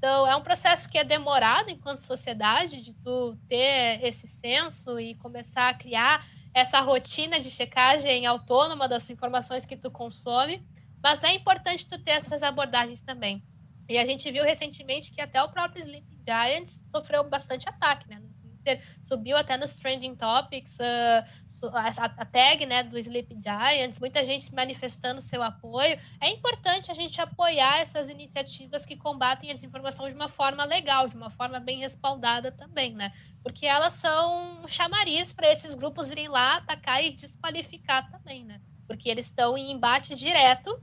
Então, 0.00 0.26
é 0.26 0.34
um 0.34 0.40
processo 0.40 0.88
que 0.88 0.96
é 0.96 1.04
demorado 1.04 1.68
enquanto 1.68 1.98
sociedade, 1.98 2.80
de 2.80 2.94
tu 2.94 3.36
ter 3.46 4.02
esse 4.02 4.26
senso 4.26 4.98
e 4.98 5.14
começar 5.16 5.68
a 5.68 5.74
criar 5.74 6.26
essa 6.54 6.80
rotina 6.80 7.38
de 7.38 7.50
checagem 7.50 8.24
autônoma 8.24 8.88
das 8.88 9.10
informações 9.10 9.66
que 9.66 9.76
tu 9.76 9.90
consome, 9.90 10.66
mas 11.02 11.22
é 11.22 11.34
importante 11.34 11.86
tu 11.86 12.02
ter 12.02 12.12
essas 12.12 12.42
abordagens 12.42 13.02
também. 13.02 13.44
E 13.90 13.98
a 13.98 14.06
gente 14.06 14.32
viu 14.32 14.42
recentemente 14.42 15.12
que 15.12 15.20
até 15.20 15.42
o 15.42 15.50
próprio 15.50 15.82
Sleeping 15.82 16.22
Giants 16.26 16.82
sofreu 16.90 17.28
bastante 17.28 17.68
ataque, 17.68 18.08
né? 18.08 18.22
Twitter, 18.60 18.80
subiu 19.00 19.36
até 19.36 19.56
nos 19.56 19.74
trending 19.74 20.14
topics 20.14 20.78
uh, 20.78 21.68
a, 21.72 21.88
a, 22.22 22.24
tag 22.24 22.64
né, 22.66 22.82
do 22.82 22.98
Sleep 22.98 23.36
Giants, 23.42 23.98
muita 23.98 24.22
gente 24.22 24.54
manifestando 24.54 25.20
seu 25.20 25.42
apoio. 25.42 25.98
É 26.20 26.28
importante 26.28 26.90
a 26.90 26.94
gente 26.94 27.20
apoiar 27.20 27.80
essas 27.80 28.08
iniciativas 28.08 28.84
que 28.86 28.96
combatem 28.96 29.50
a 29.50 29.54
desinformação 29.54 30.08
de 30.08 30.14
uma 30.14 30.28
forma 30.28 30.64
legal, 30.64 31.08
de 31.08 31.16
uma 31.16 31.30
forma 31.30 31.58
bem 31.58 31.80
respaldada 31.80 32.52
também, 32.52 32.94
né? 32.94 33.12
Porque 33.42 33.66
elas 33.66 33.94
são 33.94 34.62
um 34.62 34.68
chamariz 34.68 35.32
para 35.32 35.50
esses 35.50 35.74
grupos 35.74 36.10
irem 36.10 36.28
lá 36.28 36.58
atacar 36.58 37.02
e 37.02 37.10
desqualificar 37.10 38.10
também, 38.10 38.44
né? 38.44 38.60
Porque 38.86 39.08
eles 39.08 39.26
estão 39.26 39.56
em 39.56 39.72
embate 39.72 40.14
direto 40.14 40.82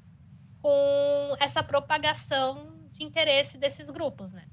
com 0.61 1.35
essa 1.39 1.61
propagação 1.61 2.75
de 2.91 3.03
interesse 3.03 3.57
desses 3.57 3.89
grupos, 3.89 4.33
né? 4.33 4.45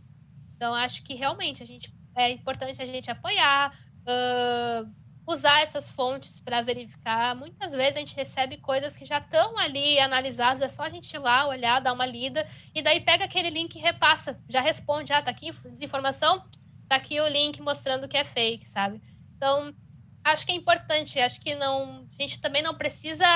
Então, 0.56 0.74
acho 0.74 1.02
que 1.02 1.14
realmente 1.14 1.62
a 1.62 1.66
gente 1.66 1.93
é 2.14 2.30
importante 2.30 2.80
a 2.80 2.86
gente 2.86 3.10
apoiar, 3.10 3.76
uh, 4.02 4.90
usar 5.26 5.62
essas 5.62 5.90
fontes 5.90 6.38
para 6.38 6.60
verificar. 6.60 7.34
Muitas 7.34 7.72
vezes 7.72 7.96
a 7.96 8.00
gente 8.00 8.14
recebe 8.14 8.58
coisas 8.58 8.96
que 8.96 9.04
já 9.04 9.18
estão 9.18 9.56
ali 9.58 9.98
analisadas, 9.98 10.60
é 10.60 10.68
só 10.68 10.82
a 10.82 10.90
gente 10.90 11.12
ir 11.14 11.18
lá, 11.18 11.46
olhar, 11.46 11.80
dar 11.80 11.92
uma 11.92 12.06
lida, 12.06 12.46
e 12.74 12.82
daí 12.82 13.00
pega 13.00 13.24
aquele 13.24 13.50
link 13.50 13.74
e 13.74 13.80
repassa, 13.80 14.38
já 14.48 14.60
responde, 14.60 15.12
ah, 15.12 15.22
tá 15.22 15.30
aqui 15.30 15.50
desinformação, 15.64 16.44
tá 16.88 16.96
aqui 16.96 17.20
o 17.20 17.28
link 17.28 17.60
mostrando 17.60 18.08
que 18.08 18.16
é 18.16 18.24
fake, 18.24 18.66
sabe? 18.66 19.00
Então, 19.36 19.74
acho 20.22 20.44
que 20.46 20.52
é 20.52 20.54
importante, 20.54 21.18
acho 21.18 21.40
que 21.40 21.54
não, 21.54 22.06
a 22.12 22.22
gente 22.22 22.40
também 22.40 22.62
não 22.62 22.74
precisa 22.74 23.26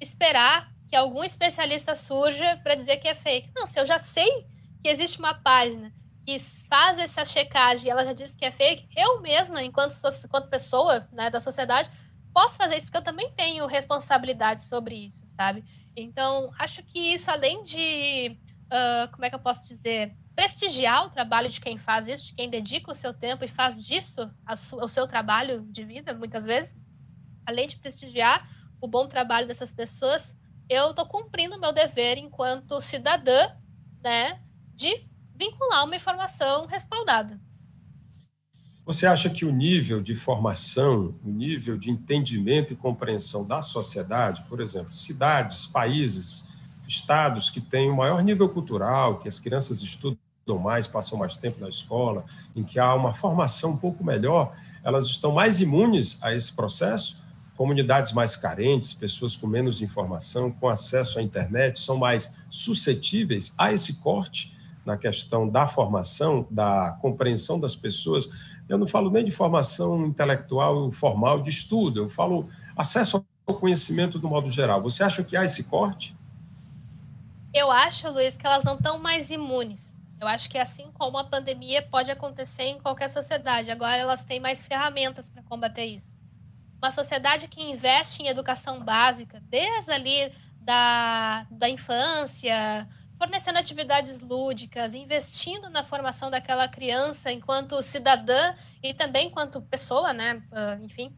esperar 0.00 0.72
que 0.88 0.96
algum 0.96 1.22
especialista 1.22 1.94
surja 1.94 2.56
para 2.62 2.74
dizer 2.74 2.96
que 2.96 3.06
é 3.06 3.14
fake. 3.14 3.52
Não, 3.54 3.66
se 3.66 3.78
eu 3.78 3.86
já 3.86 3.98
sei 3.98 4.46
que 4.82 4.88
existe 4.88 5.18
uma 5.18 5.34
página 5.34 5.92
que 6.24 6.38
faz 6.38 6.98
essa 6.98 7.24
checagem 7.24 7.90
ela 7.90 8.04
já 8.04 8.12
disse 8.12 8.36
que 8.36 8.44
é 8.44 8.50
fake, 8.50 8.88
eu 8.96 9.20
mesma, 9.20 9.62
enquanto, 9.62 9.92
enquanto 10.24 10.48
pessoa 10.48 11.08
né, 11.12 11.30
da 11.30 11.40
sociedade, 11.40 11.90
posso 12.32 12.56
fazer 12.56 12.76
isso, 12.76 12.86
porque 12.86 12.98
eu 12.98 13.04
também 13.04 13.32
tenho 13.32 13.66
responsabilidade 13.66 14.62
sobre 14.62 15.06
isso, 15.06 15.24
sabe? 15.30 15.64
Então, 15.96 16.50
acho 16.58 16.82
que 16.82 16.98
isso, 16.98 17.30
além 17.30 17.62
de, 17.62 18.38
uh, 18.66 19.10
como 19.10 19.24
é 19.24 19.30
que 19.30 19.34
eu 19.34 19.40
posso 19.40 19.66
dizer, 19.66 20.14
prestigiar 20.34 21.04
o 21.04 21.10
trabalho 21.10 21.48
de 21.48 21.60
quem 21.60 21.76
faz 21.76 22.08
isso, 22.08 22.26
de 22.26 22.34
quem 22.34 22.48
dedica 22.48 22.90
o 22.90 22.94
seu 22.94 23.12
tempo 23.12 23.44
e 23.44 23.48
faz 23.48 23.84
disso 23.84 24.30
o 24.80 24.88
seu 24.88 25.06
trabalho 25.06 25.62
de 25.70 25.84
vida, 25.84 26.14
muitas 26.14 26.44
vezes, 26.44 26.76
além 27.44 27.66
de 27.66 27.76
prestigiar 27.76 28.48
o 28.80 28.86
bom 28.86 29.06
trabalho 29.06 29.46
dessas 29.46 29.72
pessoas, 29.72 30.36
eu 30.68 30.90
estou 30.90 31.06
cumprindo 31.06 31.56
o 31.56 31.60
meu 31.60 31.72
dever 31.72 32.16
enquanto 32.16 32.80
cidadã, 32.80 33.50
né, 34.02 34.40
de 34.74 35.09
vincular 35.40 35.86
uma 35.86 35.96
informação 35.96 36.66
respaldada. 36.66 37.40
Você 38.84 39.06
acha 39.06 39.30
que 39.30 39.46
o 39.46 39.50
nível 39.50 40.02
de 40.02 40.14
formação, 40.14 41.14
o 41.24 41.30
nível 41.30 41.78
de 41.78 41.90
entendimento 41.90 42.74
e 42.74 42.76
compreensão 42.76 43.46
da 43.46 43.62
sociedade, 43.62 44.44
por 44.48 44.60
exemplo, 44.60 44.92
cidades, 44.92 45.66
países, 45.66 46.46
estados 46.86 47.48
que 47.48 47.60
têm 47.60 47.90
o 47.90 47.96
maior 47.96 48.22
nível 48.22 48.48
cultural, 48.48 49.18
que 49.18 49.28
as 49.28 49.38
crianças 49.38 49.80
estudam 49.80 50.18
mais, 50.62 50.86
passam 50.86 51.16
mais 51.16 51.36
tempo 51.36 51.60
na 51.60 51.68
escola, 51.68 52.24
em 52.54 52.64
que 52.64 52.78
há 52.78 52.94
uma 52.94 53.14
formação 53.14 53.70
um 53.70 53.76
pouco 53.76 54.04
melhor, 54.04 54.52
elas 54.82 55.06
estão 55.06 55.32
mais 55.32 55.60
imunes 55.60 56.22
a 56.22 56.34
esse 56.34 56.52
processo? 56.52 57.16
Comunidades 57.56 58.12
mais 58.12 58.36
carentes, 58.36 58.92
pessoas 58.92 59.36
com 59.36 59.46
menos 59.46 59.80
informação, 59.80 60.50
com 60.50 60.68
acesso 60.68 61.18
à 61.18 61.22
internet, 61.22 61.78
são 61.78 61.96
mais 61.96 62.34
suscetíveis 62.50 63.54
a 63.56 63.72
esse 63.72 63.94
corte 63.94 64.59
na 64.84 64.96
questão 64.96 65.48
da 65.48 65.66
formação, 65.66 66.46
da 66.50 66.96
compreensão 67.00 67.58
das 67.60 67.76
pessoas. 67.76 68.28
Eu 68.68 68.78
não 68.78 68.86
falo 68.86 69.10
nem 69.10 69.24
de 69.24 69.30
formação 69.30 70.06
intelectual 70.06 70.90
formal 70.90 71.42
de 71.42 71.50
estudo, 71.50 72.00
eu 72.00 72.08
falo 72.08 72.48
acesso 72.76 73.24
ao 73.46 73.54
conhecimento 73.54 74.18
do 74.18 74.28
modo 74.28 74.50
geral. 74.50 74.82
Você 74.82 75.02
acha 75.02 75.22
que 75.22 75.36
há 75.36 75.44
esse 75.44 75.64
corte? 75.64 76.16
Eu 77.52 77.70
acho, 77.70 78.08
Luiz, 78.08 78.36
que 78.36 78.46
elas 78.46 78.62
não 78.62 78.76
estão 78.76 78.98
mais 78.98 79.30
imunes. 79.30 79.94
Eu 80.20 80.28
acho 80.28 80.48
que 80.50 80.58
assim 80.58 80.90
como 80.92 81.18
a 81.18 81.24
pandemia 81.24 81.82
pode 81.82 82.10
acontecer 82.10 82.64
em 82.64 82.78
qualquer 82.78 83.08
sociedade, 83.08 83.70
agora 83.70 83.96
elas 83.96 84.22
têm 84.22 84.38
mais 84.38 84.62
ferramentas 84.62 85.28
para 85.28 85.42
combater 85.42 85.86
isso. 85.86 86.14
Uma 86.80 86.90
sociedade 86.90 87.48
que 87.48 87.62
investe 87.62 88.22
em 88.22 88.28
educação 88.28 88.84
básica, 88.84 89.42
desde 89.48 89.90
ali 89.90 90.32
da, 90.60 91.46
da 91.50 91.68
infância, 91.68 92.86
fornecendo 93.20 93.58
atividades 93.58 94.18
lúdicas, 94.22 94.94
investindo 94.94 95.68
na 95.68 95.84
formação 95.84 96.30
daquela 96.30 96.66
criança 96.66 97.30
enquanto 97.30 97.82
cidadã 97.82 98.54
e 98.82 98.94
também 98.94 99.26
enquanto 99.26 99.60
pessoa, 99.60 100.14
né? 100.14 100.42
Uh, 100.50 100.82
enfim, 100.82 101.14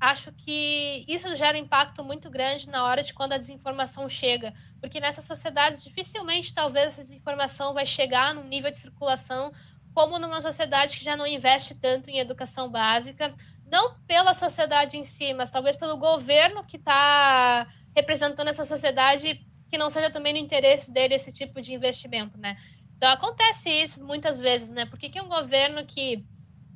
acho 0.00 0.32
que 0.32 1.04
isso 1.06 1.36
gera 1.36 1.56
impacto 1.56 2.02
muito 2.02 2.28
grande 2.28 2.68
na 2.68 2.84
hora 2.84 3.00
de 3.00 3.14
quando 3.14 3.32
a 3.34 3.38
desinformação 3.38 4.08
chega, 4.08 4.52
porque 4.80 4.98
nessas 4.98 5.24
sociedades 5.24 5.84
dificilmente 5.84 6.52
talvez 6.52 6.88
essa 6.88 7.02
desinformação 7.02 7.72
vai 7.72 7.86
chegar 7.86 8.34
num 8.34 8.42
nível 8.42 8.68
de 8.68 8.76
circulação 8.76 9.52
como 9.94 10.18
numa 10.18 10.40
sociedade 10.40 10.98
que 10.98 11.04
já 11.04 11.16
não 11.16 11.28
investe 11.28 11.76
tanto 11.76 12.10
em 12.10 12.18
educação 12.18 12.68
básica, 12.68 13.32
não 13.70 13.96
pela 14.00 14.34
sociedade 14.34 14.98
em 14.98 15.04
si, 15.04 15.32
mas 15.32 15.48
talvez 15.48 15.76
pelo 15.76 15.96
governo 15.96 16.64
que 16.64 16.76
está 16.76 17.68
representando 17.94 18.48
essa 18.48 18.64
sociedade 18.64 19.45
que 19.70 19.78
não 19.78 19.90
seja 19.90 20.10
também 20.10 20.32
no 20.32 20.38
interesse 20.38 20.92
dele 20.92 21.14
esse 21.14 21.32
tipo 21.32 21.60
de 21.60 21.74
investimento, 21.74 22.38
né? 22.38 22.56
Então 22.96 23.10
acontece 23.10 23.70
isso 23.70 24.04
muitas 24.04 24.38
vezes, 24.38 24.70
né? 24.70 24.86
Por 24.86 24.98
que, 24.98 25.08
que 25.08 25.20
um 25.20 25.28
governo 25.28 25.84
que 25.84 26.24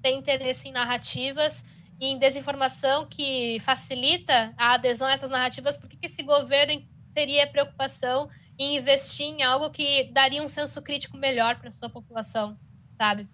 tem 0.03 0.19
interesse 0.19 0.69
em 0.69 0.73
narrativas 0.73 1.65
e 1.99 2.07
em 2.07 2.19
desinformação 2.19 3.07
que 3.07 3.61
facilita 3.61 4.53
a 4.57 4.75
adesão 4.75 5.07
a 5.07 5.13
essas 5.13 5.31
narrativas, 5.31 5.77
por 5.77 5.89
que, 5.89 5.97
que 5.97 6.07
esse 6.07 6.23
governo 6.23 6.83
teria 7.15 7.47
preocupação 7.47 8.29
em 8.59 8.77
investir 8.77 9.27
em 9.27 9.43
algo 9.43 9.71
que 9.71 10.05
daria 10.13 10.43
um 10.43 10.49
senso 10.49 10.83
crítico 10.83 11.17
melhor 11.17 11.59
para 11.59 11.69
a 11.69 11.73
sua 11.73 11.89
população, 11.89 12.59
sabe? 12.97 13.29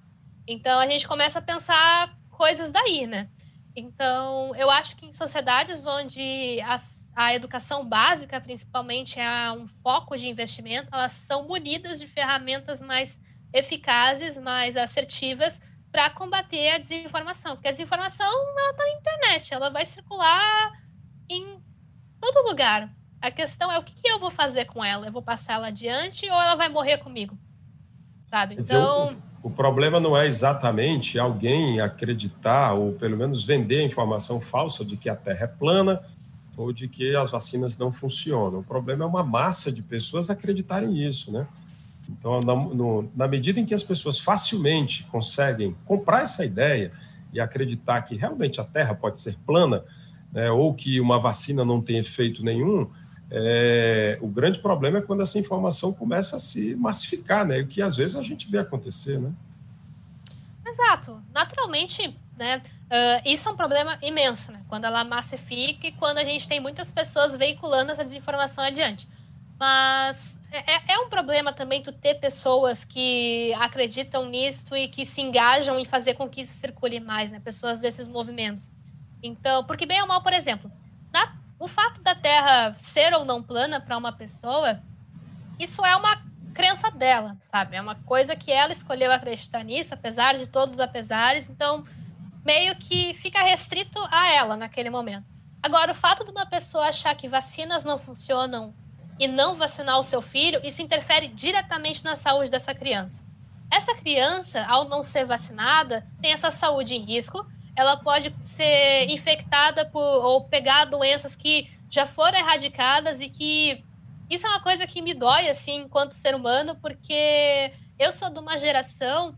Então 0.47 0.79
a 0.79 0.87
gente 0.87 1.07
começa 1.07 1.39
a 1.41 1.43
pensar 1.43 2.17
coisas 2.31 2.71
daí, 2.71 3.07
né? 3.07 3.29
Então, 3.75 4.55
eu 4.57 4.71
acho 4.71 4.97
que 4.97 5.05
em 5.05 5.13
sociedades 5.13 5.87
onde 5.87 6.59
a, 6.63 6.77
a 7.17 7.35
educação 7.35 7.83
básica, 7.83 8.39
principalmente, 8.39 9.19
é 9.19 9.51
um 9.51 9.67
foco 9.67 10.15
de 10.17 10.29
investimento, 10.29 10.91
elas 10.93 11.13
são 11.13 11.49
munidas 11.49 11.99
de 11.99 12.07
ferramentas 12.07 12.83
mais 12.83 13.19
eficazes, 13.55 14.37
mais 14.37 14.77
assertivas 14.77 15.59
para 15.91 16.11
combater 16.11 16.73
a 16.73 16.79
desinformação. 16.79 17.57
Porque 17.57 17.69
a 17.69 17.71
desinformação 17.71 18.29
está 18.29 18.85
na 18.85 18.91
internet, 18.99 19.55
ela 19.55 19.71
vai 19.71 19.87
circular 19.87 20.73
em 21.27 21.59
todo 22.21 22.47
lugar. 22.47 22.95
A 23.23 23.31
questão 23.31 23.73
é 23.73 23.79
o 23.79 23.83
que, 23.83 23.95
que, 23.95 24.11
eu 24.11 24.21
vou 24.21 24.31
fazer 24.31 24.67
com 24.67 24.85
ela? 24.85 25.07
Eu 25.07 25.13
vou 25.13 25.23
passar 25.23 25.55
ela 25.55 25.69
adiante 25.69 26.27
ou 26.27 26.39
ela 26.39 26.55
vai 26.55 26.69
morrer 26.69 26.99
comigo? 26.99 27.39
Sabe? 28.27 28.57
Então. 28.59 29.17
O 29.43 29.51
problema 29.51 29.99
não 29.99 30.15
é 30.15 30.27
exatamente 30.27 31.19
alguém 31.19 31.81
acreditar 31.81 32.75
ou 32.75 32.93
pelo 32.93 33.17
menos 33.17 33.43
vender 33.43 33.81
a 33.81 33.85
informação 33.85 34.39
falsa 34.39 34.85
de 34.85 34.99
que 34.99 35.09
a 35.09 35.17
Terra 35.17 35.45
é 35.45 35.47
plana 35.47 36.05
ou 36.57 36.73
de 36.73 36.89
que 36.89 37.15
as 37.15 37.31
vacinas 37.31 37.77
não 37.77 37.93
funcionam. 37.93 38.61
O 38.61 38.65
problema 38.65 39.05
é 39.05 39.07
uma 39.07 39.23
massa 39.23 39.71
de 39.71 39.83
pessoas 39.83 40.31
acreditarem 40.31 40.89
nisso, 40.89 41.31
né? 41.31 41.47
Então, 42.09 42.41
na, 42.41 42.55
no, 42.55 43.11
na 43.15 43.29
medida 43.29 43.61
em 43.61 43.67
que 43.67 43.75
as 43.75 43.83
pessoas 43.83 44.19
facilmente 44.19 45.05
conseguem 45.05 45.77
comprar 45.85 46.23
essa 46.23 46.45
ideia 46.45 46.93
e 47.33 47.41
acreditar 47.41 48.01
que 48.03 48.15
realmente 48.15 48.61
a 48.61 48.65
Terra 48.65 48.95
pode 48.95 49.21
ser 49.21 49.37
plana, 49.45 49.85
né, 50.33 50.51
ou 50.51 50.73
que 50.73 51.01
uma 51.01 51.19
vacina 51.19 51.65
não 51.65 51.81
tem 51.83 51.99
efeito 51.99 52.45
nenhum, 52.45 52.89
é, 53.31 54.19
o 54.21 54.29
grande 54.29 54.61
problema 54.61 54.99
é 54.99 55.03
quando 55.03 55.23
essa 55.23 55.39
informação 55.39 55.93
começa 55.93 56.37
a 56.37 56.39
se 56.39 56.77
massificar, 56.77 57.45
né? 57.45 57.61
O 57.61 57.67
que 57.67 57.83
às 57.83 57.97
vezes 57.97 58.15
a 58.17 58.23
gente 58.23 58.49
vê 58.49 58.59
acontecer, 58.59 59.19
né? 59.19 59.33
Exato. 60.65 61.21
Naturalmente, 61.35 62.17
né? 62.37 62.63
Uh, 62.87 63.21
isso 63.25 63.49
é 63.49 63.53
um 63.53 63.57
problema 63.57 63.99
imenso, 64.01 64.53
né? 64.53 64.63
Quando 64.69 64.85
ela 64.85 65.03
massifica 65.03 65.89
e 65.89 65.93
quando 65.93 66.19
a 66.19 66.25
gente 66.25 66.47
tem 66.47 66.61
muitas 66.61 66.91
pessoas 66.91 67.37
veiculando 67.37 67.91
essa 67.91 68.05
desinformação 68.05 68.63
adiante. 68.63 69.09
Mas 69.59 70.39
é, 70.53 70.75
é, 70.75 70.83
é 70.95 70.99
um 70.99 71.09
problema 71.09 71.53
também 71.53 71.83
tu 71.83 71.91
ter 71.91 72.17
pessoas 72.17 72.85
que 72.85 73.53
acreditam 73.55 74.27
nisso 74.29 74.77
e 74.77 74.87
que 74.87 75.05
se 75.05 75.21
engajam 75.21 75.79
em 75.79 75.85
fazer 75.85 76.15
com 76.15 76.29
que 76.29 76.43
isso 76.43 76.53
circule 76.53 77.01
mais, 77.01 77.33
né? 77.33 77.41
Pessoas 77.41 77.81
desses 77.81 78.07
movimentos. 78.07 78.71
Então, 79.23 79.65
porque 79.65 79.87
bem 79.87 80.01
ou 80.01 80.07
mal, 80.07 80.23
por 80.23 80.33
exemplo, 80.33 80.71
na 81.13 81.35
o 81.59 81.67
fato 81.67 82.03
da 82.03 82.15
Terra 82.15 82.77
ser 82.79 83.15
ou 83.15 83.25
não 83.25 83.43
plana 83.43 83.81
para 83.81 83.97
uma 83.97 84.13
pessoa, 84.13 84.79
isso 85.59 85.85
é 85.85 85.97
uma 85.97 86.23
crença 86.53 86.91
dela, 86.91 87.37
sabe? 87.41 87.77
É 87.77 87.81
uma 87.81 87.95
coisa 87.95 88.37
que 88.37 88.53
ela 88.53 88.73
escolheu 88.73 89.11
acreditar 89.11 89.63
nisso, 89.63 89.95
apesar 89.95 90.35
de 90.35 90.47
todos 90.47 90.75
os 90.75 90.81
apesares. 90.81 91.49
Então, 91.49 91.85
meio 92.47 92.77
que 92.77 93.13
fica 93.15 93.43
restrito 93.43 93.99
a 94.11 94.33
ela 94.33 94.57
naquele 94.57 94.89
momento. 94.89 95.27
Agora, 95.63 95.93
o 95.93 95.95
fato 95.95 96.25
de 96.25 96.31
uma 96.31 96.47
pessoa 96.47 96.87
achar 96.87 97.15
que 97.15 97.29
vacinas 97.29 97.85
não 97.85 97.99
funcionam 97.99 98.73
e 99.19 99.27
não 99.27 99.55
vacinar 99.55 99.99
o 99.99 100.03
seu 100.03 100.23
filho, 100.23 100.61
isso 100.63 100.81
interfere 100.81 101.27
diretamente 101.27 102.05
na 102.05 102.15
saúde 102.15 102.51
dessa 102.51 102.75
criança. 102.75 103.23
Essa 103.71 103.95
criança, 103.95 104.65
ao 104.67 104.89
não 104.89 105.03
ser 105.03 105.27
vacinada, 105.27 106.07
tem 106.23 106.33
essa 106.33 106.51
saúde 106.51 106.95
em 106.95 107.03
risco 107.03 107.45
ela 107.77 107.99
pode 107.99 108.35
ser 108.41 109.09
infectada 109.11 109.85
por, 109.85 110.01
ou 110.01 110.45
pegar 110.45 110.87
doenças 110.87 111.37
que 111.37 111.69
já 111.91 112.07
foram 112.07 112.39
erradicadas 112.39 113.21
e 113.21 113.29
que 113.29 113.85
isso 114.31 114.47
é 114.47 114.51
uma 114.51 114.61
coisa 114.61 114.87
que 114.87 115.03
me 115.03 115.13
dói 115.13 115.49
assim 115.49 115.83
enquanto 115.83 116.13
ser 116.13 116.35
humano 116.35 116.75
porque 116.81 117.71
eu 117.99 118.11
sou 118.11 118.31
de 118.31 118.41
uma 118.41 118.57
geração 118.57 119.37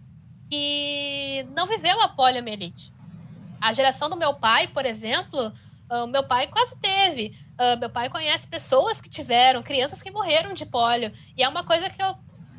que 0.49 1.45
não 1.55 1.67
viveu 1.67 2.01
a 2.01 2.09
poliomielite. 2.09 2.93
A 3.61 3.73
geração 3.73 4.09
do 4.09 4.17
meu 4.17 4.35
pai, 4.35 4.69
por 4.69 4.87
exemplo, 4.87 5.53
o 5.91 6.07
meu 6.07 6.25
pai 6.25 6.47
quase 6.47 6.79
teve. 6.79 7.37
Uh, 7.59 7.79
meu 7.79 7.91
pai 7.91 8.09
conhece 8.09 8.47
pessoas 8.47 9.01
que 9.01 9.09
tiveram, 9.09 9.63
crianças 9.63 10.03
que 10.03 10.11
morreram 10.11 10.53
de 10.53 10.65
polio. 10.65 11.13
E 11.37 11.43
é 11.43 11.49
uma 11.49 11.65
coisa 11.65 11.91
que 11.91 12.01
eu 12.03 12.15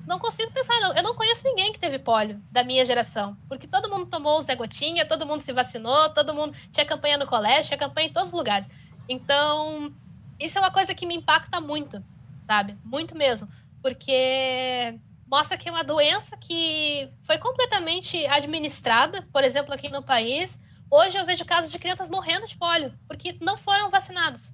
não 0.06 0.20
consigo 0.20 0.52
pensar, 0.52 0.80
não. 0.82 0.94
Eu 0.94 1.04
não 1.04 1.16
conheço 1.16 1.48
ninguém 1.48 1.72
que 1.72 1.80
teve 1.80 2.00
pólio 2.00 2.42
da 2.52 2.64
minha 2.64 2.84
geração. 2.84 3.38
Porque 3.48 3.68
todo 3.68 3.90
mundo 3.90 4.08
tomou 4.08 4.40
os 4.40 4.46
Zé 4.46 4.56
Gotinha, 4.56 5.06
todo 5.06 5.26
mundo 5.26 5.42
se 5.42 5.54
vacinou, 5.54 6.10
todo 6.10 6.34
mundo 6.34 6.58
tinha 6.72 6.86
campanha 6.86 7.18
no 7.18 7.28
colégio, 7.28 7.68
tinha 7.68 7.78
campanha 7.78 8.08
em 8.08 8.14
todos 8.14 8.30
os 8.30 8.34
lugares. 8.34 8.68
Então, 9.08 9.94
isso 10.40 10.58
é 10.58 10.62
uma 10.62 10.72
coisa 10.72 10.96
que 10.96 11.06
me 11.06 11.16
impacta 11.16 11.62
muito, 11.62 12.04
sabe? 12.48 12.76
Muito 12.84 13.16
mesmo. 13.16 13.48
Porque 13.82 15.00
mostra 15.28 15.58
que 15.58 15.70
é 15.70 15.72
uma 15.72 15.84
doença 15.84 16.36
que 16.38 17.08
foi 17.24 17.38
completamente 17.38 18.26
administrada, 18.26 19.22
por 19.32 19.44
exemplo, 19.44 19.74
aqui 19.74 19.90
no 19.90 20.02
país. 20.02 20.60
Hoje 20.92 21.18
eu 21.18 21.26
vejo 21.26 21.46
casos 21.46 21.72
de 21.72 21.78
crianças 21.78 22.10
morrendo 22.10 22.48
de 22.48 22.58
pólio, 22.58 22.94
porque 23.08 23.38
não 23.42 23.58
foram 23.58 23.90
vacinados. 23.90 24.52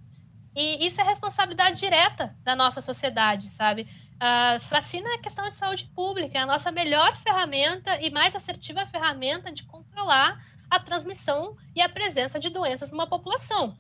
E 0.56 0.86
isso 0.86 1.00
é 1.02 1.04
responsabilidade 1.04 1.80
direta 1.80 2.36
da 2.44 2.56
nossa 2.56 2.82
sociedade, 2.82 3.50
sabe? 3.50 3.88
As 4.20 4.68
vacina 4.70 5.10
é 5.14 5.18
questão 5.18 5.48
de 5.48 5.54
saúde 5.54 5.86
pública, 5.96 6.38
é 6.38 6.42
a 6.42 6.46
nossa 6.46 6.72
melhor 6.72 7.16
ferramenta 7.18 8.02
e 8.02 8.10
mais 8.10 8.36
assertiva 8.36 8.86
ferramenta 8.86 9.52
de 9.52 9.64
controlar 9.64 10.42
a 10.70 10.80
transmissão 10.80 11.56
e 11.76 11.82
a 11.82 11.90
presença 11.90 12.40
de 12.40 12.50
doenças 12.50 12.92
numa 12.92 13.08
população. 13.08 13.78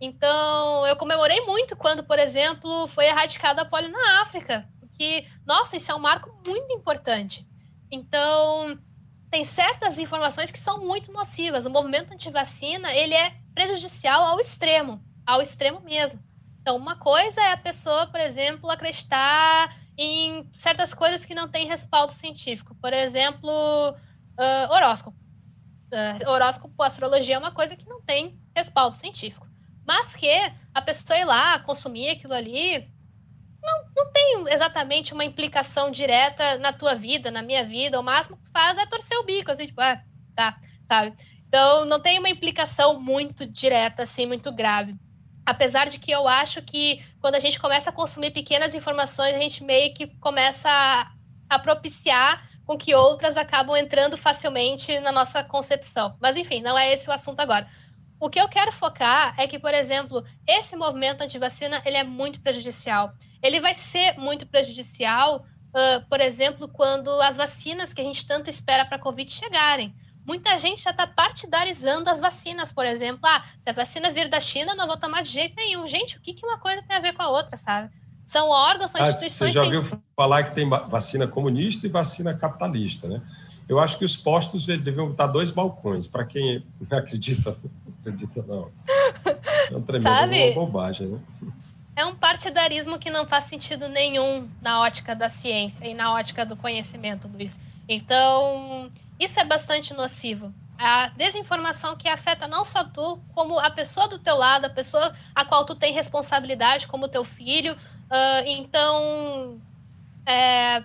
Então, 0.00 0.86
eu 0.86 0.96
comemorei 0.96 1.40
muito 1.42 1.76
quando, 1.76 2.02
por 2.02 2.18
exemplo, 2.18 2.86
foi 2.88 3.06
erradicada 3.06 3.62
a 3.62 3.64
polio 3.64 3.90
na 3.90 4.22
África, 4.22 4.66
porque, 4.78 5.26
nossa, 5.46 5.76
isso 5.76 5.92
é 5.92 5.94
um 5.94 5.98
marco 5.98 6.30
muito 6.46 6.72
importante. 6.72 7.46
Então, 7.90 8.78
tem 9.30 9.44
certas 9.44 9.98
informações 9.98 10.50
que 10.50 10.58
são 10.58 10.78
muito 10.78 11.12
nocivas. 11.12 11.64
O 11.64 11.70
movimento 11.70 12.12
anti-vacina, 12.12 12.92
ele 12.92 13.14
é 13.14 13.34
prejudicial 13.54 14.24
ao 14.24 14.40
extremo, 14.40 15.00
ao 15.24 15.40
extremo 15.40 15.80
mesmo. 15.80 16.20
Então, 16.60 16.76
uma 16.76 16.96
coisa 16.96 17.40
é 17.40 17.52
a 17.52 17.56
pessoa, 17.56 18.06
por 18.08 18.20
exemplo, 18.20 18.70
acreditar 18.70 19.74
em 19.96 20.48
certas 20.52 20.92
coisas 20.92 21.24
que 21.24 21.34
não 21.34 21.48
têm 21.48 21.66
respaldo 21.66 22.12
científico. 22.12 22.74
Por 22.74 22.92
exemplo, 22.92 23.50
uh, 23.50 24.72
horóscopo. 24.72 25.16
Uh, 25.92 26.28
horóscopo, 26.28 26.82
astrologia 26.82 27.36
é 27.36 27.38
uma 27.38 27.52
coisa 27.52 27.76
que 27.76 27.88
não 27.88 28.02
tem 28.02 28.38
respaldo 28.54 28.96
científico. 28.96 29.46
Mas 29.86 30.16
que 30.16 30.30
a 30.74 30.82
pessoa 30.82 31.18
ir 31.18 31.24
lá 31.24 31.58
consumir 31.60 32.10
aquilo 32.10 32.34
ali 32.34 32.90
não, 33.62 33.84
não 33.96 34.12
tem 34.12 34.44
exatamente 34.48 35.12
uma 35.12 35.24
implicação 35.24 35.90
direta 35.90 36.58
na 36.58 36.72
tua 36.72 36.94
vida, 36.94 37.30
na 37.30 37.42
minha 37.42 37.64
vida. 37.64 38.00
O 38.00 38.02
máximo 38.02 38.36
que 38.36 38.44
tu 38.44 38.50
faz 38.50 38.78
é 38.78 38.86
torcer 38.86 39.18
o 39.18 39.24
bico, 39.24 39.50
assim, 39.50 39.66
tipo, 39.66 39.80
ah, 39.80 40.02
tá, 40.34 40.58
sabe? 40.82 41.14
Então, 41.46 41.84
não 41.84 42.00
tem 42.00 42.18
uma 42.18 42.28
implicação 42.28 43.00
muito 43.00 43.44
direta, 43.44 44.04
assim, 44.04 44.26
muito 44.26 44.52
grave. 44.52 44.96
Apesar 45.44 45.88
de 45.88 45.98
que 45.98 46.10
eu 46.10 46.28
acho 46.28 46.62
que 46.62 47.02
quando 47.20 47.34
a 47.34 47.40
gente 47.40 47.58
começa 47.58 47.90
a 47.90 47.92
consumir 47.92 48.30
pequenas 48.30 48.74
informações, 48.74 49.34
a 49.34 49.38
gente 49.38 49.64
meio 49.64 49.92
que 49.92 50.06
começa 50.18 50.70
a, 50.70 51.10
a 51.48 51.58
propiciar 51.58 52.48
com 52.64 52.78
que 52.78 52.94
outras 52.94 53.36
acabam 53.36 53.76
entrando 53.76 54.16
facilmente 54.16 55.00
na 55.00 55.10
nossa 55.10 55.42
concepção. 55.42 56.16
Mas 56.20 56.36
enfim, 56.36 56.62
não 56.62 56.78
é 56.78 56.92
esse 56.92 57.10
o 57.10 57.12
assunto 57.12 57.40
agora. 57.40 57.66
O 58.20 58.30
que 58.30 58.40
eu 58.40 58.48
quero 58.48 58.70
focar 58.70 59.34
é 59.36 59.48
que, 59.48 59.58
por 59.58 59.74
exemplo, 59.74 60.24
esse 60.46 60.76
movimento 60.76 61.22
anti-vacina 61.22 61.82
ele 61.84 61.96
é 61.96 62.04
muito 62.04 62.40
prejudicial. 62.40 63.12
Ele 63.42 63.60
vai 63.60 63.74
ser 63.74 64.18
muito 64.18 64.46
prejudicial, 64.46 65.46
uh, 65.68 66.06
por 66.08 66.20
exemplo, 66.20 66.68
quando 66.68 67.08
as 67.20 67.36
vacinas 67.36 67.92
que 67.92 68.00
a 68.00 68.04
gente 68.04 68.26
tanto 68.26 68.50
espera 68.50 68.84
para 68.84 68.96
a 68.96 69.00
Covid 69.00 69.30
chegarem. 69.32 69.94
Muita 70.26 70.56
gente 70.56 70.82
já 70.82 70.90
está 70.90 71.06
partidarizando 71.06 72.08
as 72.10 72.20
vacinas, 72.20 72.70
por 72.70 72.84
exemplo. 72.84 73.20
Ah, 73.24 73.42
se 73.58 73.70
a 73.70 73.72
vacina 73.72 74.10
vir 74.10 74.28
da 74.28 74.38
China, 74.38 74.74
não 74.74 74.86
vou 74.86 74.96
tomar 74.96 75.22
de 75.22 75.30
jeito 75.30 75.56
nenhum. 75.56 75.86
Gente, 75.86 76.18
o 76.18 76.20
que, 76.20 76.34
que 76.34 76.44
uma 76.44 76.58
coisa 76.58 76.82
tem 76.82 76.96
a 76.96 77.00
ver 77.00 77.14
com 77.14 77.22
a 77.22 77.28
outra, 77.28 77.56
sabe? 77.56 77.90
São 78.24 78.48
órgãos, 78.48 78.90
são 78.92 79.00
ah, 79.00 79.08
instituições... 79.08 79.54
Você 79.54 79.58
já 79.58 79.64
ouviu 79.64 80.00
falar 80.14 80.44
que 80.44 80.54
tem 80.54 80.68
vacina 80.68 81.26
comunista 81.26 81.86
e 81.86 81.90
vacina 81.90 82.34
capitalista, 82.34 83.08
né? 83.08 83.22
Eu 83.68 83.78
acho 83.78 83.98
que 83.98 84.04
os 84.04 84.16
postos 84.16 84.66
deviam 84.66 85.10
estar 85.10 85.26
dois 85.26 85.50
balcões, 85.50 86.06
para 86.06 86.24
quem 86.24 86.64
acredita, 86.90 87.56
não 87.62 87.94
acredita 88.00 88.42
não. 88.42 88.70
É 89.70 89.76
um 89.76 89.82
tremendo 89.82 90.54
bobagem, 90.54 91.08
né? 91.08 91.20
É 91.96 92.04
um 92.04 92.14
partidarismo 92.14 92.98
que 92.98 93.10
não 93.10 93.26
faz 93.26 93.44
sentido 93.44 93.88
nenhum 93.88 94.48
na 94.62 94.80
ótica 94.80 95.14
da 95.14 95.28
ciência 95.28 95.86
e 95.86 95.94
na 95.94 96.12
ótica 96.12 96.46
do 96.46 96.56
conhecimento, 96.56 97.28
Luiz. 97.28 97.60
Então, 97.88 98.90
isso 99.18 99.38
é 99.40 99.44
bastante 99.44 99.92
nocivo. 99.92 100.54
A 100.78 101.08
desinformação 101.08 101.96
que 101.96 102.08
afeta 102.08 102.46
não 102.46 102.64
só 102.64 102.84
tu, 102.84 103.20
como 103.34 103.58
a 103.58 103.68
pessoa 103.68 104.08
do 104.08 104.18
teu 104.18 104.36
lado, 104.36 104.64
a 104.64 104.70
pessoa 104.70 105.14
a 105.34 105.44
qual 105.44 105.66
tu 105.66 105.74
tem 105.74 105.92
responsabilidade, 105.92 106.86
como 106.88 107.08
teu 107.08 107.24
filho. 107.24 107.74
Uh, 107.74 108.46
então, 108.46 109.60
é, 110.24 110.82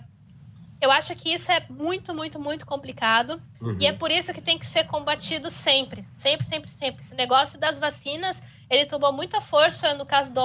eu 0.81 0.91
acho 0.91 1.15
que 1.15 1.33
isso 1.33 1.51
é 1.51 1.65
muito, 1.69 2.13
muito, 2.13 2.39
muito 2.39 2.65
complicado. 2.65 3.41
Uhum. 3.61 3.77
E 3.79 3.87
é 3.87 3.93
por 3.93 4.11
isso 4.11 4.33
que 4.33 4.41
tem 4.41 4.59
que 4.59 4.65
ser 4.65 4.85
combatido 4.85 5.49
sempre. 5.49 6.03
Sempre, 6.13 6.45
sempre, 6.45 6.69
sempre. 6.69 7.01
Esse 7.01 7.15
negócio 7.15 7.57
das 7.59 7.79
vacinas, 7.79 8.43
ele 8.69 8.85
tomou 8.85 9.13
muita 9.13 9.39
força 9.39 9.93
no 9.93 10.05
caso 10.05 10.33
do 10.33 10.41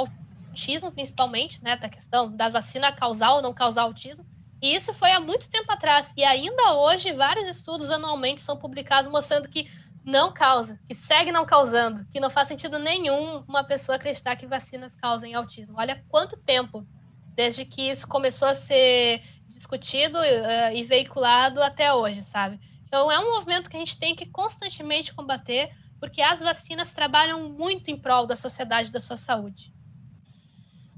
autismo, 0.50 0.92
principalmente, 0.92 1.62
né? 1.62 1.76
Da 1.76 1.88
questão 1.88 2.34
da 2.34 2.48
vacina 2.48 2.92
causar 2.92 3.34
ou 3.34 3.42
não 3.42 3.54
causar 3.54 3.82
autismo. 3.82 4.26
E 4.60 4.74
isso 4.74 4.92
foi 4.92 5.10
há 5.12 5.20
muito 5.20 5.48
tempo 5.48 5.70
atrás. 5.72 6.12
E 6.16 6.24
ainda 6.24 6.74
hoje, 6.74 7.12
vários 7.12 7.48
estudos 7.48 7.90
anualmente 7.90 8.40
são 8.40 8.56
publicados 8.56 9.10
mostrando 9.10 9.48
que 9.48 9.70
não 10.04 10.32
causa, 10.32 10.78
que 10.88 10.94
segue 10.94 11.30
não 11.30 11.46
causando, 11.46 12.06
que 12.10 12.20
não 12.20 12.30
faz 12.30 12.48
sentido 12.48 12.78
nenhum 12.78 13.44
uma 13.46 13.64
pessoa 13.64 13.96
acreditar 13.96 14.36
que 14.36 14.46
vacinas 14.46 14.96
causem 14.96 15.34
autismo. 15.34 15.78
Olha 15.78 16.04
quanto 16.08 16.36
tempo 16.36 16.86
desde 17.34 17.64
que 17.64 17.88
isso 17.88 18.08
começou 18.08 18.48
a 18.48 18.54
ser 18.54 19.22
discutido 19.46 20.18
uh, 20.18 20.74
e 20.74 20.84
veiculado 20.84 21.62
até 21.62 21.92
hoje, 21.92 22.22
sabe? 22.22 22.60
Então 22.86 23.10
é 23.10 23.18
um 23.18 23.30
movimento 23.30 23.70
que 23.70 23.76
a 23.76 23.78
gente 23.78 23.98
tem 23.98 24.14
que 24.14 24.26
constantemente 24.26 25.14
combater, 25.14 25.70
porque 25.98 26.20
as 26.20 26.40
vacinas 26.40 26.92
trabalham 26.92 27.48
muito 27.48 27.90
em 27.90 27.96
prol 27.96 28.26
da 28.26 28.36
sociedade 28.36 28.90
da 28.90 29.00
sua 29.00 29.16
saúde. 29.16 29.72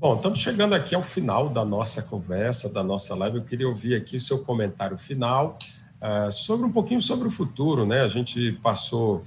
Bom, 0.02 0.16
estamos 0.16 0.40
chegando 0.40 0.74
aqui 0.74 0.96
ao 0.96 1.02
final 1.04 1.48
da 1.48 1.64
nossa 1.64 2.02
conversa, 2.02 2.68
da 2.68 2.82
nossa 2.82 3.14
live. 3.14 3.36
Eu 3.36 3.44
queria 3.44 3.68
ouvir 3.68 3.94
aqui 3.94 4.16
o 4.16 4.20
seu 4.20 4.40
comentário 4.40 4.98
final 4.98 5.56
uh, 6.00 6.32
sobre 6.32 6.66
um 6.66 6.72
pouquinho 6.72 7.00
sobre 7.00 7.28
o 7.28 7.30
futuro, 7.30 7.86
né? 7.86 8.00
A 8.00 8.08
gente 8.08 8.50
passou, 8.64 9.22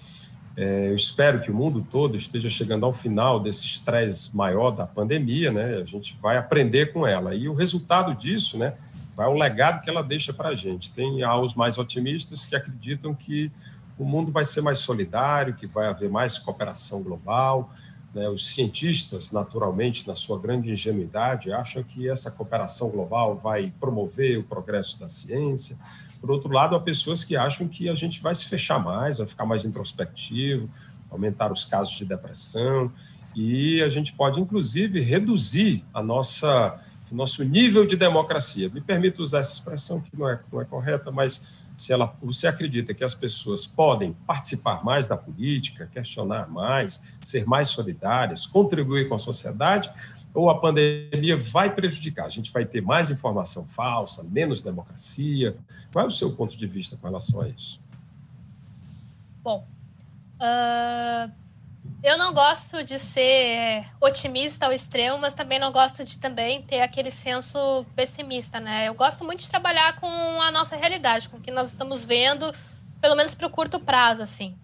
é, 0.57 0.89
eu 0.89 0.95
espero 0.97 1.39
que 1.41 1.49
o 1.49 1.55
mundo 1.55 1.87
todo 1.89 2.17
esteja 2.17 2.49
chegando 2.49 2.85
ao 2.85 2.91
final 2.91 3.39
desse 3.39 3.65
estresse 3.65 4.35
maior 4.35 4.71
da 4.71 4.85
pandemia, 4.85 5.49
né? 5.49 5.77
A 5.77 5.85
gente 5.85 6.19
vai 6.21 6.35
aprender 6.35 6.91
com 6.91 7.07
ela 7.07 7.33
e 7.33 7.47
o 7.47 7.53
resultado 7.53 8.13
disso, 8.13 8.57
né? 8.57 8.73
Vai 9.15 9.27
o 9.27 9.33
legado 9.33 9.81
que 9.81 9.89
ela 9.89 10.03
deixa 10.03 10.33
para 10.33 10.49
a 10.49 10.55
gente. 10.55 10.91
Tem 10.91 11.25
os 11.25 11.55
mais 11.55 11.77
otimistas 11.77 12.45
que 12.45 12.53
acreditam 12.53 13.15
que 13.15 13.49
o 13.97 14.03
mundo 14.03 14.29
vai 14.29 14.43
ser 14.43 14.59
mais 14.59 14.79
solidário, 14.79 15.55
que 15.55 15.67
vai 15.67 15.87
haver 15.87 16.09
mais 16.09 16.37
cooperação 16.37 17.01
global, 17.01 17.71
né, 18.15 18.29
os 18.29 18.47
cientistas, 18.47 19.29
naturalmente, 19.31 20.07
na 20.07 20.15
sua 20.15 20.39
grande 20.39 20.71
ingenuidade, 20.71 21.51
acham 21.51 21.83
que 21.83 22.09
essa 22.09 22.31
cooperação 22.31 22.89
global 22.89 23.35
vai 23.35 23.73
promover 23.77 24.39
o 24.39 24.43
progresso 24.43 24.97
da 24.97 25.09
ciência. 25.09 25.77
Por 26.21 26.31
outro 26.31 26.49
lado, 26.49 26.77
há 26.77 26.79
pessoas 26.79 27.25
que 27.25 27.35
acham 27.35 27.67
que 27.67 27.89
a 27.89 27.93
gente 27.93 28.21
vai 28.21 28.33
se 28.33 28.45
fechar 28.45 28.79
mais, 28.79 29.17
vai 29.17 29.27
ficar 29.27 29.45
mais 29.45 29.65
introspectivo, 29.65 30.69
aumentar 31.11 31.51
os 31.51 31.65
casos 31.65 31.93
de 31.97 32.05
depressão, 32.05 32.89
e 33.35 33.81
a 33.83 33.89
gente 33.89 34.13
pode, 34.13 34.39
inclusive, 34.39 35.01
reduzir 35.01 35.83
a 35.93 36.01
nossa, 36.01 36.79
nosso 37.15 37.43
nível 37.43 37.85
de 37.85 37.95
democracia. 37.95 38.69
Me 38.69 38.81
permito 38.81 39.23
usar 39.23 39.39
essa 39.39 39.53
expressão 39.53 40.01
que 40.01 40.17
não 40.17 40.29
é, 40.29 40.39
não 40.51 40.61
é 40.61 40.65
correta, 40.65 41.11
mas 41.11 41.65
se 41.77 41.91
ela, 41.91 42.15
você 42.21 42.47
acredita 42.47 42.93
que 42.93 43.03
as 43.03 43.13
pessoas 43.13 43.65
podem 43.65 44.13
participar 44.25 44.83
mais 44.83 45.07
da 45.07 45.17
política, 45.17 45.89
questionar 45.91 46.49
mais, 46.49 47.01
ser 47.21 47.45
mais 47.45 47.69
solidárias, 47.69 48.45
contribuir 48.45 49.09
com 49.09 49.15
a 49.15 49.19
sociedade, 49.19 49.91
ou 50.33 50.49
a 50.49 50.59
pandemia 50.59 51.37
vai 51.37 51.73
prejudicar? 51.73 52.25
A 52.25 52.29
gente 52.29 52.51
vai 52.51 52.65
ter 52.65 52.81
mais 52.81 53.09
informação 53.09 53.65
falsa, 53.65 54.23
menos 54.23 54.61
democracia? 54.61 55.55
Qual 55.91 56.03
é 56.03 56.07
o 56.07 56.11
seu 56.11 56.33
ponto 56.33 56.57
de 56.57 56.67
vista 56.67 56.97
com 56.97 57.07
relação 57.07 57.41
a 57.41 57.47
isso? 57.47 57.79
Bom, 59.41 59.65
uh, 60.35 61.31
eu 62.03 62.17
não 62.17 62.33
gosto 62.33 62.83
de 62.83 62.99
ser 62.99 63.85
otimista 63.99 64.67
ao 64.67 64.71
extremo, 64.71 65.17
mas 65.17 65.33
também 65.33 65.57
não 65.57 65.71
gosto 65.71 66.03
de 66.03 66.19
também 66.19 66.61
ter 66.61 66.81
aquele 66.81 67.09
senso 67.09 67.83
pessimista, 67.95 68.59
né? 68.59 68.87
Eu 68.87 68.93
gosto 68.93 69.23
muito 69.23 69.39
de 69.39 69.49
trabalhar 69.49 69.99
com 69.99 70.07
a 70.41 70.51
nossa 70.51 70.75
realidade, 70.75 71.27
com 71.29 71.37
o 71.37 71.41
que 71.41 71.49
nós 71.49 71.69
estamos 71.69 72.05
vendo, 72.05 72.53
pelo 73.01 73.15
menos 73.15 73.33
para 73.33 73.47
o 73.47 73.49
curto 73.49 73.79
prazo, 73.79 74.21
assim. 74.21 74.55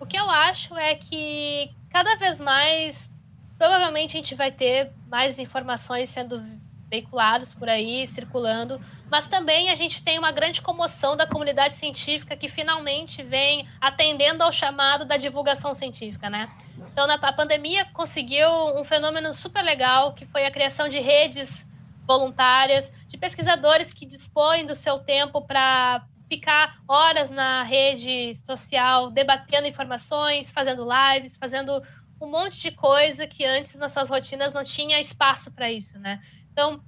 O 0.00 0.06
que 0.06 0.16
eu 0.16 0.30
acho 0.30 0.74
é 0.76 0.94
que 0.94 1.70
cada 1.90 2.16
vez 2.16 2.40
mais, 2.40 3.12
provavelmente 3.58 4.16
a 4.16 4.20
gente 4.20 4.34
vai 4.34 4.50
ter 4.50 4.90
mais 5.08 5.38
informações 5.38 6.08
sendo 6.08 6.42
veiculados 6.90 7.52
por 7.52 7.68
aí, 7.68 8.06
circulando, 8.06 8.80
mas 9.10 9.28
também 9.28 9.70
a 9.70 9.74
gente 9.74 10.02
tem 10.02 10.18
uma 10.18 10.32
grande 10.32 10.62
comoção 10.62 11.16
da 11.16 11.26
comunidade 11.26 11.74
científica 11.74 12.36
que 12.36 12.48
finalmente 12.48 13.22
vem 13.22 13.68
atendendo 13.80 14.42
ao 14.42 14.50
chamado 14.50 15.04
da 15.04 15.16
divulgação 15.16 15.74
científica, 15.74 16.30
né? 16.30 16.50
Então, 16.92 17.06
a 17.10 17.32
pandemia 17.32 17.84
conseguiu 17.92 18.48
um 18.76 18.82
fenômeno 18.82 19.32
super 19.32 19.62
legal, 19.62 20.14
que 20.14 20.26
foi 20.26 20.44
a 20.46 20.50
criação 20.50 20.88
de 20.88 20.98
redes 20.98 21.68
voluntárias, 22.06 22.92
de 23.06 23.18
pesquisadores 23.18 23.92
que 23.92 24.06
dispõem 24.06 24.64
do 24.64 24.74
seu 24.74 24.98
tempo 24.98 25.42
para 25.42 26.04
ficar 26.28 26.78
horas 26.88 27.30
na 27.30 27.62
rede 27.62 28.34
social, 28.34 29.10
debatendo 29.10 29.66
informações, 29.66 30.50
fazendo 30.50 30.86
lives, 30.86 31.36
fazendo 31.36 31.82
um 32.20 32.28
monte 32.28 32.60
de 32.60 32.70
coisa 32.72 33.26
que 33.26 33.44
antes 33.44 33.76
nas 33.76 33.92
suas 33.92 34.10
rotinas 34.10 34.52
não 34.52 34.64
tinha 34.64 34.98
espaço 34.98 35.52
para 35.52 35.70
isso, 35.70 35.98
né? 35.98 36.20
Então, 36.58 36.82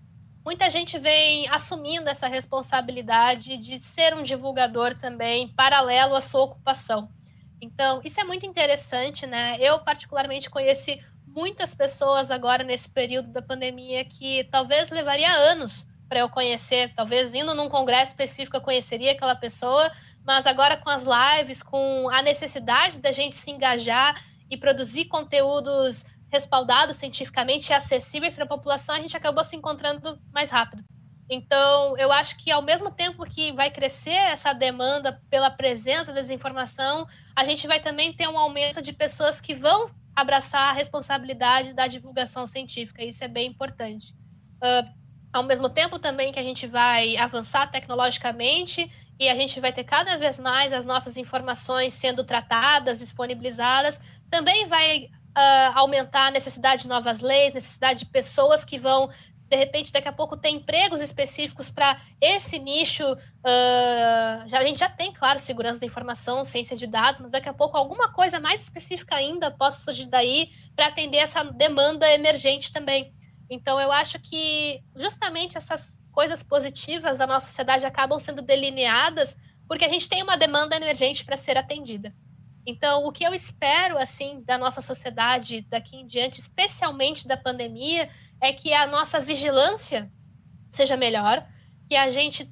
muita 0.44 0.68
gente 0.68 0.98
vem 0.98 1.48
assumindo 1.48 2.10
essa 2.10 2.26
responsabilidade 2.26 3.56
de 3.56 3.78
ser 3.78 4.12
um 4.12 4.24
divulgador 4.24 4.96
também, 4.96 5.46
paralelo 5.46 6.16
à 6.16 6.20
sua 6.20 6.42
ocupação. 6.42 7.08
Então, 7.60 8.00
isso 8.04 8.20
é 8.20 8.24
muito 8.24 8.44
interessante, 8.44 9.28
né? 9.28 9.56
Eu, 9.60 9.78
particularmente, 9.78 10.50
conheci 10.50 11.00
muitas 11.24 11.72
pessoas 11.72 12.32
agora 12.32 12.64
nesse 12.64 12.88
período 12.88 13.28
da 13.28 13.40
pandemia 13.40 14.04
que 14.04 14.42
talvez 14.50 14.90
levaria 14.90 15.30
anos 15.30 15.86
para 16.08 16.18
eu 16.18 16.28
conhecer, 16.28 16.92
talvez 16.96 17.32
indo 17.32 17.54
num 17.54 17.68
congresso 17.68 18.10
específico 18.10 18.56
eu 18.56 18.60
conheceria 18.60 19.12
aquela 19.12 19.36
pessoa, 19.36 19.88
mas 20.24 20.48
agora 20.48 20.76
com 20.76 20.90
as 20.90 21.04
lives, 21.04 21.62
com 21.62 22.10
a 22.10 22.20
necessidade 22.22 22.98
da 22.98 23.12
gente 23.12 23.36
se 23.36 23.52
engajar 23.52 24.20
e 24.50 24.56
produzir 24.56 25.04
conteúdos 25.04 26.04
respaldados 26.31 26.97
cientificamente 26.97 27.70
e 27.70 27.74
acessíveis 27.74 28.35
para 28.35 28.45
a 28.45 28.49
população, 28.49 28.95
a 28.95 29.01
gente 29.01 29.16
acabou 29.16 29.43
se 29.43 29.57
encontrando 29.57 30.20
mais 30.33 30.51
rápido. 30.51 30.85
Então, 31.28 31.97
eu 31.97 32.11
acho 32.11 32.37
que 32.37 32.51
ao 32.51 32.61
mesmo 32.61 32.91
tempo 32.91 33.24
que 33.24 33.53
vai 33.53 33.70
crescer 33.70 34.11
essa 34.11 34.53
demanda 34.53 35.22
pela 35.31 35.51
presença 35.51 36.12
da 36.12 36.20
desinformação, 36.20 37.07
a 37.37 37.45
gente 37.45 37.66
vai 37.68 37.78
também 37.81 38.12
ter 38.12 38.28
um 38.28 38.37
aumento 38.37 38.83
de 38.83 38.93
pessoas 38.93 39.41
que 39.41 39.55
vão 39.55 39.91
abraçar 40.14 40.70
a 40.70 40.72
responsabilidade 40.72 41.72
da 41.72 41.87
divulgação 41.87 42.47
científica. 42.47 43.05
Isso 43.05 43.22
é 43.22 43.28
bem 43.28 43.49
importante. 43.49 44.12
Uh, 44.57 45.01
ao 45.33 45.45
mesmo 45.45 45.70
tempo 45.70 46.01
também 46.01 46.33
que 46.33 46.41
a 46.41 46.43
gente 46.43 46.66
vai 46.66 47.16
avançar 47.16 47.70
tecnologicamente 47.70 48.91
e 49.18 49.28
a 49.28 49.35
gente 49.35 49.61
vai 49.61 49.72
ter 49.72 49.85
cada 49.85 50.16
vez 50.16 50.41
mais 50.41 50.72
as 50.72 50.85
nossas 50.85 51.16
informações 51.16 51.95
sendo 51.95 52.24
tratadas, 52.24 52.99
disponibilizadas, 52.99 54.01
também 54.28 54.66
vai 54.66 55.09
uh, 55.37 55.78
aumentar 55.78 56.26
a 56.26 56.31
necessidade 56.31 56.83
de 56.83 56.89
novas 56.89 57.20
leis, 57.20 57.55
necessidade 57.55 58.01
de 58.01 58.07
pessoas 58.07 58.64
que 58.64 58.78
vão, 58.78 59.11
de 59.49 59.57
repente, 59.57 59.93
daqui 59.93 60.09
a 60.09 60.12
pouco 60.12 60.37
ter 60.37 60.51
empregos 60.51 61.01
específicos 61.01 61.68
para 61.68 62.01
esse 62.20 62.59
nicho. 62.59 63.05
Uh, 63.12 64.47
já, 64.47 64.59
a 64.59 64.64
gente 64.64 64.78
já 64.81 64.89
tem, 64.89 65.12
claro, 65.12 65.39
segurança 65.39 65.81
da 65.81 65.87
informação, 65.87 66.45
ciência 66.45 66.76
de 66.76 66.87
dados, 66.87 67.20
mas 67.20 67.31
daqui 67.31 67.49
a 67.49 67.55
pouco 67.55 67.76
alguma 67.76 68.12
coisa 68.12 68.39
mais 68.39 68.62
específica 68.62 69.16
ainda 69.16 69.51
possa 69.51 69.83
surgir 69.83 70.07
daí 70.07 70.51
para 70.76 70.87
atender 70.87 71.18
essa 71.18 71.43
demanda 71.45 72.11
emergente 72.12 72.72
também. 72.72 73.12
Então, 73.49 73.81
eu 73.81 73.91
acho 73.91 74.18
que 74.20 74.83
justamente 74.95 75.57
essas 75.57 76.01
coisas 76.12 76.43
positivas 76.43 77.18
da 77.18 77.26
nossa 77.26 77.47
sociedade 77.47 77.85
acabam 77.87 78.18
sendo 78.18 78.43
delineadas 78.43 79.37
porque 79.70 79.85
a 79.85 79.89
gente 79.89 80.09
tem 80.09 80.20
uma 80.20 80.37
demanda 80.37 80.74
emergente 80.74 81.24
para 81.24 81.37
ser 81.37 81.57
atendida. 81.57 82.12
Então, 82.70 83.04
o 83.04 83.10
que 83.10 83.24
eu 83.24 83.34
espero 83.34 83.98
assim 83.98 84.42
da 84.42 84.56
nossa 84.56 84.80
sociedade 84.80 85.62
daqui 85.62 85.96
em 85.96 86.06
diante, 86.06 86.38
especialmente 86.38 87.26
da 87.26 87.36
pandemia, 87.36 88.08
é 88.40 88.52
que 88.52 88.72
a 88.72 88.86
nossa 88.86 89.18
vigilância 89.18 90.08
seja 90.70 90.96
melhor, 90.96 91.44
que 91.88 91.96
a 91.96 92.08
gente 92.10 92.48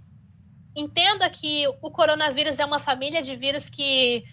entenda 0.74 1.30
que 1.30 1.68
o 1.80 1.90
coronavírus 1.90 2.58
é 2.58 2.64
uma 2.64 2.80
família 2.80 3.22
de 3.22 3.36
vírus 3.36 3.68
que 3.68 4.24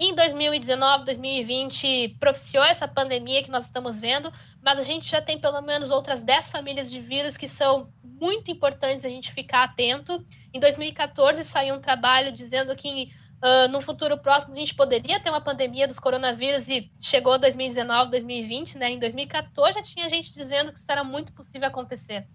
em 0.00 0.12
2019, 0.12 1.04
2020 1.04 2.16
propiciou 2.18 2.64
essa 2.64 2.88
pandemia 2.88 3.44
que 3.44 3.50
nós 3.52 3.66
estamos 3.66 4.00
vendo, 4.00 4.32
mas 4.60 4.80
a 4.80 4.82
gente 4.82 5.08
já 5.08 5.22
tem 5.22 5.38
pelo 5.38 5.60
menos 5.60 5.92
outras 5.92 6.24
10 6.24 6.48
famílias 6.48 6.90
de 6.90 7.00
vírus 7.00 7.36
que 7.36 7.46
são 7.46 7.88
muito 8.02 8.50
importantes 8.50 9.04
a 9.04 9.08
gente 9.08 9.32
ficar 9.32 9.62
atento. 9.62 10.26
Em 10.52 10.58
2014 10.58 11.44
saiu 11.44 11.76
um 11.76 11.80
trabalho 11.80 12.32
dizendo 12.32 12.74
que 12.74 13.12
uh, 13.42 13.68
no 13.70 13.80
futuro 13.80 14.18
próximo 14.18 14.54
a 14.54 14.58
gente 14.58 14.74
poderia 14.74 15.20
ter 15.20 15.30
uma 15.30 15.40
pandemia 15.40 15.86
dos 15.86 15.98
coronavírus 15.98 16.68
e 16.68 16.90
chegou 17.00 17.38
2019, 17.38 18.10
2020, 18.10 18.78
né? 18.78 18.90
Em 18.90 18.98
2014 18.98 19.74
já 19.74 19.82
tinha 19.82 20.08
gente 20.08 20.32
dizendo 20.32 20.72
que 20.72 20.78
isso 20.78 20.90
era 20.90 21.04
muito 21.04 21.32
possível 21.32 21.68
acontecer. 21.68 22.26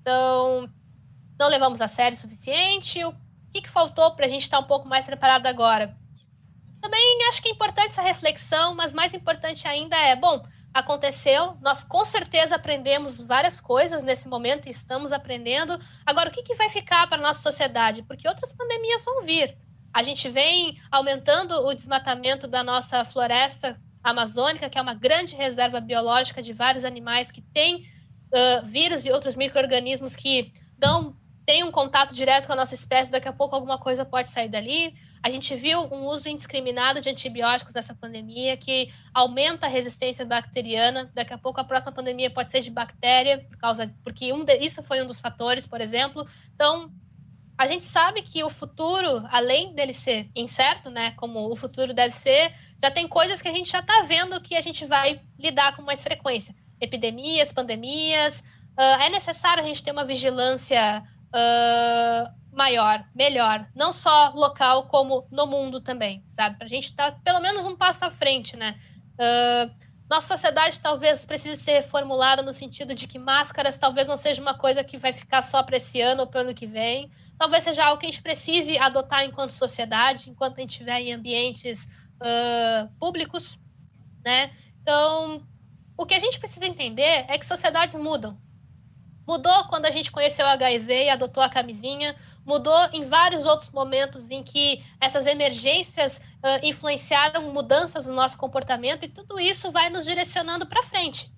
Então, 0.00 0.68
não 1.38 1.48
levamos 1.48 1.80
a 1.80 1.88
sério 1.88 2.16
o 2.16 2.20
suficiente. 2.20 3.04
O 3.04 3.14
que, 3.52 3.62
que 3.62 3.70
faltou 3.70 4.14
para 4.14 4.26
a 4.26 4.28
gente 4.28 4.42
estar 4.42 4.58
um 4.58 4.64
pouco 4.64 4.86
mais 4.86 5.06
preparado 5.06 5.46
agora? 5.46 5.96
Também 6.80 7.18
acho 7.28 7.40
que 7.40 7.48
é 7.48 7.52
importante 7.52 7.88
essa 7.88 8.02
reflexão, 8.02 8.74
mas 8.74 8.92
mais 8.92 9.14
importante 9.14 9.66
ainda 9.66 9.96
é, 9.96 10.14
bom, 10.14 10.44
aconteceu, 10.74 11.56
nós 11.62 11.84
com 11.84 12.04
certeza 12.04 12.56
aprendemos 12.56 13.16
várias 13.16 13.60
coisas 13.60 14.02
nesse 14.02 14.28
momento 14.28 14.66
e 14.66 14.70
estamos 14.70 15.12
aprendendo. 15.12 15.80
Agora, 16.04 16.28
o 16.28 16.32
que, 16.32 16.42
que 16.42 16.54
vai 16.56 16.68
ficar 16.68 17.06
para 17.06 17.16
a 17.16 17.22
nossa 17.22 17.40
sociedade? 17.40 18.02
Porque 18.02 18.28
outras 18.28 18.52
pandemias 18.52 19.04
vão 19.04 19.22
vir. 19.22 19.56
A 19.94 20.02
gente 20.02 20.28
vem 20.28 20.76
aumentando 20.90 21.52
o 21.64 21.72
desmatamento 21.72 22.48
da 22.48 22.64
nossa 22.64 23.04
floresta 23.04 23.80
amazônica, 24.02 24.68
que 24.68 24.76
é 24.76 24.82
uma 24.82 24.92
grande 24.92 25.36
reserva 25.36 25.80
biológica 25.80 26.42
de 26.42 26.52
vários 26.52 26.84
animais 26.84 27.30
que 27.30 27.40
têm 27.40 27.76
uh, 27.76 28.66
vírus 28.66 29.06
e 29.06 29.12
outros 29.12 29.36
micro-organismos 29.36 30.16
que 30.16 30.52
dão 30.76 31.16
tem 31.46 31.62
um 31.62 31.70
contato 31.70 32.14
direto 32.14 32.46
com 32.46 32.54
a 32.54 32.56
nossa 32.56 32.74
espécie, 32.74 33.10
daqui 33.10 33.28
a 33.28 33.32
pouco 33.32 33.54
alguma 33.54 33.78
coisa 33.78 34.04
pode 34.04 34.28
sair 34.28 34.48
dali. 34.48 34.94
A 35.22 35.30
gente 35.30 35.54
viu 35.54 35.82
um 35.82 36.06
uso 36.06 36.28
indiscriminado 36.28 37.00
de 37.00 37.08
antibióticos 37.08 37.74
nessa 37.74 37.94
pandemia, 37.94 38.56
que 38.56 38.90
aumenta 39.12 39.66
a 39.66 39.68
resistência 39.68 40.24
bacteriana. 40.24 41.10
Daqui 41.14 41.32
a 41.32 41.38
pouco 41.38 41.60
a 41.60 41.64
próxima 41.64 41.92
pandemia 41.92 42.30
pode 42.30 42.50
ser 42.50 42.60
de 42.60 42.70
bactéria, 42.70 43.46
por 43.48 43.58
causa, 43.58 43.94
porque 44.02 44.32
um 44.32 44.44
de, 44.44 44.56
isso 44.56 44.82
foi 44.82 45.02
um 45.02 45.06
dos 45.06 45.20
fatores, 45.20 45.66
por 45.66 45.80
exemplo. 45.80 46.26
Então, 46.54 46.90
a 47.56 47.66
gente 47.66 47.84
sabe 47.84 48.22
que 48.22 48.42
o 48.42 48.50
futuro, 48.50 49.24
além 49.30 49.74
dele 49.74 49.92
ser 49.92 50.28
incerto, 50.34 50.90
né, 50.90 51.12
como 51.16 51.50
o 51.50 51.56
futuro 51.56 51.94
deve 51.94 52.14
ser, 52.14 52.52
já 52.82 52.90
tem 52.90 53.06
coisas 53.06 53.40
que 53.40 53.48
a 53.48 53.52
gente 53.52 53.70
já 53.70 53.78
está 53.78 54.02
vendo 54.02 54.40
que 54.40 54.56
a 54.56 54.60
gente 54.60 54.84
vai 54.84 55.20
lidar 55.38 55.76
com 55.76 55.82
mais 55.82 56.02
frequência. 56.02 56.54
Epidemias, 56.80 57.52
pandemias. 57.52 58.40
Uh, 58.76 59.02
é 59.02 59.08
necessário 59.08 59.62
a 59.62 59.66
gente 59.66 59.82
ter 59.84 59.92
uma 59.92 60.04
vigilância 60.04 61.02
uh, 61.28 62.56
maior, 62.56 63.04
melhor, 63.14 63.66
não 63.74 63.92
só 63.92 64.32
local, 64.34 64.88
como 64.88 65.26
no 65.30 65.46
mundo 65.46 65.80
também, 65.80 66.22
sabe? 66.26 66.56
Para 66.56 66.66
a 66.66 66.68
gente 66.68 66.86
estar 66.86 67.12
tá 67.12 67.18
pelo 67.22 67.40
menos 67.40 67.64
um 67.66 67.76
passo 67.76 68.04
à 68.04 68.10
frente, 68.10 68.56
né? 68.56 68.76
Uh, 69.14 69.70
nossa 70.08 70.28
sociedade 70.28 70.80
talvez 70.80 71.24
precise 71.24 71.60
ser 71.60 71.74
reformulada 71.74 72.42
no 72.42 72.52
sentido 72.52 72.94
de 72.94 73.06
que 73.06 73.18
máscaras 73.18 73.78
talvez 73.78 74.06
não 74.06 74.16
seja 74.16 74.42
uma 74.42 74.56
coisa 74.56 74.84
que 74.84 74.98
vai 74.98 75.12
ficar 75.12 75.42
só 75.42 75.62
para 75.62 75.76
esse 75.76 76.00
ano 76.00 76.22
ou 76.22 76.26
para 76.26 76.38
o 76.38 76.40
ano 76.42 76.54
que 76.54 76.66
vem 76.66 77.10
talvez 77.38 77.64
seja 77.64 77.84
algo 77.84 78.00
que 78.00 78.06
a 78.06 78.10
gente 78.10 78.22
precise 78.22 78.78
adotar 78.78 79.24
enquanto 79.24 79.50
sociedade, 79.50 80.30
enquanto 80.30 80.58
a 80.58 80.60
gente 80.60 80.70
estiver 80.70 81.00
em 81.00 81.12
ambientes 81.12 81.88
uh, 82.20 82.88
públicos, 82.98 83.58
né? 84.24 84.52
Então, 84.80 85.42
o 85.96 86.06
que 86.06 86.14
a 86.14 86.18
gente 86.18 86.38
precisa 86.38 86.66
entender 86.66 87.24
é 87.28 87.38
que 87.38 87.46
sociedades 87.46 87.94
mudam. 87.94 88.38
Mudou 89.26 89.64
quando 89.64 89.86
a 89.86 89.90
gente 89.90 90.12
conheceu 90.12 90.44
o 90.44 90.48
HIV 90.50 91.04
e 91.04 91.08
adotou 91.08 91.42
a 91.42 91.48
camisinha, 91.48 92.14
mudou 92.44 92.78
em 92.92 93.04
vários 93.04 93.46
outros 93.46 93.70
momentos 93.70 94.30
em 94.30 94.42
que 94.42 94.84
essas 95.00 95.26
emergências 95.26 96.18
uh, 96.18 96.60
influenciaram 96.62 97.50
mudanças 97.52 98.06
no 98.06 98.14
nosso 98.14 98.38
comportamento 98.38 99.04
e 99.04 99.08
tudo 99.08 99.40
isso 99.40 99.72
vai 99.72 99.88
nos 99.88 100.04
direcionando 100.04 100.66
para 100.66 100.82
frente. 100.82 101.32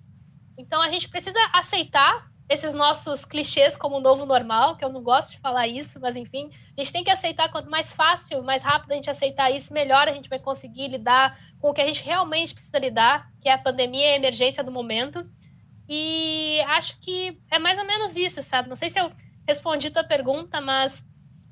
Então 0.57 0.81
a 0.81 0.89
gente 0.89 1.07
precisa 1.07 1.39
aceitar 1.53 2.29
esses 2.49 2.73
nossos 2.73 3.25
clichês 3.25 3.75
como 3.75 3.99
novo 3.99 4.25
normal, 4.25 4.77
que 4.77 4.85
eu 4.85 4.89
não 4.89 5.03
gosto 5.03 5.31
de 5.31 5.39
falar 5.39 5.67
isso, 5.67 5.99
mas 5.99 6.15
enfim, 6.15 6.49
a 6.77 6.81
gente 6.81 6.93
tem 6.93 7.03
que 7.03 7.11
aceitar 7.11 7.49
quanto 7.49 7.69
mais 7.69 7.91
fácil, 7.91 8.41
mais 8.41 8.63
rápido 8.63 8.91
a 8.91 8.95
gente 8.95 9.09
aceitar 9.09 9.51
isso, 9.51 9.73
melhor 9.73 10.07
a 10.07 10.13
gente 10.13 10.29
vai 10.29 10.39
conseguir 10.39 10.87
lidar 10.87 11.37
com 11.59 11.69
o 11.69 11.73
que 11.73 11.81
a 11.81 11.85
gente 11.85 12.01
realmente 12.01 12.53
precisa 12.53 12.79
lidar, 12.79 13.29
que 13.41 13.49
é 13.49 13.53
a 13.53 13.57
pandemia 13.57 14.11
e 14.11 14.13
a 14.13 14.15
emergência 14.15 14.63
do 14.63 14.71
momento. 14.71 15.29
E 15.89 16.59
acho 16.67 16.99
que 16.99 17.39
é 17.49 17.57
mais 17.57 17.79
ou 17.79 17.85
menos 17.85 18.15
isso, 18.15 18.41
sabe? 18.43 18.67
Não 18.67 18.75
sei 18.75 18.89
se 18.89 18.99
eu 18.99 19.11
respondi 19.47 19.89
tua 19.89 20.03
pergunta, 20.03 20.59
mas 20.59 21.03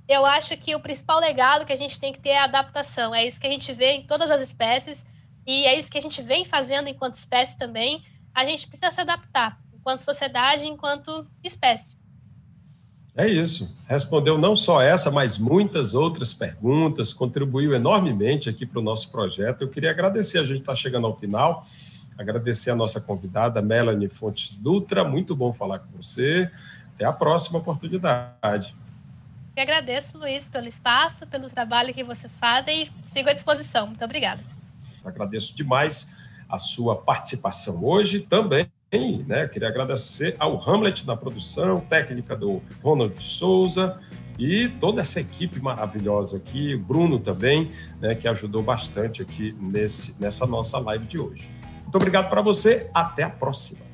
eu 0.07 0.25
acho 0.25 0.55
que 0.57 0.75
o 0.75 0.79
principal 0.79 1.19
legado 1.19 1.65
que 1.65 1.73
a 1.73 1.77
gente 1.77 1.99
tem 1.99 2.11
que 2.11 2.19
ter 2.19 2.29
é 2.29 2.39
a 2.39 2.43
adaptação. 2.43 3.15
É 3.15 3.25
isso 3.25 3.39
que 3.39 3.47
a 3.47 3.51
gente 3.51 3.71
vê 3.73 3.91
em 3.91 4.05
todas 4.05 4.29
as 4.29 4.41
espécies 4.41 5.05
e 5.47 5.65
é 5.65 5.77
isso 5.77 5.91
que 5.91 5.97
a 5.97 6.01
gente 6.01 6.21
vem 6.21 6.43
fazendo 6.43 6.89
enquanto 6.89 7.15
espécie 7.15 7.57
também. 7.57 8.03
A 8.33 8.43
gente 8.43 8.67
precisa 8.67 8.91
se 8.91 9.01
adaptar 9.01 9.59
enquanto 9.73 9.99
sociedade, 9.99 10.67
enquanto 10.67 11.25
espécie. 11.43 11.95
É 13.15 13.27
isso. 13.27 13.73
Respondeu 13.87 14.37
não 14.37 14.55
só 14.55 14.81
essa, 14.81 15.09
mas 15.09 15.37
muitas 15.37 15.93
outras 15.93 16.33
perguntas, 16.33 17.13
contribuiu 17.13 17.73
enormemente 17.73 18.49
aqui 18.49 18.65
para 18.65 18.79
o 18.79 18.83
nosso 18.83 19.09
projeto. 19.09 19.61
Eu 19.61 19.69
queria 19.69 19.91
agradecer, 19.91 20.39
a 20.39 20.43
gente 20.43 20.59
está 20.59 20.75
chegando 20.75 21.07
ao 21.07 21.15
final, 21.15 21.65
agradecer 22.17 22.71
a 22.71 22.75
nossa 22.75 22.99
convidada, 22.99 23.61
Melanie 23.61 24.09
Fontes 24.09 24.51
Dutra. 24.51 25.03
Muito 25.03 25.35
bom 25.35 25.51
falar 25.53 25.79
com 25.79 26.01
você. 26.01 26.49
Até 26.95 27.05
a 27.05 27.13
próxima 27.13 27.59
oportunidade. 27.59 28.75
Eu 29.55 29.63
agradeço, 29.63 30.17
Luiz, 30.17 30.49
pelo 30.49 30.67
espaço, 30.67 31.25
pelo 31.27 31.49
trabalho 31.49 31.93
que 31.93 32.03
vocês 32.03 32.35
fazem 32.35 32.83
e 32.83 32.91
sigo 33.07 33.29
à 33.29 33.33
disposição. 33.33 33.87
Muito 33.87 34.03
obrigada. 34.03 34.41
Agradeço 35.03 35.55
demais 35.55 36.13
a 36.49 36.57
sua 36.57 36.95
participação 36.95 37.83
hoje 37.83 38.19
também 38.19 38.69
né? 39.25 39.47
Queria 39.47 39.67
agradecer 39.67 40.35
ao 40.39 40.57
Hamlet 40.57 41.05
na 41.05 41.15
produção, 41.15 41.81
técnica 41.81 42.35
do 42.35 42.61
Ronald 42.81 43.21
Souza 43.21 43.99
e 44.37 44.69
toda 44.81 45.01
essa 45.01 45.19
equipe 45.19 45.59
maravilhosa 45.59 46.37
aqui, 46.37 46.75
Bruno 46.75 47.19
também, 47.19 47.71
né, 48.01 48.15
que 48.15 48.27
ajudou 48.27 48.61
bastante 48.61 49.21
aqui 49.21 49.55
nesse, 49.59 50.15
nessa 50.19 50.45
nossa 50.45 50.77
live 50.77 51.05
de 51.05 51.17
hoje. 51.17 51.49
Muito 51.95 52.03
obrigado 52.03 52.29
para 52.29 52.41
você, 52.41 52.89
até 52.93 53.23
a 53.23 53.29
próxima. 53.29 53.84